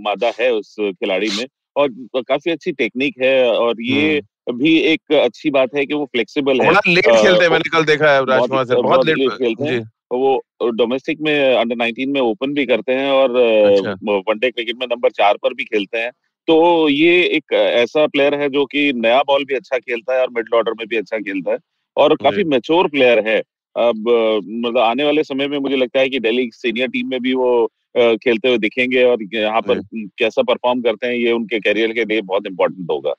मादा 0.02 0.32
है 0.40 0.52
उस 0.52 0.76
खिलाड़ी 0.80 1.30
में। 1.38 1.46
और 1.76 1.88
काफ़ी 2.16 2.50
अच्छी 2.50 2.72
टेक्निक 2.72 3.14
है 3.22 3.34
और 3.48 3.82
ये 3.82 4.20
भी 4.54 4.76
एक 4.78 5.12
अच्छी 5.14 5.50
बात 5.50 5.74
है 5.74 5.84
कि 5.86 5.94
वो 5.94 6.04
फ्लेक्सिबल 6.04 6.60
है। 6.60 6.72
लेट 6.88 7.04
खेलते 7.04 7.44
हैं 7.44 7.50
मैंने 7.50 7.70
कल 7.70 7.84
देखा 7.84 8.12
है 8.12 8.24
राजकुमार 8.24 8.82
बहुत 8.82 9.06
लेट 9.06 9.30
खेलते 9.30 9.64
हैं। 9.64 9.80
वो 10.12 10.70
डोमेस्टिक 10.70 11.20
में 11.20 11.54
अंडर 11.54 11.76
19 11.76 12.08
में 12.08 12.20
ओपन 12.20 12.52
भी 12.54 12.66
करते 12.66 12.92
हैं 12.92 13.10
और 13.10 13.36
अच्छा। 13.36 13.92
वनडे 14.02 14.50
क्रिकेट 14.50 14.76
में 14.76 14.86
नंबर 14.86 15.10
चार 15.10 15.36
पर 15.42 15.54
भी 15.54 15.64
खेलते 15.64 15.98
हैं। 15.98 16.10
तो 16.48 16.88
ये 16.88 17.22
एक 17.26 17.52
ऐसा 17.52 18.06
प्लेयर 18.06 18.34
है 18.34 18.48
जो 18.48 18.64
कि 18.66 18.92
नया 18.92 19.20
बॉल 19.20 19.44
भी 19.44 19.54
अच्छा 19.54 19.78
खेलता 19.78 20.14
है 20.14 20.20
और 20.20 20.30
मिडल 20.30 20.56
ऑर्डर 20.56 20.72
में 20.72 20.86
भी 20.88 20.96
अच्छा 20.96 21.18
खेलता 21.18 21.52
है 21.52 21.58
और 21.96 22.14
काफ़ी 22.14 22.44
मेच्योर 22.44 22.88
प्लेयर 22.88 23.26
है। 23.28 23.38
अब 23.76 24.08
मतलब 24.46 24.78
आने 24.78 25.04
वाले 25.04 25.24
समय 25.24 25.48
में 25.48 25.58
मुझे 25.58 25.76
लगता 25.76 26.00
है 26.00 26.08
कि 26.08 26.18
दिल्ली 26.20 26.50
सीनियर 26.52 26.88
टीम 26.88 27.08
में 27.08 27.20
भी 27.20 27.34
वो 27.34 27.72
खेलते 27.94 28.48
हुए 28.48 28.58
दिखेंगे 28.58 29.02
और 29.04 29.22
यहाँ 29.34 29.60
पर 29.62 29.80
कैसा 30.18 30.42
परफॉर्म 30.44 30.80
करते 30.82 31.06
हैं 31.06 31.14
ये 31.14 31.32
उनके 31.32 31.60
करियर 31.60 31.92
के 31.92 32.04
लिए 32.04 32.20
बहुत 32.22 32.46
इंपॉर्टेंट 32.46 32.86
होगा। 32.90 33.14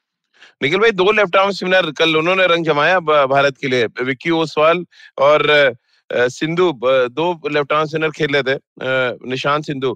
निखिल 0.61 0.79
भाई 0.79 0.91
दो 0.93 1.11
लेफ़्ट 1.11 1.35
आर्म 1.35 1.51
स्पिनर 1.51 1.91
कल 1.97 2.15
उन्होंने 2.17 2.45
रंग 2.47 2.65
जमाया 2.65 2.99
भारत 2.99 3.57
के 3.57 3.67
लिए। 3.67 3.85
विक्की 4.03 4.29
ओसवाल 4.31 4.83
और 5.19 5.75
सिंधु 6.09 6.71
दो 6.83 7.49
लेफ़्ट 7.49 7.73
आर्म 7.73 7.85
स्पिनर 7.87 8.09
खेल 8.11 8.35
रहे 8.35 8.43
थे 8.45 9.29
निशांत 9.29 9.65
सिंधु। 9.65 9.93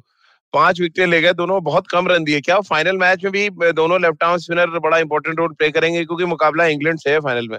पाँच 0.53 0.79
विकेट 0.81 1.07
ले 1.09 1.21
गए 1.21 1.33
दोनों 1.33 1.61
बहुत 1.63 1.87
कम 1.87 2.07
रन 2.07 2.23
दिए। 2.23 2.41
क्या 2.41 2.59
फाइनल 2.63 2.97
मैच 2.97 3.23
में 3.23 3.31
भी 3.31 3.71
दोनों 3.73 3.99
लेफ़्ट 4.01 4.23
आर्म 4.23 4.37
स्पिनर 4.39 4.79
बड़ा 4.79 4.97
इंपॉर्टेंट 4.99 5.39
रोल 5.39 5.53
प्ले 5.53 5.69
करेंगे 5.71 6.03
क्योंकि 6.05 6.25
मुकाबला 6.25 6.65
इंग्लैंड 6.67 6.99
से 6.99 7.11
है 7.11 7.19
फाइनल 7.19 7.47
में। 7.49 7.57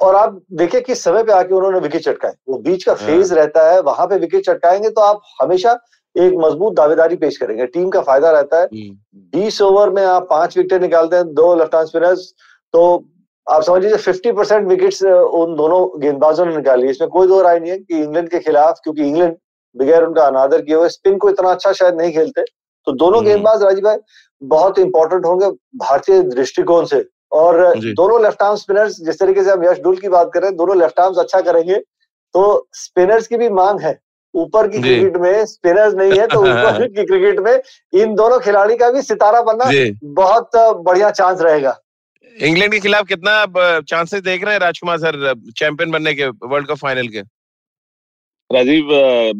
और 0.00 0.14
आप 0.14 0.40
देखिए 0.52 0.80
किस 0.80 1.02
समय 1.04 1.22
पे 1.22 1.32
आके 1.32 1.54
उन्होंने 1.54 1.78
विकेट 1.78 2.02
चटकाए 2.02 2.34
वो 2.48 2.58
बीच 2.58 2.84
का 2.84 2.94
फ़ेज़ 2.94 3.32
हाँ। 3.32 3.40
रहता 3.40 3.70
है 3.72 3.80
वहाँ 3.80 4.06
पे 4.06 4.16
विकेट 4.16 4.44
चटकाएँगे 4.44 4.90
तो 4.90 5.00
आप 5.00 5.22
हमेशा 5.42 5.78
एक 6.16 6.34
मज़बूत 6.36 6.74
दावेदारी 6.74 7.16
पेश 7.16 7.36
करेंगे 7.36 7.66
टीम 7.66 7.88
का 7.90 8.00
फ़ायदा 8.00 8.30
रहता 8.30 8.60
है। 8.60 8.68
बीस 9.32 9.60
ओवर 9.62 9.90
में 9.90 10.04
आप 10.04 10.26
पाँच 10.30 10.56
विकेट 10.58 10.80
निकालते 10.82 11.16
हैं 11.16 11.32
दो 11.34 11.54
लेफ़्ट 11.54 11.76
स्पिनर्स 11.86 12.32
तो 12.74 12.82
आप 13.46 13.62
समझ 13.62 13.82
लीजिए 13.82 13.98
फिफ्टी 13.98 14.32
परसेंट 14.32 14.68
विकेट 14.68 15.02
उन 15.02 15.54
दोनों 15.56 16.00
गेंदबाजों 16.00 16.46
ने 16.46 16.56
निकाली 16.56 16.88
इसमें 16.88 17.10
कोई 17.10 17.26
दो 17.26 17.40
राय 17.42 17.58
नहीं 17.60 17.70
है 17.70 17.78
कि 17.78 17.98
इंग्लैंड 17.98 18.28
के 18.28 18.38
खिलाफ 18.38 18.80
क्योंकि 18.84 19.02
इंग्लैंड 19.02 19.36
बगैर 19.76 20.04
उनका 20.04 20.22
अनादर 20.22 20.62
किए 20.62 20.74
हुए 20.74 20.88
स्पिन 20.88 21.16
को 21.18 21.30
इतना 21.30 21.50
अच्छा 21.50 21.72
शायद 21.72 21.94
नहीं 21.94 22.12
खेलते 22.12 22.42
तो 22.86 22.92
दोनों 22.94 23.18
हम्म। 23.18 23.28
गेंदबाज 23.28 23.62
राजीव 23.62 23.84
भाई 23.84 23.96
बहुत 24.42 24.78
इंपॉर्टेंट 24.78 25.24
होंगे 25.24 25.50
भारतीय 25.76 26.22
दृष्टिकोण 26.24 26.84
से 26.84 27.00
और 27.32 27.56
दोनों 27.78 28.22
लेफ़्ट 28.22 28.42
आर्म 28.42 28.56
स्पिनर्स 28.56 29.00
जिस 29.00 29.18
तरीके 29.18 29.44
से 29.44 29.50
हम 29.50 29.64
यश 29.64 29.78
डुल 29.80 29.96
की 29.96 30.08
बात 30.08 30.30
करें 30.34 30.54
दोनों 30.56 30.78
लेफ़्ट 30.78 31.00
आर्म्स 31.00 31.18
अच्छा 31.18 31.40
करेंगे 31.40 31.76
तो 32.34 32.68
स्पिनर्स 32.74 33.26
की 33.26 33.36
भी 33.36 33.48
मांग 33.50 33.80
है। 33.80 33.98
ऊपर 34.34 34.68
की 34.68 34.80
क्रिकेट 34.82 35.16
में 35.16 35.44
स्पिनर्स 35.46 35.94
नहीं 35.94 36.18
है 36.18 36.26
तो 36.26 36.40
ऊपर 36.48 36.86
की 36.86 37.04
क्रिकेट 37.04 37.38
में 37.40 38.00
इन 38.02 38.14
दोनों 38.14 38.38
खिलाड़ी 38.40 38.76
का 38.76 38.90
भी 38.90 39.02
सितारा 39.02 39.42
बनना 39.42 39.70
बहुत 40.14 40.56
बढ़िया 40.84 41.10
चांस 41.10 41.40
रहेगा। 41.40 41.78
इंग्लैंड 42.36 42.72
के 42.72 42.80
खिलाफ 42.80 43.06
कितना 43.06 43.80
चांसेस 43.80 44.22
देख 44.22 44.44
रहे 44.44 44.54
हैं 44.54 44.60
राजकुमार 44.60 44.98
सर 44.98 45.34
चैंपियन 45.56 45.90
बनने 45.90 46.14
के 46.14 46.26
वर्ल्ड 46.26 46.68
कप 46.68 46.76
फाइनल 46.76 47.08
के? 47.08 47.20
राजीव 48.50 48.88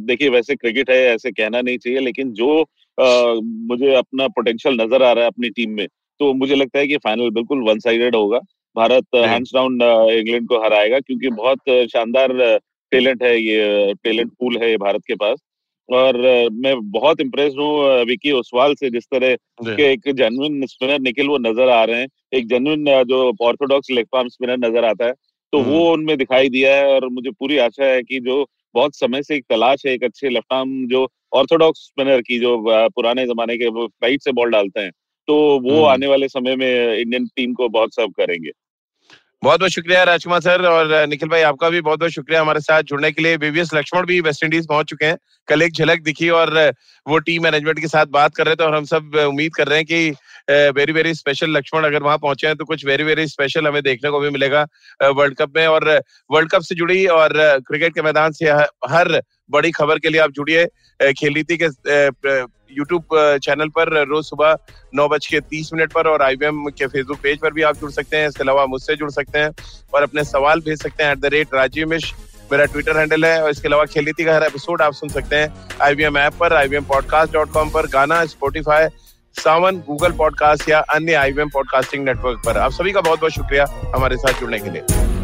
देखिए 0.07 0.29
वैसे 0.31 0.55
क्रिकेट 0.57 0.91
है 0.91 0.97
ऐसे 1.05 1.31
कहना 1.31 1.61
नहीं 1.61 1.79
चाहिए 1.79 2.01
लेकिन 2.01 2.33
जो 2.33 2.61
आ, 2.61 3.35
मुझे 3.71 3.95
अपना 3.95 4.27
पोटेंशियल 4.29 4.81
नज़र 4.81 5.03
आ 5.03 5.13
रहा 5.13 5.25
है 5.25 5.31
अपनी 5.31 5.51
टीम 5.51 5.71
में 5.71 5.87
तो 6.21 6.33
मुझे 6.35 6.55
लगता 6.55 6.79
है 6.79 6.87
कि 6.87 6.97
फाइनल 6.99 7.31
बिल्कुल 7.33 7.63
वन 7.63 7.79
साइडेड 7.81 8.17
होगा। 8.17 8.39
भारत 8.77 9.17
हैंड्स 9.17 9.55
डाउन 9.55 9.79
इंग्लैंड 9.83 10.49
को 10.49 10.63
हराएगा 10.65 10.99
क्योंकि 11.01 11.29
बहुत 11.33 11.71
शानदार 11.93 12.33
टैलेंट 12.93 13.23
है 13.23 13.37
ये 13.39 13.93
टैलेंट 14.05 14.31
पूल 14.33 14.57
है 14.59 14.71
ये 14.71 14.77
भारत 14.79 15.03
के 15.07 15.15
पास। 15.17 15.39
और 15.89 16.17
मैं 16.55 16.75
बहुत 16.91 17.21
इम्प्रेस 17.21 17.55
हूँ 17.59 18.05
विकी 18.07 18.33
ओसवाल 18.33 18.75
से 18.75 18.91
जिस 18.91 19.05
तरह 19.13 19.35
के 19.67 19.93
एक 19.93 20.11
जेनुइन 20.17 20.67
स्पिनर 20.67 21.01
निकल 21.01 21.29
वो 21.29 21.39
नज़र 21.41 21.69
आ 21.71 21.83
रहे 21.85 22.01
हैं। 22.01 22.09
एक 22.35 22.49
जेनुइन 22.49 22.85
जो 23.05 23.21
ऑर्थोडॉक्स 23.43 23.91
लेग 23.91 24.07
पार्म 24.13 24.29
स्पिनर 24.29 24.59
नज़र 24.59 24.85
आता 24.85 25.07
है 25.07 25.13
तो 25.53 25.59
वो 25.59 25.79
हम्म। 25.79 25.93
उनमें 25.93 26.17
दिखाई 26.19 26.49
दिया 26.49 26.75
है 26.77 26.87
और 26.87 27.09
मुझे 27.09 27.31
पूरी 27.31 27.59
आशा 27.59 27.85
है 27.85 28.03
कि 28.03 28.21
जो 28.21 28.45
बहुत 28.75 28.97
समय 28.97 29.23
से 29.23 29.37
एक 29.37 29.45
तलाश 29.51 29.83
है 29.87 29.93
एक 29.93 30.05
अच्छे 30.05 30.29
लेफ़्ट 30.29 30.53
आर्म 30.53 30.87
जो 30.87 31.07
ऑर्थोडॉक्स 31.33 31.87
स्पिनर 31.87 32.21
की 32.21 32.39
जो 32.39 32.57
पुराने 32.67 33.25
जमाने 33.27 33.57
के 33.57 33.69
वो 33.69 33.87
फ़्लाइट 33.87 34.23
से 34.23 34.33
बॉल 34.33 34.51
डालते 34.51 34.81
हैं 34.81 34.91
तो 35.29 35.35
वो 35.61 35.77
हम्म। 35.77 35.91
आने 35.91 36.07
वाले 36.07 36.29
समय 36.29 36.57
में 36.57 36.97
इंडियन 36.97 37.27
टीम 37.27 37.53
को 37.53 37.69
बहुत 37.71 37.95
सर्व 37.95 38.09
करेंगे। 38.17 38.51
बहुत 39.43 39.61
बहुत 39.61 39.71
शुक्रिया 39.71 40.03
राजकुमार 40.03 40.41
सर 40.41 40.65
और 40.67 41.07
निखिल 41.09 41.29
भाई 41.29 41.43
आपका 41.43 41.69
भी 41.71 41.81
बहुत 41.81 41.99
बहुत 41.99 42.13
शुक्रिया 42.13 42.41
हमारे 42.41 42.61
साथ 42.61 42.83
जुड़ने 42.83 43.11
के 43.13 43.23
लिए। 43.23 43.37
बीवीएस 43.39 43.71
लक्ष्मण 43.75 44.07
भी 44.07 44.21
वेस्ट 44.21 44.45
इंडीज 44.45 44.67
पहुँच 44.69 44.87
चुके 44.87 45.07
हैं। 45.07 45.17
कल 45.49 45.63
एक 45.63 45.73
झलक 45.73 46.01
दिखी 46.03 46.29
और 46.31 46.51
वो 47.07 47.19
टीम 47.19 47.43
मैनेजमेंट 47.43 47.81
के 47.81 47.89
साथ 47.89 48.07
बात 48.13 48.35
कर 48.37 48.47
रहे 48.47 48.57
थे 48.57 48.65
और 48.65 48.75
हम 48.75 48.85
सब 48.85 49.15
उम्मीद 49.19 49.55
कर 49.55 49.69
रहे 49.69 49.79
हैं 49.79 49.87
कि 49.87 50.11
वेरी 50.73 50.93
वेरी 50.93 51.15
स्पेशल 51.15 51.57
लक्ष्मण 51.57 51.85
अगर 51.85 52.03
वहाँ 52.03 52.19
पहुँचे 52.19 52.47
हैं 52.47 52.57
तो 52.57 52.65
कुछ 52.65 52.85
वेरी 52.87 53.05
वेरी 53.05 53.27
स्पेशल 53.27 53.67
हमें 53.67 53.83
देखने 53.83 54.11
को 54.11 54.21
भी 54.21 54.31
मिलेगा 54.31 54.67
वर्ल्ड 55.03 55.37
कप 55.37 55.57
में। 55.57 55.67
और 55.67 55.89
वर्ल्ड 56.31 56.51
कप 56.51 56.63
से 56.63 56.75
जुड़ी 56.75 57.07
और 57.15 57.33
क्रिकेट 57.69 57.95
के 57.95 58.03
मैदान 58.03 58.33
से 58.33 58.51
हर 58.91 59.21
बड़ी 59.51 59.71
खबर 59.71 59.99
के 59.99 60.09
लिए 60.09 60.21
आप 60.21 60.31
जुड़िए 60.31 60.67
खेल 61.13 61.35
नीति 61.35 61.59
के 61.63 61.69
यूट्यूब 62.71 63.39
चैनल 63.43 63.69
पर 63.69 63.93
रोज 64.09 64.25
सुबह 64.25 64.57
नौ 64.95 65.09
बज 65.09 65.27
के 65.27 65.41
तीस 65.41 65.71
मिनट 65.75 65.93
पर 65.93 66.09
और 66.09 66.23
आईबीएम 66.23 66.65
के 66.69 66.87
फेसबुक 66.87 67.19
पेज 67.23 67.39
पर 67.39 67.53
भी 67.53 67.63
आप 67.63 67.77
जुड़ 67.77 67.91
सकते 67.91 68.17
हैं। 68.17 68.29
इसके 68.29 68.43
अलावा 68.43 68.67
मुझसे 68.67 68.97
जुड़ 68.97 69.11
सकते 69.11 69.39
हैं 69.39 69.51
और 69.95 70.03
अपने 70.03 70.25
सवाल 70.25 70.61
भेज 70.61 70.83
सकते 70.83 71.05
हैं 71.05 71.13
at 71.13 71.19
the 71.19 71.33
rate 71.33 71.55
Rajiv 71.55 71.89
Mish 71.89 72.13
मेरा 72.53 72.65
ट्विटर 72.65 72.99
हैंडल 72.99 73.25
है 73.25 73.43
और 73.43 73.51
इसके 73.51 73.69
अलावा 73.69 73.85
खेल 73.85 74.05
नीति 74.05 74.25
का 74.25 74.35
हर 74.35 74.45
एपिसोड 74.45 74.83
आप 74.83 74.93
सुन 74.93 75.09
सकते 75.09 75.37
हैं 75.37 75.69
आईबीएम 75.83 76.19
ऐप 76.19 76.35
पर 76.41 76.53
आईबीएम 76.57 76.85
पॉडकास्ट 76.85 77.33
डॉट 77.33 77.53
कॉम 77.53 77.71
पर, 77.71 77.87
गाना 77.87 78.25
स्पोटिफाई 78.27 78.89
सावन 79.37 79.77
गूगल 79.89 80.13
पॉडकास्ट 80.19 80.69
या 80.69 80.79
अन्य 80.95 81.15
आईबीएम 81.15 81.49
पॉडकास्टिंग 81.55 82.05
नेटवर्क 82.05 82.43
पर। 82.47 82.59
आप 82.59 82.73
सभी 82.73 82.93
का 82.93 83.01
बहुत 83.01 83.21
बहुत 83.21 83.33
शुक्रिया 83.33 83.67
हमारे 83.95 84.17
साथ 84.17 84.41
जुड़ने 84.41 84.59
के 84.59 84.71
लिए। 84.71 85.17